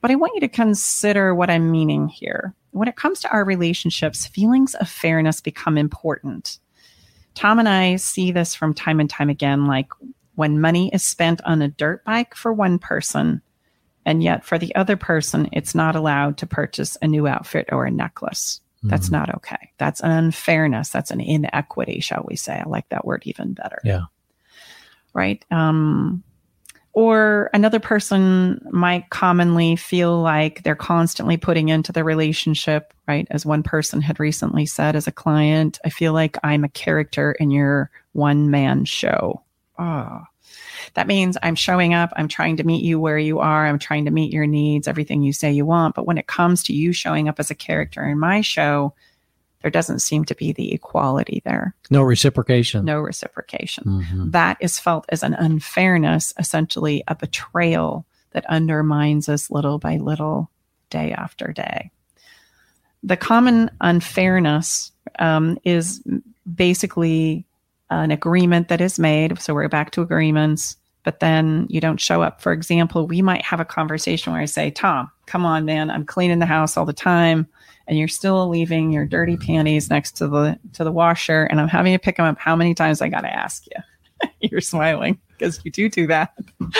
But 0.00 0.10
I 0.10 0.16
want 0.16 0.34
you 0.34 0.40
to 0.40 0.48
consider 0.48 1.34
what 1.34 1.50
I'm 1.50 1.70
meaning 1.70 2.08
here. 2.08 2.54
When 2.72 2.88
it 2.88 2.96
comes 2.96 3.20
to 3.20 3.30
our 3.30 3.44
relationships, 3.44 4.26
feelings 4.26 4.74
of 4.74 4.88
fairness 4.88 5.40
become 5.40 5.78
important. 5.78 6.58
Tom 7.34 7.58
and 7.58 7.68
I 7.68 7.96
see 7.96 8.32
this 8.32 8.54
from 8.54 8.74
time 8.74 9.00
and 9.00 9.08
time 9.08 9.30
again, 9.30 9.66
like 9.66 9.88
when 10.34 10.60
money 10.60 10.90
is 10.92 11.04
spent 11.04 11.40
on 11.44 11.62
a 11.62 11.68
dirt 11.68 12.04
bike 12.04 12.34
for 12.34 12.52
one 12.52 12.78
person, 12.78 13.42
and 14.04 14.22
yet 14.22 14.44
for 14.44 14.58
the 14.58 14.74
other 14.74 14.96
person, 14.96 15.48
it's 15.52 15.74
not 15.74 15.94
allowed 15.96 16.38
to 16.38 16.46
purchase 16.46 16.96
a 17.02 17.06
new 17.06 17.26
outfit 17.26 17.68
or 17.72 17.84
a 17.84 17.90
necklace. 17.90 18.60
That's 18.84 19.08
Mhm. 19.08 19.12
not 19.12 19.34
okay. 19.36 19.72
That's 19.78 20.00
an 20.00 20.10
unfairness. 20.12 20.90
That's 20.90 21.10
an 21.10 21.20
inequity, 21.20 22.00
shall 22.00 22.24
we 22.28 22.36
say. 22.36 22.58
I 22.58 22.68
like 22.68 22.88
that 22.90 23.04
word 23.04 23.22
even 23.26 23.52
better 23.54 23.80
Yeah. 23.84 24.02
right? 25.14 25.44
Um, 25.50 26.22
or 26.98 27.48
another 27.54 27.78
person 27.78 28.60
might 28.72 29.08
commonly 29.10 29.76
feel 29.76 30.20
like 30.20 30.64
they're 30.64 30.74
constantly 30.74 31.36
putting 31.36 31.68
into 31.68 31.92
the 31.92 32.02
relationship, 32.02 32.92
right? 33.06 33.28
As 33.30 33.46
one 33.46 33.62
person 33.62 34.00
had 34.00 34.18
recently 34.18 34.66
said 34.66 34.96
as 34.96 35.06
a 35.06 35.12
client, 35.12 35.78
I 35.84 35.90
feel 35.90 36.12
like 36.12 36.36
I'm 36.42 36.64
a 36.64 36.68
character 36.68 37.36
in 37.38 37.52
your 37.52 37.88
one 38.14 38.50
man 38.50 38.84
show. 38.84 39.44
Oh, 39.78 40.22
that 40.94 41.06
means 41.06 41.38
I'm 41.40 41.54
showing 41.54 41.94
up, 41.94 42.12
I'm 42.16 42.26
trying 42.26 42.56
to 42.56 42.64
meet 42.64 42.82
you 42.82 42.98
where 42.98 43.16
you 43.16 43.38
are, 43.38 43.64
I'm 43.64 43.78
trying 43.78 44.06
to 44.06 44.10
meet 44.10 44.32
your 44.32 44.48
needs, 44.48 44.88
everything 44.88 45.22
you 45.22 45.32
say 45.32 45.52
you 45.52 45.64
want. 45.64 45.94
But 45.94 46.04
when 46.04 46.18
it 46.18 46.26
comes 46.26 46.64
to 46.64 46.72
you 46.72 46.92
showing 46.92 47.28
up 47.28 47.38
as 47.38 47.48
a 47.48 47.54
character 47.54 48.04
in 48.04 48.18
my 48.18 48.40
show, 48.40 48.92
there 49.62 49.70
doesn't 49.70 49.98
seem 50.00 50.24
to 50.24 50.34
be 50.34 50.52
the 50.52 50.72
equality 50.72 51.42
there 51.44 51.74
No 51.90 52.02
reciprocation. 52.02 52.84
no 52.84 53.00
reciprocation. 53.00 53.84
Mhm. 53.84 54.32
That 54.32 54.56
is 54.60 54.78
felt 54.78 55.04
as 55.08 55.22
an 55.22 55.34
unfairness, 55.34 56.32
essentially 56.38 57.02
a 57.08 57.14
betrayal 57.14 58.06
that 58.32 58.46
undermines 58.46 59.28
us 59.28 59.50
little 59.50 59.78
by 59.78 59.96
little, 59.96 60.50
day 60.90 61.12
after 61.12 61.52
day. 61.52 61.90
The 63.02 63.16
common 63.16 63.70
unfairness 63.80 64.92
um, 65.18 65.58
is 65.64 66.02
basically 66.54 67.44
an 67.90 68.10
agreement 68.10 68.68
that 68.68 68.80
is 68.80 68.98
made. 68.98 69.40
So 69.40 69.54
we're 69.54 69.68
back 69.68 69.90
to 69.92 70.02
agreements, 70.02 70.76
but 71.04 71.20
then 71.20 71.66
you 71.70 71.80
don't 71.80 72.00
show 72.00 72.22
up. 72.22 72.40
For 72.42 72.52
example, 72.52 73.06
we 73.06 73.22
might 73.22 73.42
have 73.42 73.60
a 73.60 73.64
conversation 73.64 74.32
where 74.32 74.42
I 74.42 74.46
say, 74.46 74.70
Tom, 74.70 75.10
come 75.26 75.46
on, 75.46 75.64
man, 75.64 75.90
I'm 75.90 76.04
cleaning 76.04 76.38
the 76.38 76.46
house 76.46 76.76
all 76.76 76.84
the 76.84 76.92
time 76.92 77.46
and 77.88 77.98
you're 77.98 78.06
still 78.06 78.48
leaving 78.48 78.92
your 78.92 79.06
dirty 79.06 79.36
panties 79.36 79.90
next 79.90 80.12
to 80.12 80.28
the 80.28 80.58
to 80.74 80.84
the 80.84 80.92
washer 80.92 81.44
and 81.44 81.60
i'm 81.60 81.68
having 81.68 81.92
to 81.92 81.98
pick 81.98 82.16
them 82.16 82.26
up 82.26 82.38
how 82.38 82.54
many 82.54 82.74
times 82.74 83.02
i 83.02 83.08
gotta 83.08 83.34
ask 83.34 83.66
you. 83.66 83.82
You're 84.40 84.60
smiling 84.60 85.18
because 85.36 85.60
you 85.64 85.70
do 85.70 85.88
do 85.88 86.06
that. 86.08 86.34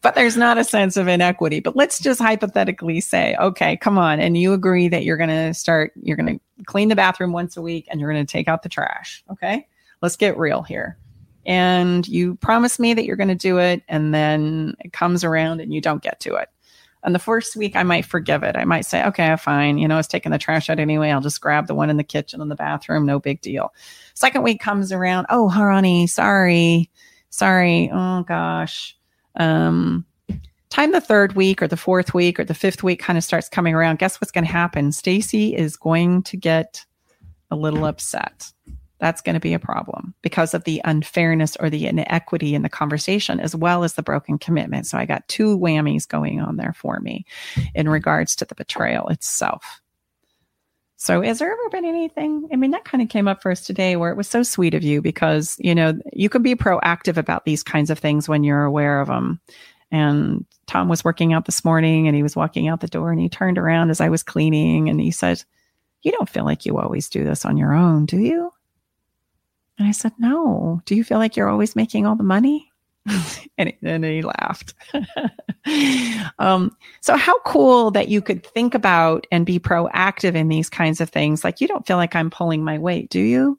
But 0.00 0.14
there's 0.14 0.36
not 0.36 0.58
a 0.58 0.64
sense 0.64 0.96
of 0.96 1.08
inequity 1.08 1.58
but 1.58 1.74
let's 1.74 1.98
just 1.98 2.20
hypothetically 2.20 3.00
say 3.00 3.34
okay 3.40 3.76
come 3.76 3.98
on 3.98 4.20
and 4.20 4.38
you 4.38 4.52
agree 4.52 4.86
that 4.86 5.02
you're 5.02 5.16
to 5.16 5.52
start 5.52 5.92
you're 6.00 6.16
to 6.16 6.38
clean 6.66 6.88
the 6.88 6.94
bathroom 6.94 7.32
once 7.32 7.56
a 7.56 7.62
week 7.62 7.88
and 7.90 8.00
you're 8.00 8.12
to 8.12 8.24
take 8.24 8.46
out 8.46 8.62
the 8.62 8.68
trash 8.68 9.24
okay? 9.30 9.66
Let's 10.00 10.16
get 10.16 10.38
real 10.38 10.62
here. 10.62 10.96
And 11.44 12.06
you 12.06 12.36
promise 12.36 12.78
me 12.78 12.94
that 12.94 13.04
you're 13.04 13.16
going 13.16 13.28
to 13.28 13.34
do 13.34 13.58
it 13.58 13.82
and 13.88 14.14
then 14.14 14.76
it 14.80 14.92
comes 14.92 15.24
around 15.24 15.60
and 15.60 15.74
you 15.74 15.80
don't 15.80 16.02
get 16.02 16.20
to 16.20 16.36
it 16.36 16.48
and 17.02 17.14
the 17.14 17.20
first 17.20 17.56
week, 17.56 17.76
I 17.76 17.82
might 17.82 18.04
forgive 18.04 18.42
it. 18.42 18.56
I 18.56 18.64
might 18.64 18.84
say, 18.84 19.04
okay, 19.06 19.36
fine. 19.36 19.78
You 19.78 19.86
know, 19.86 19.94
I 19.94 19.98
was 19.98 20.08
taking 20.08 20.32
the 20.32 20.38
trash 20.38 20.68
out 20.68 20.80
anyway. 20.80 21.10
I'll 21.10 21.20
just 21.20 21.40
grab 21.40 21.66
the 21.66 21.74
one 21.74 21.90
in 21.90 21.96
the 21.96 22.04
kitchen 22.04 22.40
and 22.40 22.50
the 22.50 22.56
bathroom. 22.56 23.06
No 23.06 23.20
big 23.20 23.40
deal. 23.40 23.72
Second 24.14 24.42
week 24.42 24.60
comes 24.60 24.90
around. 24.90 25.26
Oh, 25.30 25.50
Harani, 25.52 26.08
sorry. 26.08 26.90
Sorry. 27.30 27.90
Oh, 27.92 28.24
gosh. 28.24 28.96
Um, 29.36 30.04
time 30.70 30.92
the 30.92 31.00
third 31.00 31.34
week 31.34 31.62
or 31.62 31.68
the 31.68 31.76
fourth 31.76 32.14
week 32.14 32.40
or 32.40 32.44
the 32.44 32.54
fifth 32.54 32.82
week 32.82 33.00
kind 33.00 33.16
of 33.16 33.24
starts 33.24 33.48
coming 33.48 33.74
around. 33.74 34.00
Guess 34.00 34.20
what's 34.20 34.32
going 34.32 34.44
to 34.44 34.52
happen? 34.52 34.90
Stacy 34.90 35.54
is 35.54 35.76
going 35.76 36.22
to 36.24 36.36
get 36.36 36.84
a 37.50 37.56
little 37.56 37.84
upset. 37.84 38.52
That's 38.98 39.22
going 39.22 39.34
to 39.34 39.40
be 39.40 39.54
a 39.54 39.58
problem 39.58 40.14
because 40.22 40.54
of 40.54 40.64
the 40.64 40.80
unfairness 40.84 41.56
or 41.60 41.70
the 41.70 41.86
inequity 41.86 42.54
in 42.54 42.62
the 42.62 42.68
conversation, 42.68 43.38
as 43.38 43.54
well 43.54 43.84
as 43.84 43.94
the 43.94 44.02
broken 44.02 44.38
commitment. 44.38 44.86
So 44.86 44.98
I 44.98 45.04
got 45.04 45.28
two 45.28 45.56
whammies 45.58 46.08
going 46.08 46.40
on 46.40 46.56
there 46.56 46.72
for 46.72 46.98
me 47.00 47.24
in 47.74 47.88
regards 47.88 48.34
to 48.36 48.44
the 48.44 48.56
betrayal 48.56 49.08
itself. 49.08 49.80
So, 51.00 51.22
has 51.22 51.38
there 51.38 51.52
ever 51.52 51.68
been 51.70 51.84
anything? 51.84 52.48
I 52.52 52.56
mean, 52.56 52.72
that 52.72 52.84
kind 52.84 53.00
of 53.00 53.08
came 53.08 53.28
up 53.28 53.40
for 53.40 53.52
us 53.52 53.64
today 53.64 53.94
where 53.94 54.10
it 54.10 54.16
was 54.16 54.26
so 54.26 54.42
sweet 54.42 54.74
of 54.74 54.82
you 54.82 55.00
because, 55.00 55.54
you 55.60 55.72
know, 55.72 55.96
you 56.12 56.28
can 56.28 56.42
be 56.42 56.56
proactive 56.56 57.16
about 57.16 57.44
these 57.44 57.62
kinds 57.62 57.88
of 57.90 58.00
things 58.00 58.28
when 58.28 58.42
you're 58.42 58.64
aware 58.64 59.00
of 59.00 59.06
them. 59.06 59.40
And 59.92 60.44
Tom 60.66 60.88
was 60.88 61.04
working 61.04 61.32
out 61.32 61.44
this 61.44 61.64
morning 61.64 62.08
and 62.08 62.16
he 62.16 62.24
was 62.24 62.34
walking 62.34 62.66
out 62.66 62.80
the 62.80 62.88
door 62.88 63.12
and 63.12 63.20
he 63.20 63.28
turned 63.28 63.58
around 63.58 63.90
as 63.90 64.00
I 64.00 64.08
was 64.08 64.24
cleaning 64.24 64.88
and 64.88 65.00
he 65.00 65.12
said, 65.12 65.44
You 66.02 66.10
don't 66.10 66.28
feel 66.28 66.44
like 66.44 66.66
you 66.66 66.78
always 66.78 67.08
do 67.08 67.22
this 67.22 67.44
on 67.44 67.56
your 67.56 67.74
own, 67.74 68.04
do 68.04 68.18
you? 68.18 68.50
And 69.78 69.86
I 69.86 69.92
said, 69.92 70.12
No. 70.18 70.82
Do 70.84 70.94
you 70.94 71.04
feel 71.04 71.18
like 71.18 71.36
you're 71.36 71.48
always 71.48 71.76
making 71.76 72.06
all 72.06 72.16
the 72.16 72.22
money? 72.24 72.70
and, 73.58 73.72
and 73.82 74.04
he 74.04 74.22
laughed. 74.22 74.74
um, 76.38 76.76
so, 77.00 77.16
how 77.16 77.38
cool 77.40 77.90
that 77.92 78.08
you 78.08 78.20
could 78.20 78.44
think 78.46 78.74
about 78.74 79.26
and 79.30 79.46
be 79.46 79.58
proactive 79.58 80.34
in 80.34 80.48
these 80.48 80.68
kinds 80.68 81.00
of 81.00 81.10
things. 81.10 81.44
Like, 81.44 81.60
you 81.60 81.68
don't 81.68 81.86
feel 81.86 81.96
like 81.96 82.14
I'm 82.14 82.30
pulling 82.30 82.64
my 82.64 82.78
weight, 82.78 83.08
do 83.10 83.20
you? 83.20 83.58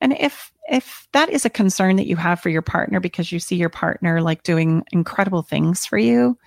And 0.00 0.14
if 0.18 0.52
if 0.68 1.08
that 1.12 1.28
is 1.28 1.44
a 1.44 1.50
concern 1.50 1.96
that 1.96 2.06
you 2.06 2.16
have 2.16 2.40
for 2.40 2.48
your 2.48 2.62
partner 2.62 3.00
because 3.00 3.32
you 3.32 3.40
see 3.40 3.56
your 3.56 3.68
partner 3.68 4.20
like 4.20 4.42
doing 4.42 4.84
incredible 4.92 5.42
things 5.42 5.84
for 5.84 5.98
you, 5.98 6.38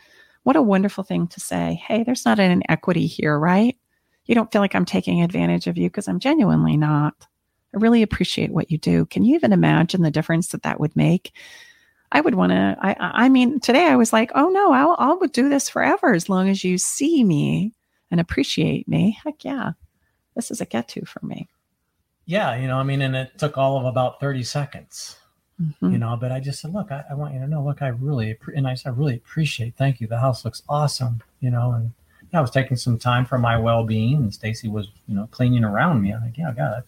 what 0.44 0.56
a 0.56 0.62
wonderful 0.62 1.04
thing 1.04 1.28
to 1.28 1.40
say. 1.40 1.82
Hey, 1.86 2.04
there's 2.04 2.26
not 2.26 2.40
an 2.40 2.52
inequity 2.52 3.08
here, 3.08 3.38
right? 3.38 3.78
You 4.26 4.36
don't 4.36 4.52
feel 4.52 4.62
like 4.62 4.74
I'm 4.74 4.86
taking 4.86 5.22
advantage 5.22 5.68
of 5.68 5.78
you 5.78 5.90
because 5.90 6.08
I'm 6.08 6.20
genuinely 6.20 6.78
not. 6.78 7.28
I 7.76 7.80
really 7.80 8.02
appreciate 8.02 8.52
what 8.52 8.72
you 8.72 8.78
do. 8.78 9.06
Can 9.06 9.24
you 9.24 9.36
even 9.36 9.52
imagine 9.52 10.02
the 10.02 10.12
difference 10.12 10.48
that 10.50 10.64
that 10.64 10.80
would 10.80 10.96
make? 10.96 11.34
I 12.12 12.22
would 12.22 12.36
want 12.36 12.52
to. 12.52 12.78
I, 12.80 12.96
I 13.00 13.30
mean, 13.30 13.60
today 13.60 13.86
I 13.86 13.98
was 13.98 14.14
like, 14.14 14.32
oh 14.34 14.48
no, 14.50 14.72
I'll, 14.72 14.96
I 14.98 15.14
would 15.14 15.34
do 15.34 15.50
this 15.50 15.68
forever 15.68 16.14
as 16.14 16.30
long 16.30 16.48
as 16.48 16.64
you 16.64 16.78
see 16.78 17.24
me 17.24 17.74
and 18.10 18.22
appreciate 18.22 18.88
me. 18.88 19.18
Heck 19.24 19.44
yeah, 19.44 19.72
this 20.36 20.52
is 20.52 20.62
a 20.62 20.66
get 20.66 20.88
to 20.90 21.04
for 21.06 21.26
me. 21.26 21.50
Yeah, 22.26 22.56
you 22.56 22.68
know, 22.68 22.78
I 22.78 22.84
mean, 22.84 23.02
and 23.02 23.16
it 23.16 23.38
took 23.38 23.58
all 23.58 23.78
of 23.78 23.86
about 23.86 24.20
30 24.20 24.44
seconds, 24.44 25.18
Mhm. 25.62 25.92
you 25.92 25.98
know, 26.00 26.18
but 26.20 26.32
I 26.32 26.40
just 26.40 26.60
said, 26.60 26.74
look, 26.74 26.92
I, 26.92 27.04
I 27.10 27.14
want 27.14 27.34
you 27.36 27.40
to 27.40 27.48
know, 27.48 27.64
look, 27.64 27.82
I 27.84 27.90
really, 27.90 28.36
and 28.56 28.68
I 28.68 28.74
said, 28.74 28.94
I 28.94 28.96
really 28.96 29.16
appreciate, 29.16 29.76
thank 29.76 30.02
you. 30.02 30.08
The 30.08 30.18
house 30.20 30.44
looks 30.44 30.64
awesome, 30.68 31.22
you 31.40 31.52
know, 31.52 31.74
and 31.74 31.92
I 32.34 32.42
was 32.42 32.50
taking 32.50 32.78
some 32.78 32.98
time 32.98 33.26
for 33.26 33.38
my 33.38 33.58
well 33.58 33.84
being, 33.84 34.16
and 34.16 34.34
Stacy 34.34 34.68
was, 34.68 34.88
you 35.08 35.16
know, 35.16 35.28
cleaning 35.28 35.64
around 35.64 36.02
me. 36.02 36.14
I'm 36.14 36.24
like, 36.24 36.38
yeah, 36.38 36.50
I 36.50 36.54
got 36.54 36.78
it. 36.80 36.86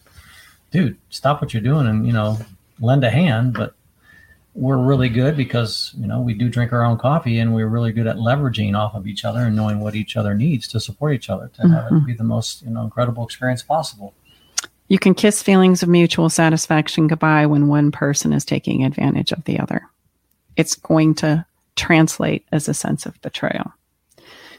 Dude, 0.70 0.96
stop 1.10 1.40
what 1.40 1.52
you're 1.54 1.62
doing 1.62 1.86
and, 1.86 2.06
you 2.06 2.12
know, 2.12 2.38
lend 2.80 3.04
a 3.04 3.10
hand. 3.10 3.54
But 3.54 3.74
we're 4.54 4.78
really 4.78 5.08
good 5.08 5.36
because, 5.36 5.92
you 5.96 6.06
know, 6.06 6.20
we 6.20 6.34
do 6.34 6.48
drink 6.48 6.72
our 6.72 6.84
own 6.84 6.98
coffee 6.98 7.38
and 7.38 7.54
we're 7.54 7.68
really 7.68 7.92
good 7.92 8.06
at 8.06 8.16
leveraging 8.16 8.76
off 8.76 8.94
of 8.94 9.06
each 9.06 9.24
other 9.24 9.40
and 9.40 9.54
knowing 9.56 9.80
what 9.80 9.94
each 9.94 10.16
other 10.16 10.34
needs 10.34 10.66
to 10.68 10.80
support 10.80 11.14
each 11.14 11.30
other 11.30 11.48
to 11.54 11.62
have 11.68 11.84
Mhm. 11.90 12.02
it 12.02 12.06
be 12.06 12.12
the 12.14 12.24
most, 12.24 12.62
you 12.62 12.70
know, 12.70 12.82
incredible 12.82 13.24
experience 13.24 13.62
possible. 13.62 14.14
You 14.88 14.98
can 14.98 15.14
kiss 15.14 15.42
feelings 15.42 15.82
of 15.82 15.88
mutual 15.88 16.30
satisfaction 16.30 17.08
goodbye 17.08 17.46
when 17.46 17.68
one 17.68 17.92
person 17.92 18.32
is 18.32 18.44
taking 18.44 18.84
advantage 18.84 19.32
of 19.32 19.44
the 19.44 19.60
other. 19.60 19.82
It's 20.56 20.74
going 20.74 21.14
to 21.16 21.44
translate 21.76 22.44
as 22.50 22.68
a 22.68 22.74
sense 22.74 23.06
of 23.06 23.20
betrayal. 23.22 23.72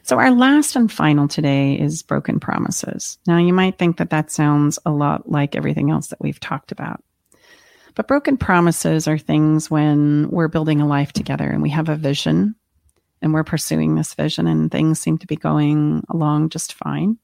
So, 0.10 0.18
our 0.18 0.32
last 0.32 0.76
and 0.76 0.92
final 0.92 1.28
today 1.28 1.80
is 1.80 2.02
broken 2.02 2.40
promises. 2.40 3.20
Now, 3.28 3.38
you 3.38 3.54
might 3.54 3.78
think 3.78 3.98
that 3.98 4.10
that 4.10 4.32
sounds 4.32 4.80
a 4.84 4.90
lot 4.90 5.30
like 5.30 5.56
everything 5.56 5.92
else 5.92 6.08
that 6.08 6.20
we've 6.20 6.40
talked 6.40 6.72
about. 6.72 7.04
But 7.94 8.08
broken 8.08 8.36
promises 8.36 9.08
are 9.08 9.20
things 9.20 9.70
when 9.70 10.28
we're 10.32 10.48
building 10.48 10.82
a 10.82 10.88
life 10.88 11.14
together 11.14 11.48
and 11.48 11.62
we 11.62 11.70
have 11.70 11.90
a 11.90 11.96
vision 11.96 12.56
and 13.22 13.36
we're 13.36 13.44
pursuing 13.44 13.94
this 13.94 14.16
vision 14.16 14.48
and 14.48 14.72
things 14.72 15.00
seem 15.00 15.20
to 15.20 15.28
be 15.28 15.36
going 15.36 16.04
along 16.10 16.50
just 16.50 16.74
fine. 16.74 17.20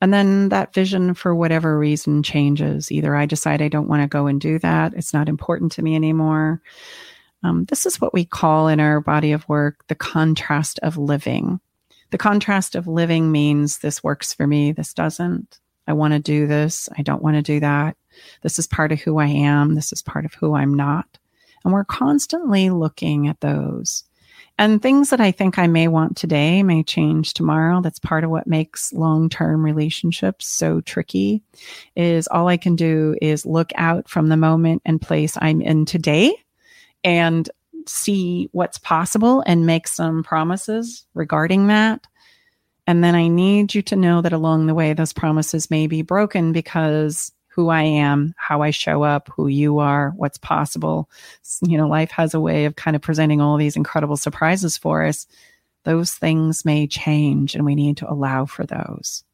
And 0.00 0.10
then 0.10 0.48
that 0.48 0.72
vision, 0.72 1.12
for 1.12 1.34
whatever 1.34 1.78
reason, 1.78 2.22
changes. 2.22 2.90
Either 2.90 3.14
I 3.14 3.26
decide 3.26 3.60
I 3.60 3.68
don't 3.68 3.90
want 3.90 4.00
to 4.00 4.08
go 4.08 4.28
and 4.28 4.40
do 4.40 4.58
that, 4.60 4.94
it's 4.94 5.12
not 5.12 5.28
important 5.28 5.72
to 5.72 5.82
me 5.82 5.94
anymore. 5.94 6.62
Um, 7.42 7.66
this 7.66 7.84
is 7.84 8.00
what 8.00 8.14
we 8.14 8.24
call 8.24 8.68
in 8.68 8.80
our 8.80 9.02
body 9.02 9.32
of 9.32 9.46
work 9.46 9.86
the 9.88 9.94
contrast 9.94 10.78
of 10.82 10.96
living. 10.96 11.60
The 12.10 12.18
contrast 12.18 12.74
of 12.74 12.86
living 12.86 13.30
means 13.30 13.78
this 13.78 14.02
works 14.02 14.32
for 14.32 14.46
me, 14.46 14.72
this 14.72 14.94
doesn't. 14.94 15.58
I 15.86 15.92
want 15.92 16.12
to 16.12 16.18
do 16.20 16.46
this, 16.46 16.88
I 16.96 17.02
don't 17.02 17.22
want 17.22 17.36
to 17.36 17.42
do 17.42 17.60
that. 17.60 17.96
This 18.42 18.58
is 18.58 18.66
part 18.66 18.92
of 18.92 19.00
who 19.00 19.18
I 19.18 19.26
am, 19.26 19.74
this 19.74 19.92
is 19.92 20.02
part 20.02 20.24
of 20.24 20.34
who 20.34 20.54
I'm 20.54 20.74
not. 20.74 21.18
And 21.64 21.72
we're 21.72 21.84
constantly 21.84 22.70
looking 22.70 23.28
at 23.28 23.40
those. 23.40 24.04
And 24.60 24.82
things 24.82 25.10
that 25.10 25.20
I 25.20 25.30
think 25.30 25.56
I 25.58 25.68
may 25.68 25.86
want 25.86 26.16
today 26.16 26.64
may 26.64 26.82
change 26.82 27.32
tomorrow. 27.32 27.80
That's 27.80 28.00
part 28.00 28.24
of 28.24 28.30
what 28.30 28.48
makes 28.48 28.92
long 28.92 29.28
term 29.28 29.64
relationships 29.64 30.48
so 30.48 30.80
tricky. 30.80 31.42
Is 31.94 32.26
all 32.26 32.48
I 32.48 32.56
can 32.56 32.74
do 32.74 33.16
is 33.22 33.46
look 33.46 33.70
out 33.76 34.08
from 34.08 34.28
the 34.28 34.36
moment 34.36 34.82
and 34.84 35.00
place 35.00 35.38
I'm 35.40 35.60
in 35.60 35.84
today 35.84 36.34
and 37.04 37.48
see 37.88 38.48
what's 38.52 38.78
possible 38.78 39.42
and 39.46 39.66
make 39.66 39.88
some 39.88 40.22
promises 40.22 41.04
regarding 41.14 41.68
that. 41.68 42.06
And 42.86 43.04
then 43.04 43.14
I 43.14 43.28
need 43.28 43.74
you 43.74 43.82
to 43.82 43.96
know 43.96 44.22
that 44.22 44.32
along 44.32 44.66
the 44.66 44.74
way, 44.74 44.94
those 44.94 45.12
promises 45.12 45.70
may 45.70 45.86
be 45.86 46.02
broken 46.02 46.52
because 46.52 47.32
who 47.48 47.68
I 47.68 47.82
am, 47.82 48.34
how 48.36 48.62
I 48.62 48.70
show 48.70 49.02
up, 49.02 49.28
who 49.34 49.48
you 49.48 49.78
are, 49.78 50.12
what's 50.16 50.38
possible. 50.38 51.10
You 51.60 51.76
know, 51.76 51.88
life 51.88 52.10
has 52.12 52.32
a 52.32 52.40
way 52.40 52.66
of 52.66 52.76
kind 52.76 52.94
of 52.94 53.02
presenting 53.02 53.40
all 53.40 53.56
these 53.56 53.76
incredible 53.76 54.16
surprises 54.16 54.78
for 54.78 55.04
us. 55.04 55.26
Those 55.84 56.14
things 56.14 56.64
may 56.64 56.86
change 56.86 57.54
and 57.54 57.64
we 57.64 57.74
need 57.74 57.96
to 57.96 58.10
allow 58.10 58.46
for 58.46 58.64
those. 58.64 59.24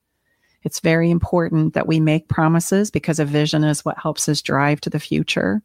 It's 0.63 0.81
very 0.81 1.11
important 1.11 1.75
that 1.75 1.87
we 1.87 2.01
make 2.01 2.29
promises 2.29 2.91
because 2.91 3.19
a 3.19 3.27
vision 3.27 3.63
is 3.63 3.85
what 3.85 3.99
helps 3.99 4.29
us 4.29 4.41
drive 4.41 4.81
to 4.81 4.91
the 4.91 4.99
future. 4.99 5.63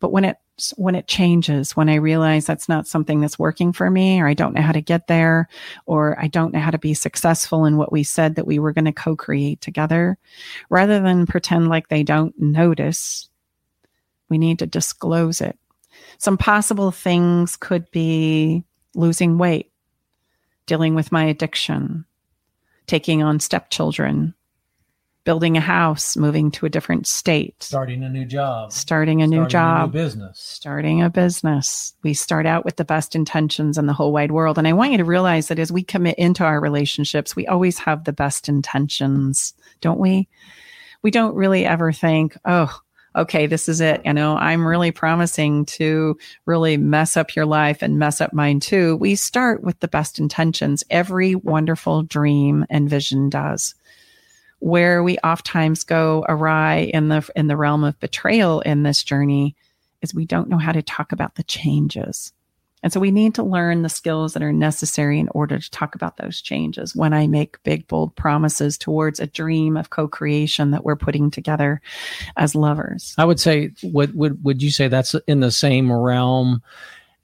But 0.00 0.10
when 0.10 0.24
it 0.24 0.38
when 0.76 0.94
it 0.94 1.08
changes, 1.08 1.76
when 1.76 1.88
I 1.88 1.96
realize 1.96 2.46
that's 2.46 2.68
not 2.68 2.86
something 2.86 3.20
that's 3.20 3.38
working 3.38 3.72
for 3.72 3.90
me, 3.90 4.20
or 4.20 4.28
I 4.28 4.34
don't 4.34 4.54
know 4.54 4.62
how 4.62 4.72
to 4.72 4.80
get 4.80 5.06
there, 5.06 5.48
or 5.86 6.18
I 6.20 6.28
don't 6.28 6.52
know 6.54 6.60
how 6.60 6.70
to 6.70 6.78
be 6.78 6.94
successful 6.94 7.64
in 7.64 7.76
what 7.76 7.92
we 7.92 8.02
said 8.02 8.36
that 8.36 8.46
we 8.46 8.58
were 8.58 8.72
going 8.72 8.84
to 8.84 8.92
co 8.92 9.16
create 9.16 9.60
together, 9.60 10.16
rather 10.70 11.00
than 11.00 11.26
pretend 11.26 11.68
like 11.68 11.88
they 11.88 12.02
don't 12.02 12.38
notice, 12.38 13.28
we 14.28 14.38
need 14.38 14.60
to 14.60 14.66
disclose 14.66 15.40
it. 15.40 15.58
Some 16.18 16.38
possible 16.38 16.90
things 16.90 17.56
could 17.56 17.90
be 17.90 18.64
losing 18.94 19.38
weight, 19.38 19.72
dealing 20.66 20.94
with 20.94 21.12
my 21.12 21.24
addiction, 21.24 22.04
taking 22.86 23.22
on 23.22 23.40
stepchildren, 23.40 24.34
building 25.24 25.56
a 25.56 25.60
house, 25.60 26.16
moving 26.16 26.50
to 26.52 26.66
a 26.66 26.70
different 26.70 27.06
state, 27.06 27.62
starting 27.62 28.04
a 28.04 28.08
new 28.08 28.24
job, 28.24 28.72
starting 28.72 29.22
a 29.22 29.26
new 29.26 29.48
starting 29.48 29.50
job, 29.50 29.82
a 29.82 29.86
new 29.86 30.04
business. 30.04 30.38
starting 30.38 31.02
a 31.02 31.10
business. 31.10 31.94
We 32.02 32.14
start 32.14 32.46
out 32.46 32.64
with 32.64 32.76
the 32.76 32.84
best 32.84 33.14
intentions 33.14 33.78
in 33.78 33.86
the 33.86 33.92
whole 33.92 34.12
wide 34.12 34.32
world. 34.32 34.58
And 34.58 34.68
I 34.68 34.72
want 34.74 34.92
you 34.92 34.98
to 34.98 35.04
realize 35.04 35.48
that 35.48 35.58
as 35.58 35.72
we 35.72 35.82
commit 35.82 36.18
into 36.18 36.44
our 36.44 36.60
relationships, 36.60 37.34
we 37.34 37.46
always 37.46 37.78
have 37.78 38.04
the 38.04 38.12
best 38.12 38.48
intentions, 38.48 39.54
don't 39.80 39.98
we? 39.98 40.28
We 41.02 41.10
don't 41.10 41.34
really 41.34 41.64
ever 41.64 41.92
think, 41.92 42.36
oh, 42.44 42.78
okay, 43.16 43.46
this 43.46 43.68
is 43.68 43.80
it. 43.80 44.02
You 44.04 44.12
know, 44.12 44.36
I'm 44.36 44.66
really 44.66 44.90
promising 44.90 45.64
to 45.66 46.18
really 46.46 46.76
mess 46.76 47.16
up 47.16 47.36
your 47.36 47.46
life 47.46 47.80
and 47.82 47.98
mess 47.98 48.20
up 48.20 48.32
mine 48.32 48.60
too. 48.60 48.96
We 48.96 49.14
start 49.14 49.62
with 49.62 49.78
the 49.80 49.88
best 49.88 50.18
intentions. 50.18 50.82
Every 50.90 51.34
wonderful 51.34 52.02
dream 52.02 52.66
and 52.68 52.90
vision 52.90 53.28
does 53.30 53.74
where 54.64 55.02
we 55.02 55.18
oftentimes 55.18 55.84
go 55.84 56.24
awry 56.26 56.90
in 56.94 57.08
the 57.08 57.28
in 57.36 57.48
the 57.48 57.56
realm 57.56 57.84
of 57.84 58.00
betrayal 58.00 58.62
in 58.62 58.82
this 58.82 59.04
journey 59.04 59.54
is 60.00 60.14
we 60.14 60.24
don't 60.24 60.48
know 60.48 60.56
how 60.56 60.72
to 60.72 60.80
talk 60.80 61.12
about 61.12 61.34
the 61.34 61.42
changes. 61.42 62.32
And 62.82 62.90
so 62.90 62.98
we 62.98 63.10
need 63.10 63.34
to 63.34 63.42
learn 63.42 63.82
the 63.82 63.90
skills 63.90 64.32
that 64.32 64.42
are 64.42 64.54
necessary 64.54 65.18
in 65.18 65.28
order 65.34 65.58
to 65.58 65.70
talk 65.70 65.94
about 65.94 66.16
those 66.16 66.40
changes 66.40 66.96
when 66.96 67.12
I 67.12 67.26
make 67.26 67.62
big, 67.62 67.86
bold 67.88 68.16
promises 68.16 68.78
towards 68.78 69.20
a 69.20 69.26
dream 69.26 69.76
of 69.76 69.90
co 69.90 70.08
creation 70.08 70.70
that 70.70 70.82
we're 70.82 70.96
putting 70.96 71.30
together 71.30 71.82
as 72.38 72.54
lovers. 72.54 73.14
I 73.18 73.26
would 73.26 73.40
say, 73.40 73.70
would, 73.82 74.14
would, 74.14 74.42
would 74.44 74.62
you 74.62 74.70
say 74.70 74.88
that's 74.88 75.14
in 75.26 75.40
the 75.40 75.50
same 75.50 75.92
realm 75.92 76.62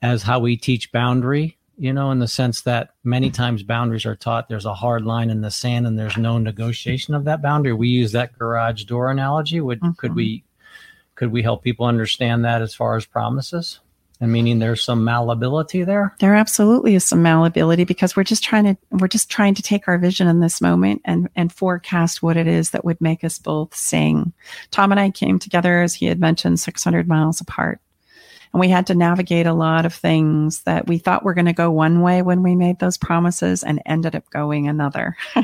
as 0.03 0.23
how 0.23 0.41
we 0.41 0.59
teach 0.59 0.93
boundary? 0.93 1.57
You 1.81 1.95
know, 1.95 2.11
in 2.11 2.19
the 2.19 2.29
sense 2.29 2.61
that 2.63 2.91
many 3.05 3.31
times 3.31 3.63
boundaries 3.63 4.05
are 4.05 4.15
taught 4.15 4.51
there's 4.51 4.67
a 4.67 4.75
hard 4.75 5.07
line 5.07 5.31
in 5.31 5.41
the 5.41 5.51
sand 5.51 5.87
and 5.87 5.99
there's 5.99 6.19
no 6.19 6.37
negotiation 6.37 7.15
of 7.15 7.25
that 7.25 7.41
boundary. 7.41 7.73
We 7.73 7.89
use 7.89 8.13
that 8.13 8.39
garage 8.39 8.85
door 8.85 9.11
analogy. 9.11 9.63
Would 9.63 9.81
mm-hmm. 9.81 9.93
could 9.93 10.15
we 10.15 10.45
could 11.15 11.33
we 11.33 11.43
help 11.43 11.65
people 11.65 11.87
understand 11.87 12.45
that 12.45 12.61
as 12.61 12.75
far 12.75 12.97
as 12.97 13.07
promises? 13.07 13.81
And 14.21 14.31
meaning 14.31 14.59
there's 14.59 14.85
some 14.85 15.05
malleability 15.05 15.83
there? 15.83 16.15
There 16.21 16.35
absolutely 16.35 16.95
is 16.95 17.09
some 17.09 17.23
malleability 17.23 17.85
because 17.85 18.15
we're 18.15 18.25
just 18.25 18.45
trying 18.45 18.65
to 18.65 18.77
we're 18.91 19.09
just 19.09 19.31
trying 19.31 19.55
to 19.55 19.63
take 19.63 19.89
our 19.89 19.97
vision 19.97 20.29
in 20.29 20.41
this 20.41 20.61
moment 20.61 21.01
and 21.07 21.31
and 21.35 21.51
forecast 21.51 22.23
what 22.23 22.37
it 22.37 22.47
is 22.47 22.71
that 22.71 22.85
would 22.85 23.01
make 23.01 23.25
us 23.25 23.39
both 23.39 23.75
sing. 23.75 24.35
Tom 24.71 24.91
and 24.91 25.01
I 25.01 25.09
came 25.09 25.39
together 25.39 25.81
as 25.81 25.95
he 25.95 26.05
had 26.05 26.21
mentioned 26.21 26.61
600 26.61 27.09
miles 27.09 27.41
apart 27.41 27.81
and 28.53 28.61
we 28.61 28.69
had 28.69 28.87
to 28.89 28.95
navigate 28.95 29.47
a 29.47 29.53
lot 29.53 29.87
of 29.87 29.95
things 29.95 30.63
that 30.63 30.87
we 30.87 30.99
thought 30.99 31.25
were 31.25 31.35
going 31.35 31.47
to 31.47 31.53
go 31.53 31.71
one 31.71 32.01
way 32.01 32.23
when 32.23 32.43
we 32.43 32.57
made 32.57 32.79
those 32.81 32.99
promises 32.99 33.63
and 33.63 33.81
ended 33.87 34.17
up 34.17 34.29
going 34.31 34.67
another. 34.67 35.17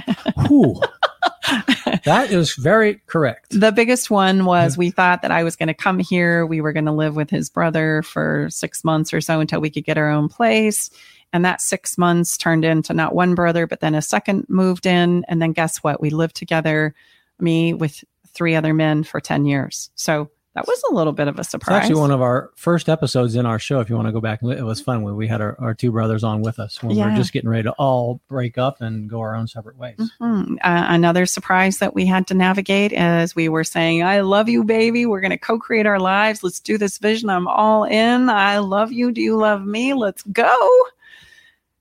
that 2.04 2.28
is 2.30 2.54
very 2.54 3.00
correct. 3.06 3.58
The 3.58 3.70
biggest 3.70 4.10
one 4.10 4.44
was 4.44 4.76
we 4.76 4.90
thought 4.90 5.22
that 5.22 5.30
I 5.30 5.44
was 5.44 5.54
going 5.54 5.68
to 5.68 5.74
come 5.74 6.00
here. 6.00 6.44
We 6.46 6.60
were 6.60 6.72
going 6.72 6.86
to 6.86 6.92
live 6.92 7.14
with 7.14 7.30
his 7.30 7.48
brother 7.48 8.02
for 8.02 8.48
six 8.50 8.82
months 8.82 9.14
or 9.14 9.20
so 9.20 9.38
until 9.40 9.60
we 9.60 9.70
could 9.70 9.84
get 9.84 9.98
our 9.98 10.10
own 10.10 10.28
place. 10.28 10.90
And 11.32 11.44
that 11.44 11.60
six 11.60 11.96
months 11.96 12.36
turned 12.36 12.64
into 12.64 12.94
not 12.94 13.14
one 13.14 13.34
brother, 13.34 13.66
but 13.66 13.80
then 13.80 13.94
a 13.94 14.02
second 14.02 14.46
moved 14.48 14.86
in. 14.86 15.24
And 15.28 15.40
then 15.40 15.52
guess 15.52 15.78
what? 15.78 16.00
We 16.00 16.10
lived 16.10 16.34
together, 16.34 16.94
me 17.38 17.72
with 17.72 18.02
three 18.28 18.54
other 18.54 18.74
men 18.74 19.04
for 19.04 19.20
10 19.20 19.44
years. 19.44 19.90
So 19.94 20.30
that 20.56 20.66
was 20.66 20.82
a 20.90 20.94
little 20.94 21.12
bit 21.12 21.28
of 21.28 21.38
a 21.38 21.44
surprise. 21.44 21.76
It's 21.76 21.84
actually 21.84 22.00
one 22.00 22.10
of 22.10 22.22
our 22.22 22.50
first 22.56 22.88
episodes 22.88 23.36
in 23.36 23.44
our 23.44 23.58
show. 23.58 23.80
If 23.80 23.90
you 23.90 23.94
want 23.94 24.08
to 24.08 24.12
go 24.12 24.22
back, 24.22 24.42
it 24.42 24.62
was 24.62 24.80
fun 24.80 25.02
when 25.02 25.14
we 25.14 25.28
had 25.28 25.42
our, 25.42 25.54
our 25.60 25.74
two 25.74 25.92
brothers 25.92 26.24
on 26.24 26.40
with 26.40 26.58
us 26.58 26.82
when 26.82 26.96
yeah. 26.96 27.04
we 27.04 27.12
are 27.12 27.16
just 27.16 27.34
getting 27.34 27.50
ready 27.50 27.64
to 27.64 27.72
all 27.72 28.22
break 28.26 28.56
up 28.56 28.80
and 28.80 29.06
go 29.06 29.20
our 29.20 29.36
own 29.36 29.48
separate 29.48 29.76
ways. 29.76 29.98
Mm-hmm. 29.98 30.54
Uh, 30.54 30.86
another 30.88 31.26
surprise 31.26 31.76
that 31.78 31.94
we 31.94 32.06
had 32.06 32.26
to 32.28 32.34
navigate 32.34 32.94
as 32.94 33.36
we 33.36 33.50
were 33.50 33.64
saying, 33.64 34.02
I 34.02 34.20
love 34.20 34.48
you, 34.48 34.64
baby. 34.64 35.04
We're 35.04 35.20
going 35.20 35.30
to 35.30 35.36
co 35.36 35.58
create 35.58 35.84
our 35.84 36.00
lives. 36.00 36.42
Let's 36.42 36.58
do 36.58 36.78
this 36.78 36.96
vision. 36.96 37.28
I'm 37.28 37.46
all 37.46 37.84
in. 37.84 38.30
I 38.30 38.56
love 38.56 38.90
you. 38.90 39.12
Do 39.12 39.20
you 39.20 39.36
love 39.36 39.66
me? 39.66 39.92
Let's 39.92 40.22
go. 40.22 40.86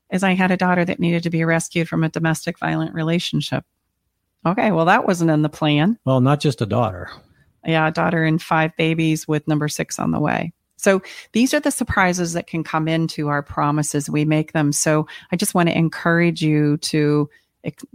As 0.09 0.21
I 0.21 0.33
had 0.33 0.51
a 0.51 0.57
daughter 0.57 0.83
that 0.83 0.99
needed 0.99 1.23
to 1.23 1.29
be 1.29 1.45
rescued 1.45 1.87
from 1.87 2.03
a 2.03 2.09
domestic 2.09 2.59
violent 2.59 2.93
relationship. 2.93 3.63
Okay, 4.45 4.71
well, 4.71 4.85
that 4.85 5.07
wasn't 5.07 5.31
in 5.31 5.43
the 5.43 5.49
plan. 5.49 5.97
Well, 6.03 6.19
not 6.19 6.41
just 6.41 6.61
a 6.61 6.65
daughter 6.65 7.09
yeah, 7.65 7.89
daughter 7.89 8.23
and 8.23 8.41
five 8.41 8.75
babies 8.77 9.27
with 9.27 9.47
number 9.47 9.67
six 9.67 9.99
on 9.99 10.11
the 10.11 10.19
way. 10.19 10.53
So 10.77 11.01
these 11.31 11.53
are 11.53 11.59
the 11.59 11.71
surprises 11.71 12.33
that 12.33 12.47
can 12.47 12.63
come 12.63 12.87
into 12.87 13.29
our 13.29 13.41
promises. 13.41 14.09
We 14.09 14.25
make 14.25 14.51
them. 14.51 14.71
So 14.71 15.07
I 15.31 15.35
just 15.35 15.55
want 15.55 15.69
to 15.69 15.77
encourage 15.77 16.41
you 16.41 16.77
to 16.77 17.29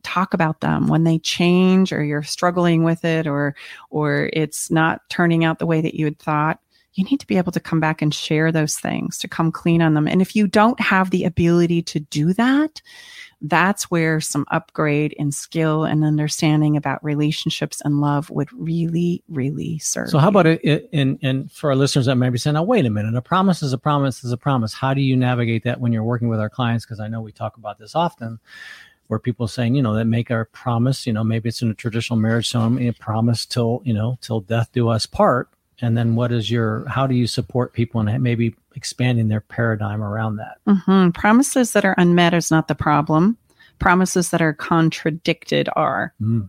talk 0.03 0.35
about 0.35 0.61
them 0.61 0.89
when 0.89 1.05
they 1.05 1.19
change 1.19 1.93
or 1.93 2.03
you're 2.03 2.23
struggling 2.23 2.83
with 2.83 3.05
it 3.05 3.27
or 3.27 3.55
or 3.91 4.29
it's 4.33 4.71
not 4.71 5.03
turning 5.09 5.45
out 5.45 5.59
the 5.61 5.67
way 5.67 5.81
that 5.81 5.95
you 5.95 6.05
had 6.07 6.19
thought 6.19 6.59
you 6.95 7.05
need 7.05 7.21
to 7.21 7.27
be 7.27 7.37
able 7.37 7.53
to 7.53 7.61
come 7.61 7.81
back 7.81 8.03
and 8.03 8.15
share 8.15 8.51
those 8.51 8.77
things 8.77 9.19
to 9.19 9.29
come 9.29 9.53
clean 9.53 9.83
on 9.83 9.95
them 9.95 10.09
and 10.09 10.21
if 10.21 10.35
you 10.35 10.47
don't 10.47 10.81
have 10.81 11.11
the 11.11 11.25
ability 11.25 11.83
to 11.83 12.01
do 12.01 12.33
that 12.33 12.83
that's 13.43 13.91
where 13.91 14.21
some 14.21 14.45
upgrade 14.51 15.13
in 15.15 15.33
skill 15.33 15.85
and 15.85 16.05
understanding 16.05 16.77
about 16.77 17.03
relationships 17.03 17.81
and 17.85 18.01
love 18.01 18.29
would 18.31 18.53
really, 18.53 19.23
really 19.29 19.79
serve. 19.79 20.11
So, 20.11 20.19
how 20.19 20.29
about 20.29 20.47
it? 20.47 20.89
And, 20.93 21.19
in 21.23 21.49
for 21.49 21.71
our 21.71 21.77
listeners 21.77 22.07
that 22.07 22.17
might 22.17 22.31
be 22.31 22.39
saying, 22.39 22.55
"Now, 22.55 22.63
wait 22.63 22.85
a 22.85 22.91
minute, 22.91 23.15
a 23.15 23.23
promise 23.23 23.63
is 23.63 23.73
a 23.73 23.79
promise 23.79 24.25
is 24.25 24.33
a 24.33 24.37
promise." 24.37 24.75
How 24.75 24.93
do 24.93 25.01
you 25.01 25.17
navigate 25.17 25.65
that 25.65 25.81
when 25.81 25.93
you're 25.93 26.05
working 26.05 26.29
with 26.29 26.41
our 26.41 26.51
clients? 26.51 26.85
Because 26.85 27.01
I 27.01 27.09
know 27.09 27.21
we 27.21 27.33
talk 27.33 27.57
about 27.57 27.79
this 27.79 27.95
often, 27.95 28.41
where 29.07 29.19
people 29.19 29.49
saying, 29.49 29.75
you 29.75 29.83
know, 29.83 29.95
that 29.95 30.05
make 30.05 30.31
our 30.31 30.45
promise. 30.45 31.07
You 31.07 31.15
know, 31.15 31.25
maybe 31.25 31.49
it's 31.49 31.63
in 31.63 31.71
a 31.71 31.75
traditional 31.75 32.19
marriage, 32.19 32.49
so 32.49 32.61
I'm 32.61 32.79
a 32.79 32.93
promise 32.93 33.47
till 33.47 33.81
you 33.85 33.95
know 33.95 34.19
till 34.21 34.41
death 34.41 34.71
do 34.73 34.89
us 34.89 35.07
part. 35.07 35.49
And 35.83 35.97
then, 35.97 36.15
what 36.15 36.33
is 36.33 36.51
your? 36.51 36.87
How 36.89 37.07
do 37.07 37.15
you 37.15 37.27
support 37.27 37.73
people 37.73 38.01
and 38.01 38.23
maybe 38.23 38.55
expanding 38.75 39.29
their 39.29 39.41
paradigm 39.41 40.03
around 40.03 40.37
that. 40.37 40.59
Mm-hmm. 40.67 41.11
Promises 41.11 41.73
that 41.73 41.85
are 41.85 41.95
unmet 41.99 42.35
is 42.35 42.51
not 42.51 42.69
the 42.69 42.75
problem. 42.75 43.37
Promises 43.79 44.31
that 44.31 44.43
are 44.43 44.53
contradicted 44.53 45.69
are. 45.75 46.13
Mm. 46.21 46.49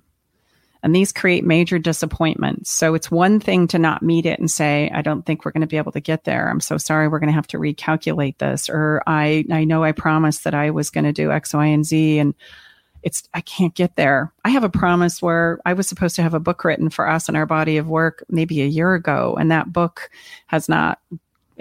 And 0.83 0.95
these 0.95 1.11
create 1.11 1.45
major 1.45 1.77
disappointments. 1.77 2.71
So 2.71 2.95
it's 2.95 3.11
one 3.11 3.39
thing 3.39 3.67
to 3.67 3.77
not 3.77 4.01
meet 4.01 4.25
it 4.25 4.39
and 4.39 4.49
say, 4.49 4.89
I 4.91 5.03
don't 5.03 5.23
think 5.23 5.45
we're 5.45 5.51
going 5.51 5.61
to 5.61 5.67
be 5.67 5.77
able 5.77 5.91
to 5.91 5.99
get 5.99 6.23
there. 6.23 6.49
I'm 6.49 6.59
so 6.59 6.77
sorry. 6.77 7.07
We're 7.07 7.19
going 7.19 7.29
to 7.29 7.35
have 7.35 7.47
to 7.47 7.59
recalculate 7.59 8.39
this. 8.39 8.67
Or 8.67 9.03
I, 9.05 9.45
I 9.51 9.63
know 9.63 9.83
I 9.83 9.91
promised 9.91 10.43
that 10.43 10.55
I 10.55 10.71
was 10.71 10.89
going 10.89 11.03
to 11.03 11.13
do 11.13 11.31
X, 11.31 11.53
Y, 11.53 11.65
and 11.67 11.85
Z. 11.85 12.17
And 12.17 12.33
it's, 13.03 13.27
I 13.33 13.41
can't 13.41 13.73
get 13.73 13.95
there. 13.95 14.31
I 14.45 14.49
have 14.49 14.63
a 14.63 14.69
promise 14.69 15.21
where 15.21 15.59
I 15.65 15.73
was 15.73 15.87
supposed 15.87 16.15
to 16.17 16.23
have 16.23 16.33
a 16.33 16.39
book 16.39 16.63
written 16.63 16.89
for 16.89 17.07
us 17.07 17.29
in 17.29 17.35
our 17.35 17.45
body 17.45 17.77
of 17.77 17.87
work 17.87 18.23
maybe 18.29 18.61
a 18.61 18.67
year 18.67 18.93
ago. 18.93 19.35
And 19.39 19.51
that 19.51 19.73
book 19.73 20.09
has 20.47 20.69
not 20.69 20.99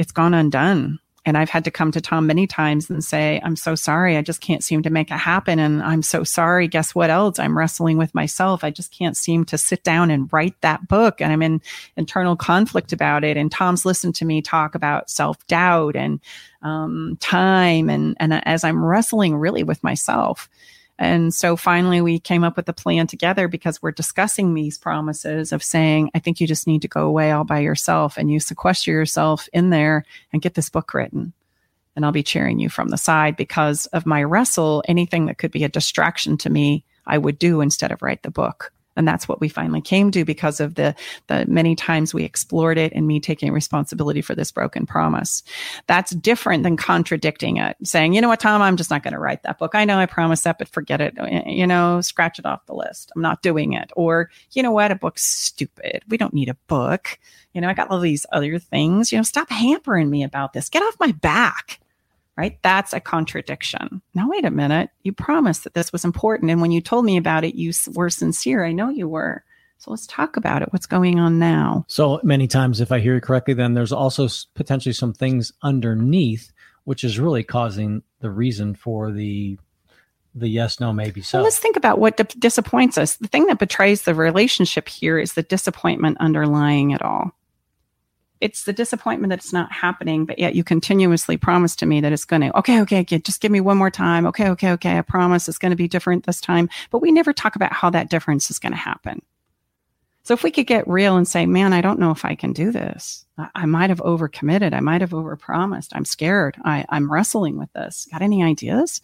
it's 0.01 0.13
gone 0.13 0.33
undone. 0.33 0.99
And 1.27 1.37
I've 1.37 1.51
had 1.51 1.65
to 1.65 1.71
come 1.71 1.93
to 1.93 2.01
Tom 2.01 2.27
many 2.27 2.47
times 2.47 2.89
and 2.89 3.05
say, 3.05 3.39
I'm 3.45 3.55
so 3.55 3.75
sorry. 3.75 4.17
I 4.17 4.23
just 4.23 4.41
can't 4.41 4.65
seem 4.65 4.83
to 4.85 4.89
make 4.89 5.11
it 5.11 5.19
happen. 5.19 5.59
And 5.59 5.83
I'm 5.83 6.01
so 6.01 6.25
sorry. 6.25 6.67
Guess 6.67 6.95
what 6.95 7.11
else? 7.11 7.39
I'm 7.39 7.57
wrestling 7.57 7.99
with 7.99 8.15
myself. 8.15 8.65
I 8.65 8.71
just 8.71 8.91
can't 8.91 9.15
seem 9.15 9.45
to 9.45 9.59
sit 9.59 9.85
down 9.85 10.11
and 10.11 10.33
write 10.33 10.59
that 10.63 10.89
book. 10.89 11.21
And 11.21 11.31
I'm 11.31 11.43
in 11.43 11.61
internal 11.99 12.37
conflict 12.37 12.95
about 12.95 13.23
it. 13.23 13.37
And 13.37 13.53
Tom's 13.53 13.85
listened 13.85 14.15
to 14.15 14.25
me 14.25 14.41
talk 14.41 14.75
about 14.75 15.11
self 15.11 15.47
doubt 15.47 15.95
and 15.95 16.21
um, 16.63 17.19
time. 17.21 17.91
And, 17.91 18.17
and 18.19 18.43
as 18.47 18.65
I'm 18.65 18.83
wrestling 18.83 19.37
really 19.37 19.63
with 19.63 19.85
myself, 19.85 20.49
and 21.01 21.33
so 21.33 21.57
finally 21.57 22.03
we 22.03 22.19
came 22.19 22.45
up 22.45 22.57
with 22.57 22.69
a 22.69 22.75
plan 22.75 23.07
together 23.07 23.49
because 23.49 23.81
we're 23.81 23.91
discussing 23.91 24.53
these 24.53 24.77
promises 24.77 25.51
of 25.51 25.65
saying, 25.65 26.11
I 26.15 26.19
think 26.19 26.41
you 26.41 26.47
just 26.47 26.67
need 26.67 26.83
to 26.83 26.89
go 26.89 27.07
away 27.07 27.33
all 27.33 27.43
by 27.43 27.61
yourself 27.61 28.19
and 28.19 28.31
you 28.31 28.39
sequester 28.39 28.91
yourself 28.93 29.49
in 29.55 29.71
there 29.71 30.05
and 30.31 30.43
get 30.43 30.55
this 30.55 30.69
book 30.69 30.93
written. 30.93 31.33
and 31.97 32.05
I'll 32.05 32.13
be 32.13 32.23
cheering 32.23 32.59
you 32.59 32.69
from 32.69 32.89
the 32.89 32.97
side 32.97 33.37
because 33.37 33.87
of 33.87 34.07
my 34.07 34.23
wrestle. 34.23 34.83
Anything 34.87 35.27
that 35.27 35.39
could 35.39 35.51
be 35.51 35.65
a 35.65 35.69
distraction 35.69 36.37
to 36.39 36.51
me, 36.51 36.85
I 37.07 37.19
would 37.19 37.39
do 37.39 37.61
instead 37.61 37.93
of 37.93 38.03
write 38.03 38.23
the 38.23 38.31
book. 38.31 38.73
And 38.97 39.07
that's 39.07 39.29
what 39.29 39.41
we 39.41 39.49
finally 39.49 39.81
came 39.81 40.11
to 40.11 40.25
because 40.25 40.61
of 40.61 40.75
the, 40.75 40.95
the 41.29 41.47
many 41.47 41.77
times 41.77 42.13
we 42.13 42.25
explored 42.25 42.77
it 42.77 42.93
and 42.93 43.07
me 43.07 43.21
taking 43.21 43.53
responsibility 43.53 44.21
for 44.21 44.35
this 44.35 44.51
broken 44.51 44.85
promise. 44.85 45.43
That's 45.87 46.11
different 46.11 46.65
than 46.65 46.77
contradicting 46.77 47.57
it, 47.59 47.77
saying, 47.85 48.15
you 48.15 48.21
know 48.21 48.29
what, 48.29 48.41
Tom, 48.41 48.61
I'm 48.63 48.77
just 48.77 48.91
not 48.91 49.03
going 49.03 49.15
to 49.15 49.21
write 49.21 49.43
that 49.45 49.59
book. 49.59 49.75
I 49.75 49.85
know 49.85 49.99
I 49.99 50.07
promised 50.07 50.45
that, 50.45 50.59
but 50.59 50.69
forget 50.69 51.01
it. 51.01 51.15
You 51.47 51.67
know, 51.67 52.01
scratch 52.01 52.39
it 52.39 52.47
off 52.47 52.67
the 52.67 52.75
list. 52.75 53.13
I'm 53.15 53.23
not 53.23 53.43
doing 53.43 53.73
it. 53.75 53.91
Or, 53.97 54.31
you 54.53 54.63
know 54.63 54.73
what, 54.73 54.91
a 54.91 54.97
book's 54.97 55.25
stupid. 55.25 56.03
We 56.09 56.17
don't 56.17 56.35
need 56.35 56.49
a 56.49 56.57
book. 56.67 57.19
You 57.55 57.61
know, 57.61 57.69
I 57.69 57.75
got 57.75 57.91
all 57.91 58.01
these 58.01 58.27
other 58.33 58.59
things. 58.59 59.13
You 59.13 59.19
know, 59.19 59.23
stop 59.23 59.51
hampering 59.51 60.11
me 60.11 60.23
about 60.23 60.53
this. 60.53 60.69
Get 60.69 60.83
off 60.83 60.97
my 61.01 61.13
back 61.13 61.81
right? 62.41 62.59
That's 62.63 62.95
a 62.95 63.01
contradiction. 63.01 64.01
Now, 64.15 64.31
wait 64.31 64.47
a 64.47 64.51
minute. 64.51 64.89
You 65.03 65.13
promised 65.13 65.65
that 65.65 65.75
this 65.75 65.93
was 65.93 66.07
important. 66.07 66.51
And 66.51 66.63
when 66.63 66.71
you 66.71 66.81
told 66.81 67.05
me 67.05 67.19
about 67.19 67.45
it, 67.45 67.55
you 67.55 67.71
were 67.93 68.09
sincere. 68.09 68.65
I 68.65 68.73
know 68.73 68.89
you 68.89 69.07
were. 69.07 69.45
So 69.77 69.91
let's 69.91 70.07
talk 70.07 70.39
about 70.39 70.63
it. 70.63 70.73
What's 70.73 70.87
going 70.87 71.21
on 71.21 71.39
now? 71.39 71.85
So 71.87 72.19
many 72.23 72.49
times, 72.49 72.81
if 72.81 72.93
I 72.93 73.01
hear 73.01 73.15
you 73.15 73.21
correctly, 73.21 73.53
then 73.53 73.75
there's 73.75 73.93
also 73.93 74.27
potentially 74.55 74.95
some 74.95 75.13
things 75.13 75.53
underneath, 75.63 76.51
which 76.85 77.05
is 77.05 77.19
really 77.19 77.45
causing 77.45 78.03
the 78.21 78.31
reason 78.31 78.75
for 78.75 79.13
the 79.13 79.59
the 80.35 80.49
yes, 80.49 80.81
no, 80.81 80.93
maybe 80.93 81.23
so. 81.23 81.39
Well, 81.39 81.45
let's 81.45 81.59
think 81.59 81.77
about 81.77 81.99
what 81.99 82.17
di- 82.17 82.39
disappoints 82.39 82.97
us. 82.97 83.17
The 83.17 83.27
thing 83.27 83.47
that 83.47 83.59
betrays 83.59 84.03
the 84.03 84.15
relationship 84.15 84.89
here 84.89 85.19
is 85.19 85.33
the 85.33 85.43
disappointment 85.43 86.19
underlying 86.21 86.93
it 86.93 87.03
all 87.03 87.33
it's 88.41 88.65
the 88.65 88.73
disappointment 88.73 89.31
that 89.31 89.39
it's 89.39 89.53
not 89.53 89.71
happening, 89.71 90.25
but 90.25 90.39
yet 90.39 90.55
you 90.55 90.65
continuously 90.65 91.37
promise 91.37 91.77
to 91.77 91.87
me 91.87 92.01
that 92.01 92.13
it's 92.13 92.25
going 92.25 92.43
to, 92.43 92.59
okay, 92.59 92.81
okay, 92.81 93.05
just 93.05 93.41
give 93.41 93.53
me 93.53 93.61
one 93.61 93.77
more 93.77 93.91
time. 93.91 94.27
Okay, 94.27 94.49
okay, 94.51 94.71
okay. 94.73 94.97
I 94.97 95.03
promise 95.03 95.49
it's 95.49 95.59
going 95.59 95.71
to 95.71 95.77
be 95.77 95.89
different 95.89 96.25
this 96.25 96.41
time. 96.41 96.69
But 96.91 97.03
we 97.03 97.13
never 97.13 97.33
talk 97.33 97.55
about 97.57 97.73
how 97.73 97.91
that 97.91 98.09
difference 98.09 98.51
is 98.51 98.59
going 98.59 98.73
to 98.73 98.79
happen. 98.79 99.21
So 100.23 100.35
if 100.35 100.43
we 100.43 100.51
could 100.51 100.67
get 100.67 100.89
real 100.89 101.17
and 101.17 101.27
say, 101.29 101.47
man, 101.47 101.73
I 101.73 101.81
don't 101.81 101.99
know 101.99 102.11
if 102.11 102.25
I 102.25 102.35
can 102.35 102.53
do 102.53 102.73
this. 102.73 103.25
I, 103.37 103.49
I 103.55 103.67
might 103.67 103.91
have 103.91 104.01
overcommitted. 104.01 104.73
I 104.73 104.81
might 104.81 105.01
have 105.01 105.11
overpromised. 105.11 105.89
I'm 105.93 106.05
scared. 106.05 106.57
I, 106.65 106.85
I'm 106.89 107.13
wrestling 107.13 107.59
with 107.59 107.73
this. 107.73 108.07
Got 108.11 108.23
any 108.23 108.43
ideas? 108.43 109.01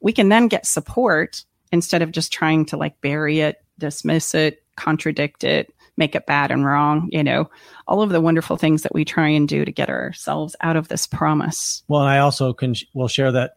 We 0.00 0.12
can 0.12 0.28
then 0.28 0.46
get 0.46 0.66
support 0.66 1.44
instead 1.72 2.02
of 2.02 2.12
just 2.12 2.32
trying 2.32 2.64
to 2.66 2.76
like 2.76 3.00
bury 3.00 3.40
it, 3.40 3.62
dismiss 3.78 4.34
it, 4.34 4.62
contradict 4.76 5.42
it, 5.42 5.72
make 5.98 6.14
it 6.14 6.26
bad 6.26 6.50
and 6.50 6.64
wrong, 6.64 7.08
you 7.12 7.22
know, 7.22 7.50
all 7.86 8.00
of 8.00 8.10
the 8.10 8.20
wonderful 8.20 8.56
things 8.56 8.82
that 8.82 8.94
we 8.94 9.04
try 9.04 9.28
and 9.28 9.48
do 9.48 9.64
to 9.64 9.72
get 9.72 9.90
ourselves 9.90 10.56
out 10.62 10.76
of 10.76 10.88
this 10.88 11.06
promise. 11.06 11.82
Well, 11.88 12.02
I 12.02 12.18
also 12.18 12.54
can 12.54 12.74
will 12.94 13.08
share 13.08 13.32
that, 13.32 13.56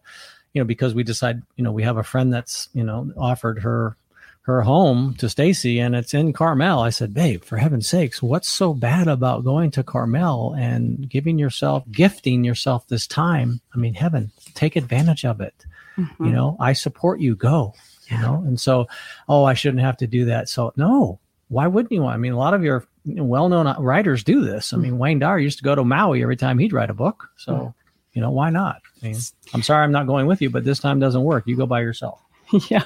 you 0.53 0.61
know, 0.61 0.65
because 0.65 0.93
we 0.93 1.03
decide, 1.03 1.41
you 1.55 1.63
know, 1.63 1.71
we 1.71 1.83
have 1.83 1.97
a 1.97 2.03
friend 2.03 2.33
that's, 2.33 2.67
you 2.73 2.83
know, 2.83 3.11
offered 3.17 3.59
her 3.59 3.95
her 4.43 4.63
home 4.63 5.13
to 5.15 5.29
Stacy 5.29 5.79
and 5.79 5.95
it's 5.95 6.15
in 6.15 6.33
Carmel. 6.33 6.79
I 6.79 6.89
said, 6.89 7.13
babe, 7.13 7.43
for 7.43 7.57
heaven's 7.57 7.87
sakes, 7.87 8.23
what's 8.23 8.49
so 8.49 8.73
bad 8.73 9.07
about 9.07 9.43
going 9.43 9.69
to 9.71 9.83
Carmel 9.83 10.55
and 10.57 11.07
giving 11.07 11.37
yourself, 11.37 11.83
gifting 11.91 12.43
yourself 12.43 12.87
this 12.87 13.05
time? 13.05 13.61
I 13.73 13.77
mean, 13.77 13.93
heaven, 13.93 14.31
take 14.55 14.75
advantage 14.75 15.25
of 15.25 15.41
it. 15.41 15.53
Mm-hmm. 15.95 16.25
You 16.25 16.31
know, 16.31 16.57
I 16.59 16.73
support 16.73 17.19
you, 17.19 17.35
go, 17.35 17.75
you 18.07 18.17
know? 18.17 18.43
And 18.47 18.59
so, 18.59 18.87
oh, 19.29 19.43
I 19.43 19.53
shouldn't 19.53 19.83
have 19.83 19.97
to 19.97 20.07
do 20.07 20.25
that. 20.25 20.49
So 20.49 20.73
no, 20.75 21.19
why 21.51 21.67
wouldn't 21.67 21.91
you? 21.91 22.05
I 22.05 22.15
mean, 22.15 22.31
a 22.31 22.37
lot 22.37 22.53
of 22.53 22.63
your 22.63 22.87
well-known 23.03 23.75
writers 23.83 24.23
do 24.23 24.39
this. 24.39 24.71
I 24.71 24.77
hmm. 24.77 24.83
mean, 24.83 24.97
Wayne 24.97 25.19
Dyer 25.19 25.37
used 25.37 25.57
to 25.57 25.65
go 25.65 25.75
to 25.75 25.83
Maui 25.83 26.23
every 26.23 26.37
time 26.37 26.57
he'd 26.57 26.71
write 26.71 26.89
a 26.89 26.93
book. 26.93 27.27
So, 27.35 27.55
hmm. 27.55 27.67
you 28.13 28.21
know, 28.21 28.31
why 28.31 28.49
not? 28.49 28.81
I 29.03 29.07
mean, 29.07 29.17
I'm 29.53 29.61
sorry 29.61 29.83
I'm 29.83 29.91
not 29.91 30.07
going 30.07 30.27
with 30.27 30.41
you, 30.41 30.49
but 30.49 30.63
this 30.63 30.79
time 30.79 30.99
doesn't 30.99 31.23
work. 31.23 31.43
You 31.45 31.57
go 31.57 31.65
by 31.65 31.81
yourself. 31.81 32.21
yeah. 32.69 32.85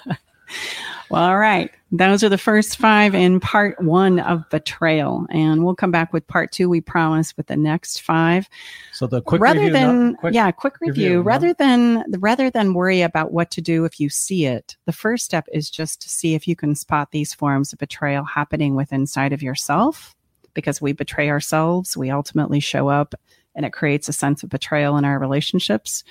Well, 1.10 1.24
all 1.24 1.38
right. 1.38 1.72
Those 1.91 2.24
are 2.24 2.30
the 2.30 2.38
first 2.38 2.78
five 2.78 3.16
in 3.16 3.39
part 3.39 3.82
one 3.82 4.20
of 4.20 4.49
Betrayal. 4.49 5.28
And 5.30 5.64
we'll 5.64 5.76
come 5.76 5.91
back 5.91 6.12
with 6.12 6.28
part 6.28 6.51
two, 6.51 6.68
we 6.68 6.82
promise, 6.82 7.38
with 7.38 7.47
the 7.47 7.56
next 7.56 8.01
five. 8.01 8.49
So 8.91 9.08
the 9.08 9.22
quick 9.22 9.39
rather 9.39 9.60
review, 9.60 9.74
than 9.74 10.16
quick 10.16 10.34
yeah, 10.34 10.51
quick 10.51 10.76
review. 10.82 11.03
review, 11.03 11.22
rather 11.22 11.53
than 11.53 12.03
rather 12.20 12.49
than 12.49 12.74
worry 12.74 13.01
about 13.01 13.32
what 13.32 13.51
to 13.51 13.62
do 13.62 13.86
if 13.86 13.99
you 13.99 14.10
see 14.10 14.45
it, 14.45 14.76
the 14.86 14.91
first 14.91 15.26
step 15.26 15.47
is 15.53 15.70
just 15.70 16.01
to 16.01 16.10
see 16.10 16.34
if 16.34 16.47
you 16.47 16.56
can 16.56 16.76
spot 16.76 17.12
these 17.12 17.34
forms 17.34 17.72
of 17.72 17.80
betrayal 17.80 18.26
happening 18.26 18.76
within 18.76 18.95
inside 19.06 19.34
of 19.34 19.43
yourself. 19.43 20.16
Because 20.56 20.82
we 20.82 20.93
betray 20.93 21.30
ourselves, 21.30 21.95
we 21.95 22.10
ultimately 22.10 22.60
show 22.60 22.88
up 22.88 23.14
and 23.56 23.66
it 23.66 23.74
creates 23.74 24.10
a 24.10 24.14
sense 24.14 24.43
of 24.43 24.49
betrayal 24.49 24.97
in 24.97 25.06
our 25.06 25.18
relationships. 25.18 26.03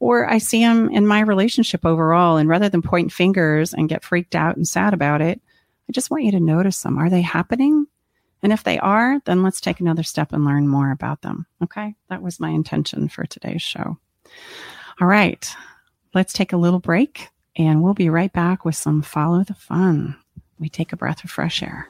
Or 0.00 0.28
I 0.28 0.38
see 0.38 0.60
them 0.60 0.90
in 0.90 1.06
my 1.06 1.20
relationship 1.20 1.84
overall. 1.84 2.36
And 2.36 2.48
rather 2.48 2.68
than 2.68 2.82
point 2.82 3.12
fingers 3.12 3.74
and 3.74 3.88
get 3.88 4.04
freaked 4.04 4.34
out 4.34 4.56
and 4.56 4.66
sad 4.66 4.94
about 4.94 5.20
it, 5.20 5.40
I 5.88 5.92
just 5.92 6.10
want 6.10 6.24
you 6.24 6.32
to 6.32 6.40
notice 6.40 6.82
them. 6.82 6.98
Are 6.98 7.10
they 7.10 7.20
happening? 7.20 7.86
And 8.42 8.52
if 8.52 8.64
they 8.64 8.78
are, 8.78 9.20
then 9.24 9.42
let's 9.42 9.60
take 9.60 9.80
another 9.80 10.02
step 10.02 10.32
and 10.32 10.44
learn 10.44 10.68
more 10.68 10.90
about 10.90 11.22
them. 11.22 11.46
Okay. 11.62 11.94
That 12.08 12.22
was 12.22 12.40
my 12.40 12.50
intention 12.50 13.08
for 13.08 13.24
today's 13.24 13.62
show. 13.62 13.98
All 15.00 15.08
right. 15.08 15.48
Let's 16.14 16.32
take 16.32 16.52
a 16.52 16.58
little 16.58 16.80
break 16.80 17.28
and 17.56 17.82
we'll 17.82 17.94
be 17.94 18.10
right 18.10 18.32
back 18.32 18.64
with 18.64 18.76
some 18.76 19.02
follow 19.02 19.44
the 19.44 19.54
fun. 19.54 20.16
We 20.58 20.68
take 20.68 20.92
a 20.92 20.96
breath 20.96 21.24
of 21.24 21.30
fresh 21.30 21.62
air. 21.62 21.88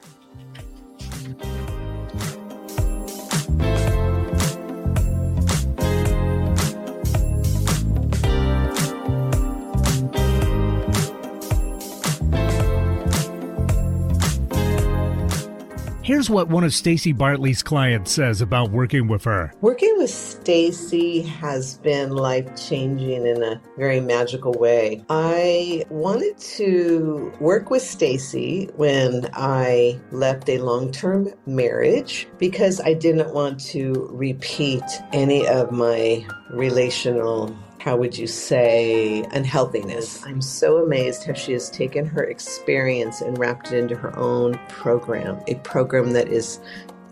Here's 16.07 16.29
what 16.29 16.47
one 16.47 16.63
of 16.63 16.73
Stacy 16.73 17.11
Bartley's 17.11 17.61
clients 17.61 18.13
says 18.13 18.41
about 18.41 18.71
working 18.71 19.09
with 19.09 19.25
her. 19.25 19.51
Working 19.59 19.93
with 19.97 20.09
Stacy 20.09 21.21
has 21.21 21.79
been 21.79 22.11
life-changing 22.11 23.27
in 23.27 23.43
a 23.43 23.61
very 23.77 23.99
magical 23.99 24.53
way. 24.53 25.03
I 25.09 25.83
wanted 25.89 26.37
to 26.37 27.33
work 27.41 27.69
with 27.69 27.81
Stacy 27.81 28.69
when 28.77 29.27
I 29.33 29.99
left 30.11 30.47
a 30.47 30.59
long-term 30.59 31.33
marriage 31.45 32.25
because 32.37 32.79
I 32.79 32.93
didn't 32.93 33.33
want 33.33 33.59
to 33.71 34.07
repeat 34.09 34.85
any 35.11 35.45
of 35.45 35.73
my 35.73 36.25
relational 36.51 37.53
how 37.87 37.95
would 37.95 38.17
you 38.17 38.27
say, 38.27 39.23
unhealthiness. 39.31 40.21
I'm 40.25 40.41
so 40.41 40.83
amazed 40.83 41.23
how 41.23 41.31
she 41.31 41.53
has 41.53 41.69
taken 41.69 42.05
her 42.05 42.21
experience 42.21 43.21
and 43.21 43.37
wrapped 43.37 43.71
it 43.71 43.77
into 43.77 43.95
her 43.95 44.13
own 44.19 44.59
program, 44.67 45.39
a 45.47 45.55
program 45.55 46.11
that 46.11 46.27
is 46.27 46.59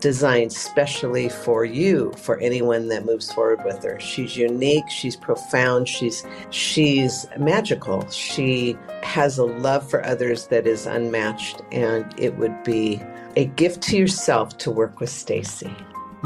designed 0.00 0.52
specially 0.52 1.30
for 1.30 1.64
you 1.64 2.12
for 2.18 2.38
anyone 2.40 2.88
that 2.88 3.06
moves 3.06 3.32
forward 3.32 3.64
with 3.64 3.82
her. 3.84 3.98
She's 3.98 4.36
unique 4.36 4.90
she's 4.90 5.16
profound 5.16 5.88
she's 5.88 6.26
she's 6.50 7.24
magical. 7.38 8.06
She 8.10 8.76
has 9.02 9.38
a 9.38 9.44
love 9.44 9.88
for 9.88 10.04
others 10.04 10.48
that 10.48 10.66
is 10.66 10.84
unmatched 10.84 11.62
and 11.72 12.04
it 12.20 12.36
would 12.36 12.62
be 12.64 13.00
a 13.34 13.46
gift 13.46 13.80
to 13.84 13.96
yourself 13.96 14.58
to 14.58 14.70
work 14.70 15.00
with 15.00 15.08
stacy 15.08 15.74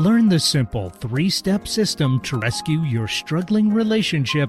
Learn 0.01 0.31
the 0.31 0.41
simple 0.41 0.89
three 0.89 1.29
step 1.29 1.69
system 1.69 2.21
to 2.21 2.39
rescue 2.39 2.81
your 2.85 3.07
struggling 3.07 3.69
relationship 3.69 4.49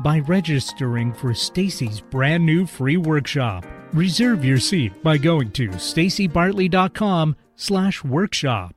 by 0.00 0.18
registering 0.18 1.14
for 1.14 1.32
Stacy's 1.32 2.02
brand 2.02 2.44
new 2.44 2.66
free 2.66 2.98
workshop. 2.98 3.64
Reserve 3.94 4.44
your 4.44 4.58
seat 4.58 5.02
by 5.02 5.16
going 5.16 5.50
to 5.52 5.70
stacybartley.com 5.70 7.36
slash 7.56 8.04
workshop. 8.04 8.74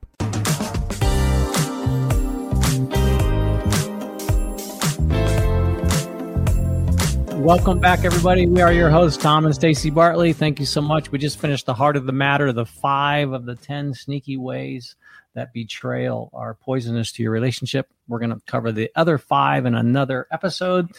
Welcome 7.43 7.80
back, 7.82 8.05
everybody. 8.05 8.47
We 8.47 8.61
are 8.61 8.72
your 8.72 8.89
hosts, 8.89 9.22
Tom 9.22 9.45
and 9.45 9.53
Stacy 9.53 9.89
Bartley. 9.89 10.32
Thank 10.32 10.61
you 10.61 10.66
so 10.66 10.80
much. 10.80 11.11
We 11.11 11.20
just 11.20 11.41
finished 11.41 11.66
the 11.66 11.74
heart 11.74 11.97
of 11.97 12.05
the 12.05 12.13
matter, 12.13 12.53
the 12.53 12.66
five 12.66 13.34
of 13.34 13.43
the 13.43 13.55
ten 13.55 13.93
sneaky 13.93 14.38
ways 14.38 14.95
that 15.36 15.54
betrayal 15.54 16.30
are 16.34 16.56
poisonous 16.56 17.12
to 17.14 17.24
your 17.24 17.32
relationship. 17.32 17.90
We're 18.08 18.20
going 18.20 18.32
to 18.32 18.42
cover 18.48 18.72
the 18.72 18.92
other 18.96 19.18
five 19.18 19.66
in 19.66 19.76
another 19.76 20.28
episode. 20.32 20.90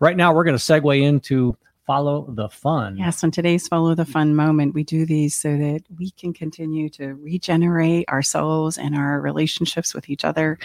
Right 0.00 0.16
now, 0.16 0.34
we're 0.34 0.44
going 0.44 0.58
to 0.58 0.62
segue 0.62 1.00
into 1.00 1.56
follow 1.86 2.26
the 2.28 2.48
fun. 2.48 2.96
Yes, 2.96 3.24
on 3.24 3.30
today's 3.30 3.66
Follow 3.66 3.94
the 3.94 4.04
Fun 4.04 4.36
moment, 4.36 4.74
we 4.74 4.84
do 4.84 5.04
these 5.04 5.34
so 5.34 5.56
that 5.56 5.82
we 5.98 6.10
can 6.12 6.32
continue 6.32 6.88
to 6.90 7.14
regenerate 7.14 8.08
ourselves 8.08 8.78
and 8.78 8.96
our 8.96 9.20
relationships 9.20 9.94
with 9.94 10.08
each 10.08 10.24
other. 10.24 10.58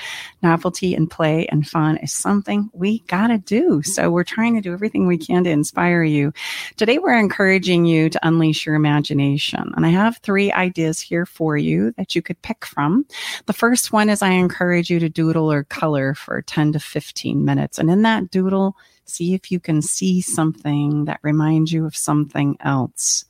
Novelty 0.44 0.94
and 0.94 1.10
play 1.10 1.48
and 1.48 1.68
fun 1.68 1.98
is 1.98 2.14
something 2.14 2.70
we 2.74 3.00
got 3.08 3.28
to 3.28 3.38
do. 3.38 3.82
So 3.82 4.12
we're 4.12 4.24
trying 4.24 4.56
to 4.56 4.62
do 4.62 4.74
everything 4.74 5.08
we 5.08 5.18
can 5.18 5.44
to 5.46 5.50
inspire 5.50 6.04
you. 6.04 6.34
Today, 6.76 7.00
we're 7.00 7.18
encouraging 7.18 7.86
you 7.86 8.10
to 8.10 8.28
unleash 8.28 8.66
your 8.66 8.76
imagination. 8.76 9.72
And 9.76 9.86
I 9.86 9.90
have 9.90 10.18
three 10.18 10.52
ideas 10.52 11.00
here 11.00 11.26
for 11.26 11.58
you 11.58 11.94
that 11.98 12.16
you 12.16 12.22
could 12.22 12.42
pick 12.42 12.66
from. 12.66 13.06
The 13.48 13.54
first 13.54 13.92
one 13.92 14.10
is 14.10 14.22
I 14.22 14.32
encourage 14.32 14.90
you 14.90 15.00
to 15.00 15.10
doodle 15.10 15.52
or 15.52 15.64
color 15.64 16.14
for 16.14 16.42
10 16.42 16.74
to 16.74 16.80
15 16.80 17.44
minutes. 17.44 17.80
And 17.80 17.90
in 17.90 18.04
that 18.04 18.30
doodle, 18.30 18.76
See 19.08 19.34
if 19.34 19.52
you 19.52 19.60
can 19.60 19.82
see 19.82 20.22
something 20.22 21.06
that 21.06 21.20
reminds 21.24 21.72
you 21.72 21.86
of 21.86 21.96
something 21.96 22.58
else. 22.60 23.26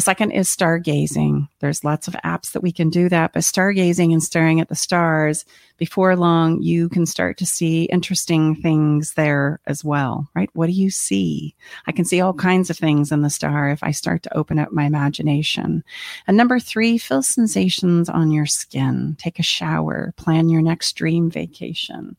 The 0.00 0.04
second 0.04 0.30
is 0.30 0.48
stargazing. 0.48 1.46
There's 1.58 1.84
lots 1.84 2.08
of 2.08 2.14
apps 2.24 2.52
that 2.52 2.62
we 2.62 2.72
can 2.72 2.88
do 2.88 3.10
that, 3.10 3.34
but 3.34 3.42
stargazing 3.42 4.14
and 4.14 4.22
staring 4.22 4.58
at 4.58 4.70
the 4.70 4.74
stars, 4.74 5.44
before 5.76 6.16
long, 6.16 6.62
you 6.62 6.88
can 6.88 7.04
start 7.04 7.36
to 7.36 7.44
see 7.44 7.84
interesting 7.84 8.54
things 8.54 9.12
there 9.12 9.60
as 9.66 9.84
well, 9.84 10.26
right? 10.34 10.48
What 10.54 10.68
do 10.68 10.72
you 10.72 10.88
see? 10.88 11.54
I 11.86 11.92
can 11.92 12.06
see 12.06 12.22
all 12.22 12.32
kinds 12.32 12.70
of 12.70 12.78
things 12.78 13.12
in 13.12 13.20
the 13.20 13.28
star 13.28 13.68
if 13.68 13.82
I 13.82 13.90
start 13.90 14.22
to 14.22 14.34
open 14.34 14.58
up 14.58 14.72
my 14.72 14.84
imagination. 14.84 15.84
And 16.26 16.34
number 16.34 16.58
three, 16.58 16.96
feel 16.96 17.22
sensations 17.22 18.08
on 18.08 18.30
your 18.30 18.46
skin. 18.46 19.16
Take 19.18 19.38
a 19.38 19.42
shower, 19.42 20.14
plan 20.16 20.48
your 20.48 20.62
next 20.62 20.94
dream 20.94 21.30
vacation, 21.30 22.16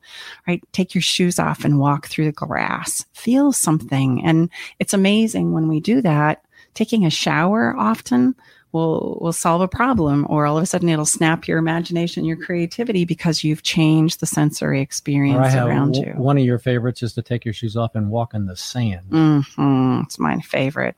right? 0.47 0.61
Take 0.71 0.93
your 0.93 1.01
shoes 1.01 1.39
off 1.39 1.65
and 1.65 1.79
walk 1.79 2.09
through 2.09 2.25
the 2.25 2.31
grass. 2.31 3.05
Feel 3.13 3.51
something. 3.51 4.23
And 4.23 4.51
it's 4.77 4.93
amazing 4.93 5.51
when 5.51 5.67
we 5.67 5.79
do 5.79 6.01
that 6.03 6.45
taking 6.73 7.05
a 7.05 7.09
shower 7.09 7.75
often 7.77 8.35
will 8.71 9.17
will 9.21 9.33
solve 9.33 9.61
a 9.61 9.67
problem 9.67 10.25
or 10.29 10.45
all 10.45 10.57
of 10.57 10.63
a 10.63 10.65
sudden 10.65 10.89
it'll 10.89 11.05
snap 11.05 11.47
your 11.47 11.57
imagination 11.57 12.23
your 12.23 12.37
creativity 12.37 13.03
because 13.05 13.43
you've 13.43 13.63
changed 13.63 14.19
the 14.19 14.25
sensory 14.25 14.81
experience 14.81 15.53
around 15.53 15.93
w- 15.93 16.13
you. 16.13 16.21
One 16.21 16.37
of 16.37 16.45
your 16.45 16.59
favorites 16.59 17.03
is 17.03 17.13
to 17.13 17.21
take 17.21 17.43
your 17.43 17.53
shoes 17.53 17.75
off 17.75 17.95
and 17.95 18.09
walk 18.09 18.33
in 18.33 18.45
the 18.45 18.55
sand. 18.55 19.05
hmm 19.09 20.01
it's 20.03 20.19
my 20.19 20.39
favorite. 20.39 20.95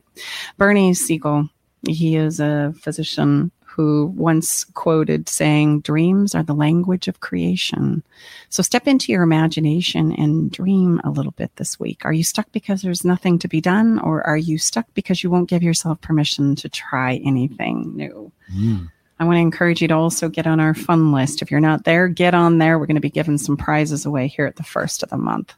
Bernie 0.58 0.94
siegel 0.94 1.50
he 1.88 2.16
is 2.16 2.40
a 2.40 2.74
physician 2.80 3.52
who 3.74 4.14
once 4.16 4.64
quoted 4.64 5.28
saying 5.28 5.82
dreams 5.82 6.36
are 6.36 6.44
the 6.44 6.54
language 6.54 7.08
of 7.08 7.20
creation 7.20 8.04
so 8.50 8.62
step 8.62 8.88
into 8.88 9.12
your 9.12 9.24
imagination 9.24 10.12
and 10.14 10.52
dream 10.52 11.02
a 11.04 11.10
little 11.10 11.32
bit 11.32 11.56
this 11.56 11.80
week. 11.80 12.06
Are 12.06 12.14
you 12.14 12.24
stuck 12.24 12.52
because 12.52 12.82
there's 12.82 13.04
nothing 13.04 13.40
to 13.40 13.48
be 13.48 13.62
done, 13.62 14.00
or 14.00 14.26
are 14.28 14.38
you 14.38 14.58
stuck 14.58 14.86
because 14.94 15.24
you 15.24 15.32
won't 15.32 15.50
give 15.50 15.64
yourself 15.64 16.00
permission 16.02 16.56
to 16.58 16.70
try 16.70 17.16
anything 17.26 17.96
new? 17.96 18.32
Hmm. 18.52 18.86
I 19.20 19.26
want 19.26 19.38
to 19.38 19.42
encourage 19.42 19.82
you 19.82 19.88
to 19.88 19.96
also 19.96 20.30
get 20.30 20.48
on 20.48 20.60
our 20.60 20.74
fun 20.74 21.12
list. 21.12 21.42
If 21.42 21.50
you're 21.50 21.60
not 21.60 21.86
there, 21.86 22.08
get 22.08 22.34
on 22.34 22.58
there. 22.58 22.78
We're 22.78 22.88
going 22.88 22.96
to 22.96 23.02
be 23.02 23.10
giving 23.10 23.38
some 23.38 23.58
prizes 23.58 24.06
away 24.06 24.28
here 24.28 24.46
at 24.46 24.58
the 24.58 24.64
first 24.64 25.02
of 25.02 25.10
the 25.10 25.18
month. 25.18 25.54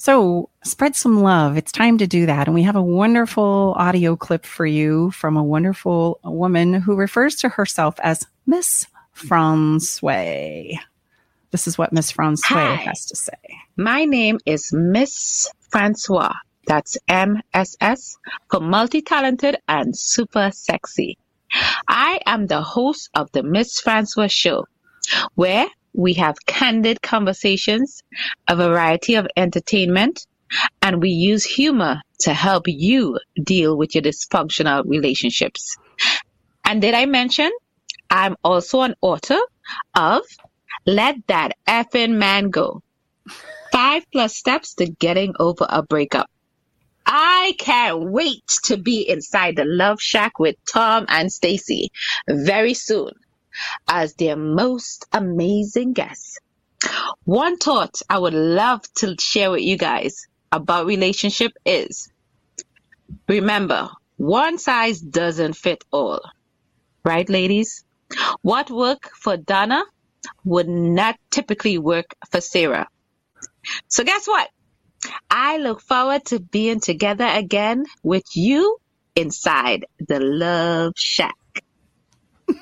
So 0.00 0.48
spread 0.64 0.96
some 0.96 1.22
love. 1.22 1.58
It's 1.58 1.72
time 1.72 1.98
to 1.98 2.06
do 2.06 2.24
that. 2.24 2.46
And 2.46 2.54
we 2.54 2.62
have 2.62 2.74
a 2.74 2.82
wonderful 2.82 3.74
audio 3.76 4.16
clip 4.16 4.46
for 4.46 4.64
you 4.64 5.10
from 5.10 5.36
a 5.36 5.44
wonderful 5.44 6.18
woman 6.24 6.72
who 6.72 6.94
refers 6.96 7.36
to 7.36 7.50
herself 7.50 7.96
as 8.02 8.26
Miss 8.46 8.86
Francois. 9.12 10.78
This 11.50 11.66
is 11.66 11.76
what 11.76 11.92
Miss 11.92 12.10
Francois 12.12 12.56
Hi. 12.56 12.74
has 12.76 13.04
to 13.04 13.14
say. 13.14 13.34
My 13.76 14.06
name 14.06 14.38
is 14.46 14.72
Miss 14.72 15.50
Francois. 15.68 16.32
That's 16.66 16.96
MSS 17.06 18.16
for 18.50 18.60
multi 18.60 19.02
talented 19.02 19.58
and 19.68 19.94
super 19.94 20.50
sexy. 20.50 21.18
I 21.86 22.20
am 22.24 22.46
the 22.46 22.62
host 22.62 23.10
of 23.14 23.30
the 23.32 23.42
Miss 23.42 23.78
Francois 23.80 24.28
Show, 24.28 24.64
where 25.34 25.66
we 25.92 26.14
have 26.14 26.36
candid 26.46 27.02
conversations, 27.02 28.02
a 28.48 28.56
variety 28.56 29.14
of 29.14 29.26
entertainment, 29.36 30.26
and 30.82 31.00
we 31.00 31.10
use 31.10 31.44
humor 31.44 32.02
to 32.20 32.34
help 32.34 32.64
you 32.66 33.18
deal 33.42 33.76
with 33.76 33.94
your 33.94 34.02
dysfunctional 34.02 34.84
relationships. 34.86 35.76
And 36.64 36.80
did 36.80 36.94
I 36.94 37.06
mention 37.06 37.50
I'm 38.10 38.36
also 38.42 38.82
an 38.82 38.94
author 39.00 39.38
of 39.94 40.22
Let 40.86 41.16
That 41.28 41.56
Effing 41.66 42.16
Man 42.16 42.50
Go 42.50 42.82
Five 43.72 44.04
Plus 44.10 44.36
Steps 44.36 44.74
to 44.74 44.86
Getting 44.86 45.34
Over 45.38 45.66
a 45.68 45.82
Breakup. 45.82 46.28
I 47.06 47.54
can't 47.58 48.10
wait 48.10 48.46
to 48.64 48.76
be 48.76 49.08
inside 49.08 49.56
the 49.56 49.64
Love 49.64 50.00
Shack 50.00 50.38
with 50.38 50.56
Tom 50.70 51.06
and 51.08 51.32
Stacy 51.32 51.90
very 52.28 52.74
soon 52.74 53.12
as 53.88 54.14
their 54.14 54.36
most 54.36 55.06
amazing 55.12 55.92
guests. 55.92 56.38
One 57.24 57.58
thought 57.58 58.00
I 58.08 58.18
would 58.18 58.34
love 58.34 58.82
to 58.96 59.16
share 59.20 59.50
with 59.50 59.62
you 59.62 59.76
guys 59.76 60.26
about 60.52 60.86
relationship 60.86 61.52
is 61.64 62.10
remember, 63.28 63.90
one 64.16 64.58
size 64.58 65.00
doesn't 65.00 65.54
fit 65.54 65.84
all. 65.90 66.20
Right, 67.04 67.28
ladies? 67.28 67.84
What 68.42 68.70
worked 68.70 69.10
for 69.16 69.36
Donna 69.36 69.82
would 70.44 70.68
not 70.68 71.16
typically 71.30 71.78
work 71.78 72.14
for 72.30 72.40
Sarah. 72.40 72.88
So 73.88 74.04
guess 74.04 74.26
what? 74.26 74.48
I 75.30 75.58
look 75.58 75.80
forward 75.80 76.24
to 76.26 76.40
being 76.40 76.80
together 76.80 77.26
again 77.26 77.84
with 78.02 78.24
you 78.34 78.78
inside 79.16 79.86
the 79.98 80.20
Love 80.20 80.92
Shack. 80.96 81.36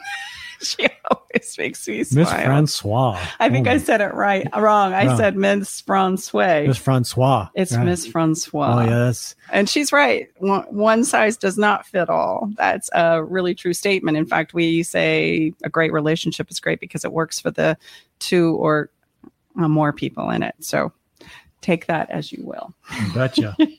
she 0.63 0.89
always 1.11 1.57
makes 1.59 1.87
me 1.87 1.99
Miss. 1.99 2.13
Francois. 2.13 3.19
I 3.39 3.49
think 3.49 3.67
Oh 3.67 3.71
I 3.73 3.79
said 3.79 4.01
it 4.01 4.15
right. 4.15 4.47
Wrong. 4.57 4.93
I 4.93 5.07
Wrong. 5.07 5.17
said 5.17 5.37
Miss 5.37 5.81
Francois. 5.81 6.65
Miss 6.67 6.79
Francois. 6.79 7.49
It's 7.55 7.73
Right. 7.77 7.85
Miss 7.85 8.07
Francois. 8.07 8.83
Oh. 8.83 8.87
That's, 8.87 9.35
And 9.53 9.69
she's 9.69 9.93
right. 9.93 10.29
One, 10.39 11.05
size 11.05 11.37
does 11.37 11.59
not 11.59 11.87
fit 11.87 12.09
all. 12.09 12.51
That's 12.57 12.91
a 12.93 13.23
really 13.23 13.55
true 13.55 13.73
statement. 13.75 14.17
In 14.17 14.27
fact, 14.27 14.55
we 14.55 14.83
say 14.83 15.53
a 15.65 15.69
great 15.69 15.93
relationship 15.93 16.51
is 16.51 16.61
great 16.61 16.81
because 16.81 17.05
it 17.05 17.13
works 17.13 17.39
for 17.41 17.51
the 17.51 17.77
two 18.19 18.57
or 18.57 18.91
uh, 19.59 19.69
more 19.69 19.93
people 19.93 20.31
in 20.31 20.43
it. 20.43 20.55
So 20.61 20.93
take 21.61 21.87
that 21.87 22.11
as 22.11 22.33
you 22.33 22.45
will. 22.45 22.75
I 22.91 23.11
betcha. 23.15 23.57
I 23.59 23.65
betcha. 23.65 23.78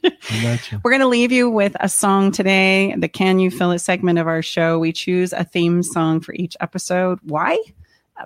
We're 0.83 0.91
going 0.91 1.01
to 1.01 1.07
leave 1.07 1.31
you 1.31 1.49
with 1.49 1.75
a 1.79 1.89
song 1.89 2.31
today, 2.31 2.93
the 2.95 3.07
Can 3.07 3.39
You 3.39 3.49
Feel 3.49 3.71
It 3.71 3.79
segment 3.79 4.19
of 4.19 4.27
our 4.27 4.41
show. 4.41 4.77
We 4.77 4.93
choose 4.93 5.33
a 5.33 5.43
theme 5.43 5.81
song 5.81 6.19
for 6.19 6.33
each 6.35 6.55
episode. 6.59 7.19
Why? 7.23 7.57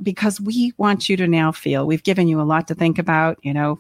Because 0.02 0.42
we 0.42 0.74
want 0.78 1.08
you 1.08 1.16
to 1.18 1.28
now 1.28 1.52
feel. 1.52 1.88
We've 1.88 2.04
given 2.04 2.28
you 2.28 2.42
a 2.42 2.44
lot 2.44 2.68
to 2.68 2.76
think 2.76 3.00
about. 3.00 3.40
You 3.42 3.54
know, 3.54 3.80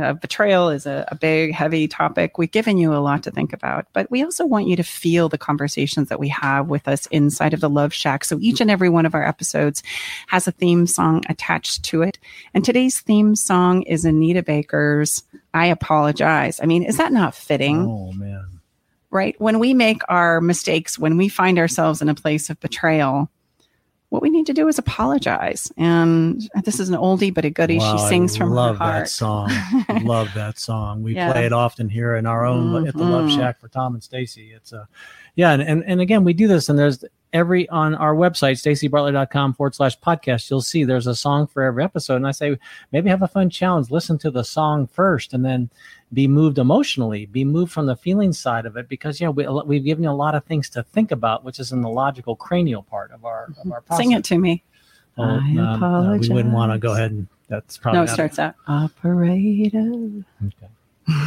uh, 0.00 0.14
betrayal 0.14 0.70
is 0.70 0.86
a, 0.86 1.06
a 1.08 1.14
big, 1.14 1.52
heavy 1.52 1.86
topic. 1.86 2.38
We've 2.38 2.50
given 2.50 2.78
you 2.78 2.94
a 2.94 2.96
lot 2.96 3.22
to 3.24 3.30
think 3.30 3.52
about, 3.52 3.86
but 3.92 4.10
we 4.10 4.22
also 4.22 4.46
want 4.46 4.66
you 4.66 4.76
to 4.76 4.82
feel 4.82 5.28
the 5.28 5.36
conversations 5.36 6.08
that 6.08 6.18
we 6.18 6.28
have 6.28 6.68
with 6.68 6.88
us 6.88 7.06
inside 7.06 7.52
of 7.52 7.60
the 7.60 7.68
Love 7.68 7.92
Shack. 7.92 8.24
So 8.24 8.38
each 8.40 8.60
and 8.60 8.70
every 8.70 8.88
one 8.88 9.04
of 9.04 9.14
our 9.14 9.26
episodes 9.26 9.82
has 10.28 10.48
a 10.48 10.52
theme 10.52 10.86
song 10.86 11.24
attached 11.28 11.84
to 11.84 12.02
it. 12.02 12.18
And 12.54 12.64
today's 12.64 13.00
theme 13.00 13.36
song 13.36 13.82
is 13.82 14.04
Anita 14.06 14.42
Baker's 14.42 15.24
I 15.52 15.66
Apologize. 15.66 16.58
I 16.62 16.66
mean, 16.66 16.84
is 16.84 16.96
that 16.96 17.12
not 17.12 17.34
fitting? 17.34 17.86
Oh, 17.86 18.12
man. 18.12 18.60
right? 19.10 19.38
When 19.38 19.58
we 19.58 19.74
make 19.74 20.00
our 20.08 20.40
mistakes, 20.40 20.98
when 20.98 21.18
we 21.18 21.28
find 21.28 21.58
ourselves 21.58 22.00
in 22.00 22.08
a 22.08 22.14
place 22.14 22.48
of 22.48 22.58
betrayal, 22.60 23.28
what 24.12 24.20
we 24.20 24.28
need 24.28 24.44
to 24.44 24.52
do 24.52 24.68
is 24.68 24.78
apologize. 24.78 25.72
And 25.78 26.46
this 26.64 26.78
is 26.78 26.90
an 26.90 26.96
oldie 26.96 27.32
but 27.32 27.46
a 27.46 27.50
goodie. 27.50 27.78
Wow, 27.78 27.96
she 27.96 28.08
sings 28.08 28.34
I 28.36 28.38
from 28.40 28.50
love 28.50 28.76
her 28.76 28.84
heart. 28.84 29.04
that 29.04 29.08
song. 29.08 29.50
love 30.04 30.28
that 30.34 30.58
song. 30.58 31.02
We 31.02 31.14
Yeah. 31.14 31.32
play 31.32 31.46
it 31.46 31.52
often 31.54 31.88
here 31.88 32.14
in 32.16 32.26
our 32.26 32.44
own 32.44 32.86
at 32.86 32.94
the 32.94 33.04
Love 33.04 33.30
Mhm. 33.30 33.36
Shack 33.36 33.58
for 33.58 33.68
Tom 33.68 33.94
and 33.94 34.02
Stacy. 34.02 34.52
It's 34.54 34.72
a 34.74 34.86
yeah, 35.34 35.52
and, 35.52 35.62
and 35.62 35.82
and 35.86 36.00
again 36.02 36.24
we 36.24 36.34
do 36.34 36.46
this 36.46 36.68
and 36.68 36.78
there's 36.78 37.04
every 37.32 37.68
on 37.68 37.94
our 37.94 38.14
website, 38.14 38.54
stacybartley.com 38.54 39.54
forward 39.54 39.74
slash 39.74 39.98
podcast, 39.98 40.50
you'll 40.50 40.60
see 40.60 40.84
there's 40.84 41.06
a 41.06 41.14
song 41.14 41.46
for 41.46 41.62
every 41.62 41.82
episode. 41.84 42.16
And 42.16 42.26
I 42.26 42.32
say 42.32 42.58
maybe 42.92 43.10
have 43.10 43.22
a 43.22 43.28
fun 43.28 43.50
challenge. 43.50 43.90
Listen 43.90 44.18
to 44.18 44.30
the 44.30 44.44
song 44.44 44.86
first 44.86 45.32
and 45.32 45.44
then 45.44 45.70
be 46.12 46.28
moved 46.28 46.58
emotionally, 46.58 47.26
be 47.26 47.44
moved 47.44 47.72
from 47.72 47.86
the 47.86 47.96
feeling 47.96 48.32
side 48.32 48.66
of 48.66 48.76
it 48.76 48.88
because 48.88 49.20
yeah, 49.20 49.28
we, 49.28 49.46
we've 49.64 49.84
given 49.84 50.04
you 50.04 50.10
a 50.10 50.12
lot 50.12 50.34
of 50.34 50.44
things 50.44 50.68
to 50.70 50.82
think 50.82 51.10
about, 51.10 51.44
which 51.44 51.58
is 51.58 51.72
in 51.72 51.80
the 51.80 51.88
logical 51.88 52.36
cranial 52.36 52.82
part 52.82 53.10
of 53.12 53.24
our 53.24 53.52
of 53.64 53.72
our 53.72 53.80
process. 53.80 54.04
Sing 54.04 54.12
it 54.12 54.24
to 54.24 54.38
me. 54.38 54.62
Oh, 55.18 55.22
I 55.24 55.36
um, 55.36 55.54
no, 55.54 55.74
apologize. 55.74 56.28
we 56.28 56.34
wouldn't 56.34 56.54
want 56.54 56.72
to 56.72 56.78
go 56.78 56.92
ahead 56.92 57.10
and 57.10 57.28
that's 57.48 57.76
probably 57.76 57.98
No, 57.98 58.04
it 58.04 58.08
starts 58.08 58.38
out 58.38 58.54
operator. 58.66 60.24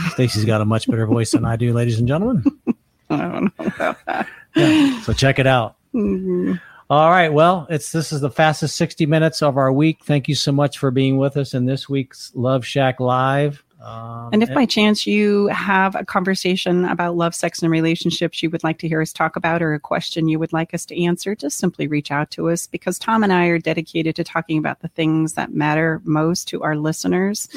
Stacy's 0.10 0.46
got 0.46 0.62
a 0.62 0.66
much 0.66 0.88
better 0.88 1.06
voice 1.06 1.32
than 1.32 1.46
I 1.46 1.56
do, 1.56 1.74
ladies 1.74 2.00
and 2.00 2.08
gentlemen. 2.08 2.44
I 3.10 3.18
don't 3.18 3.44
know 3.44 3.66
about 3.66 3.98
that. 4.06 4.28
Yeah, 4.56 5.02
so 5.02 5.14
check 5.14 5.38
it 5.38 5.46
out. 5.46 5.76
Mhm. 5.96 6.60
All 6.90 7.10
right. 7.10 7.34
Well, 7.34 7.66
it's 7.70 7.92
this 7.92 8.12
is 8.12 8.22
the 8.22 8.30
fastest 8.30 8.76
60 8.76 9.08
minutes 9.08 9.42
of 9.42 9.58
our 9.58 9.72
week. 9.72 10.04
Thank 10.04 10.28
you 10.28 10.36
so 10.36 10.52
much 10.52 10.78
for 10.78 10.92
being 10.92 11.18
with 11.18 11.36
us 11.36 11.54
in 11.56 11.66
this 11.66 11.90
week's 11.90 12.32
Love 12.36 12.64
Shack 12.66 13.00
Live. 13.00 13.64
Um, 13.84 14.30
And 14.34 14.44
if 14.44 14.54
by 14.54 14.66
chance 14.66 15.06
you 15.06 15.48
have 15.48 15.96
a 15.96 16.06
conversation 16.06 16.86
about 16.86 17.16
love, 17.16 17.36
sex, 17.36 17.62
and 17.62 17.72
relationships 17.72 18.42
you 18.42 18.50
would 18.50 18.64
like 18.64 18.80
to 18.80 18.88
hear 18.88 19.02
us 19.02 19.14
talk 19.14 19.36
about, 19.36 19.62
or 19.62 19.74
a 19.74 19.80
question 19.80 20.28
you 20.28 20.40
would 20.40 20.54
like 20.54 20.74
us 20.74 20.86
to 20.88 21.04
answer, 21.04 21.36
just 21.36 21.58
simply 21.58 21.88
reach 21.88 22.12
out 22.12 22.32
to 22.32 22.50
us 22.50 22.68
because 22.68 22.98
Tom 22.98 23.24
and 23.24 23.34
I 23.34 23.46
are 23.48 23.60
dedicated 23.60 24.16
to 24.16 24.24
talking 24.24 24.58
about 24.58 24.80
the 24.82 24.88
things 24.90 25.34
that 25.34 25.54
matter 25.54 26.02
most 26.04 26.48
to 26.50 26.64
our 26.64 26.76
listeners. 26.76 27.48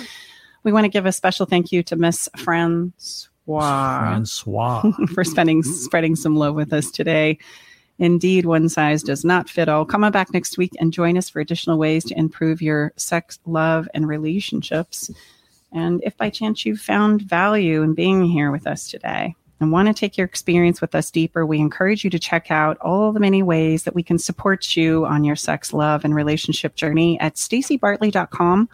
We 0.64 0.72
want 0.72 0.84
to 0.84 0.90
give 0.90 1.06
a 1.06 1.12
special 1.12 1.46
thank 1.46 1.70
you 1.72 1.82
to 1.84 1.96
Miss 1.96 2.28
Francois 2.36 3.28
Francois. 3.46 4.92
for 5.14 5.24
spending 5.24 5.62
spreading 5.62 6.16
some 6.16 6.36
love 6.36 6.54
with 6.54 6.72
us 6.72 6.90
today. 6.90 7.38
Indeed, 7.98 8.46
one 8.46 8.68
size 8.68 9.02
does 9.02 9.24
not 9.24 9.48
fit 9.48 9.68
all. 9.68 9.84
Come 9.84 10.04
on 10.04 10.12
back 10.12 10.32
next 10.32 10.56
week 10.56 10.72
and 10.78 10.92
join 10.92 11.18
us 11.18 11.28
for 11.28 11.40
additional 11.40 11.78
ways 11.78 12.04
to 12.04 12.18
improve 12.18 12.62
your 12.62 12.92
sex, 12.96 13.38
love, 13.44 13.88
and 13.92 14.06
relationships. 14.06 15.10
And 15.72 16.00
if 16.04 16.16
by 16.16 16.30
chance 16.30 16.64
you 16.64 16.76
found 16.76 17.22
value 17.22 17.82
in 17.82 17.94
being 17.94 18.24
here 18.24 18.50
with 18.50 18.66
us 18.66 18.88
today 18.88 19.34
and 19.60 19.72
want 19.72 19.88
to 19.88 19.94
take 19.94 20.16
your 20.16 20.24
experience 20.24 20.80
with 20.80 20.94
us 20.94 21.10
deeper, 21.10 21.44
we 21.44 21.58
encourage 21.58 22.04
you 22.04 22.10
to 22.10 22.18
check 22.18 22.50
out 22.50 22.78
all 22.78 23.12
the 23.12 23.20
many 23.20 23.42
ways 23.42 23.82
that 23.82 23.94
we 23.94 24.04
can 24.04 24.18
support 24.18 24.76
you 24.76 25.04
on 25.04 25.24
your 25.24 25.36
sex, 25.36 25.72
love, 25.72 26.04
and 26.04 26.14
relationship 26.14 26.76
journey 26.76 27.18
at 27.18 27.34
stacybartley.com. 27.34 28.68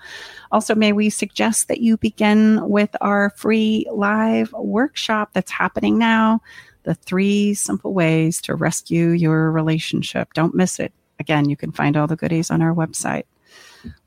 Also, 0.52 0.74
may 0.74 0.92
we 0.92 1.08
suggest 1.08 1.68
that 1.68 1.80
you 1.80 1.96
begin 1.96 2.68
with 2.68 2.94
our 3.00 3.30
free 3.30 3.86
live 3.90 4.52
workshop 4.52 5.30
that's 5.32 5.50
happening 5.50 5.96
now. 5.96 6.40
The 6.84 6.94
three 6.94 7.54
simple 7.54 7.92
ways 7.92 8.40
to 8.42 8.54
rescue 8.54 9.08
your 9.08 9.50
relationship. 9.50 10.32
Don't 10.34 10.54
miss 10.54 10.78
it. 10.78 10.92
Again, 11.18 11.48
you 11.48 11.56
can 11.56 11.72
find 11.72 11.96
all 11.96 12.06
the 12.06 12.16
goodies 12.16 12.50
on 12.50 12.62
our 12.62 12.74
website. 12.74 13.24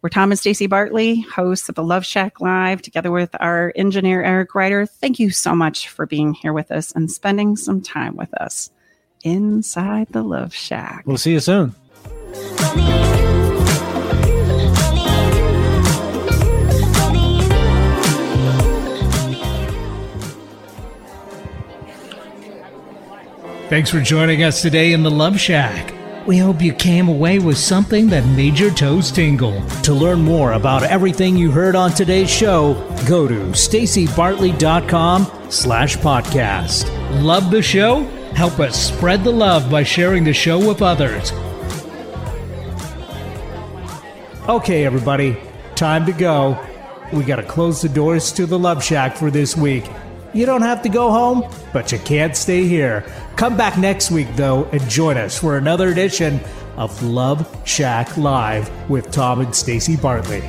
We're 0.01 0.09
Tom 0.09 0.31
and 0.31 0.39
Stacy 0.39 0.67
Bartley, 0.67 1.21
hosts 1.21 1.69
of 1.69 1.75
the 1.75 1.83
Love 1.83 2.05
Shack 2.05 2.41
Live, 2.41 2.81
together 2.81 3.11
with 3.11 3.35
our 3.39 3.71
engineer 3.75 4.23
Eric 4.23 4.55
Ryder. 4.55 4.85
Thank 4.85 5.19
you 5.19 5.29
so 5.29 5.55
much 5.55 5.89
for 5.89 6.05
being 6.05 6.33
here 6.33 6.53
with 6.53 6.71
us 6.71 6.91
and 6.93 7.11
spending 7.11 7.55
some 7.55 7.81
time 7.81 8.15
with 8.15 8.33
us 8.35 8.71
inside 9.23 10.07
the 10.09 10.23
Love 10.23 10.53
Shack. 10.53 11.03
We'll 11.05 11.17
see 11.17 11.33
you 11.33 11.39
soon. 11.39 11.75
Thanks 23.69 23.89
for 23.89 23.99
joining 23.99 24.43
us 24.43 24.61
today 24.61 24.93
in 24.93 25.03
the 25.03 25.11
Love 25.11 25.37
Shack. 25.37 25.93
We 26.25 26.37
hope 26.37 26.61
you 26.61 26.73
came 26.73 27.09
away 27.09 27.39
with 27.39 27.57
something 27.57 28.07
that 28.07 28.25
made 28.27 28.57
your 28.57 28.73
toes 28.73 29.11
tingle. 29.11 29.61
To 29.83 29.93
learn 29.93 30.21
more 30.21 30.53
about 30.53 30.83
everything 30.83 31.35
you 31.35 31.51
heard 31.51 31.75
on 31.75 31.91
today's 31.91 32.29
show, 32.29 32.75
go 33.07 33.27
to 33.27 33.35
stacybartley.com 33.51 35.49
slash 35.49 35.97
podcast. 35.97 37.21
Love 37.21 37.51
the 37.51 37.61
show? 37.61 38.03
Help 38.35 38.59
us 38.59 38.81
spread 38.81 39.25
the 39.25 39.31
love 39.31 39.69
by 39.69 39.83
sharing 39.83 40.23
the 40.23 40.33
show 40.33 40.65
with 40.65 40.81
others. 40.81 41.33
Okay, 44.47 44.85
everybody, 44.85 45.35
time 45.75 46.05
to 46.05 46.13
go. 46.13 46.57
We 47.11 47.25
gotta 47.25 47.43
close 47.43 47.81
the 47.81 47.89
doors 47.89 48.31
to 48.33 48.45
the 48.45 48.57
Love 48.57 48.81
Shack 48.81 49.17
for 49.17 49.29
this 49.29 49.57
week. 49.57 49.89
You 50.33 50.45
don't 50.45 50.61
have 50.61 50.81
to 50.83 50.89
go 50.89 51.11
home, 51.11 51.49
but 51.73 51.91
you 51.91 51.99
can't 51.99 52.35
stay 52.35 52.65
here. 52.67 53.05
Come 53.35 53.55
back 53.55 53.77
next 53.77 54.11
week, 54.11 54.27
though, 54.35 54.65
and 54.65 54.81
join 54.89 55.17
us 55.17 55.37
for 55.37 55.57
another 55.57 55.89
edition 55.89 56.39
of 56.75 57.01
Love 57.01 57.47
Shack 57.65 58.17
Live 58.17 58.69
with 58.89 59.11
Tom 59.11 59.41
and 59.41 59.55
Stacy 59.55 59.95
Bartley. 59.95 60.41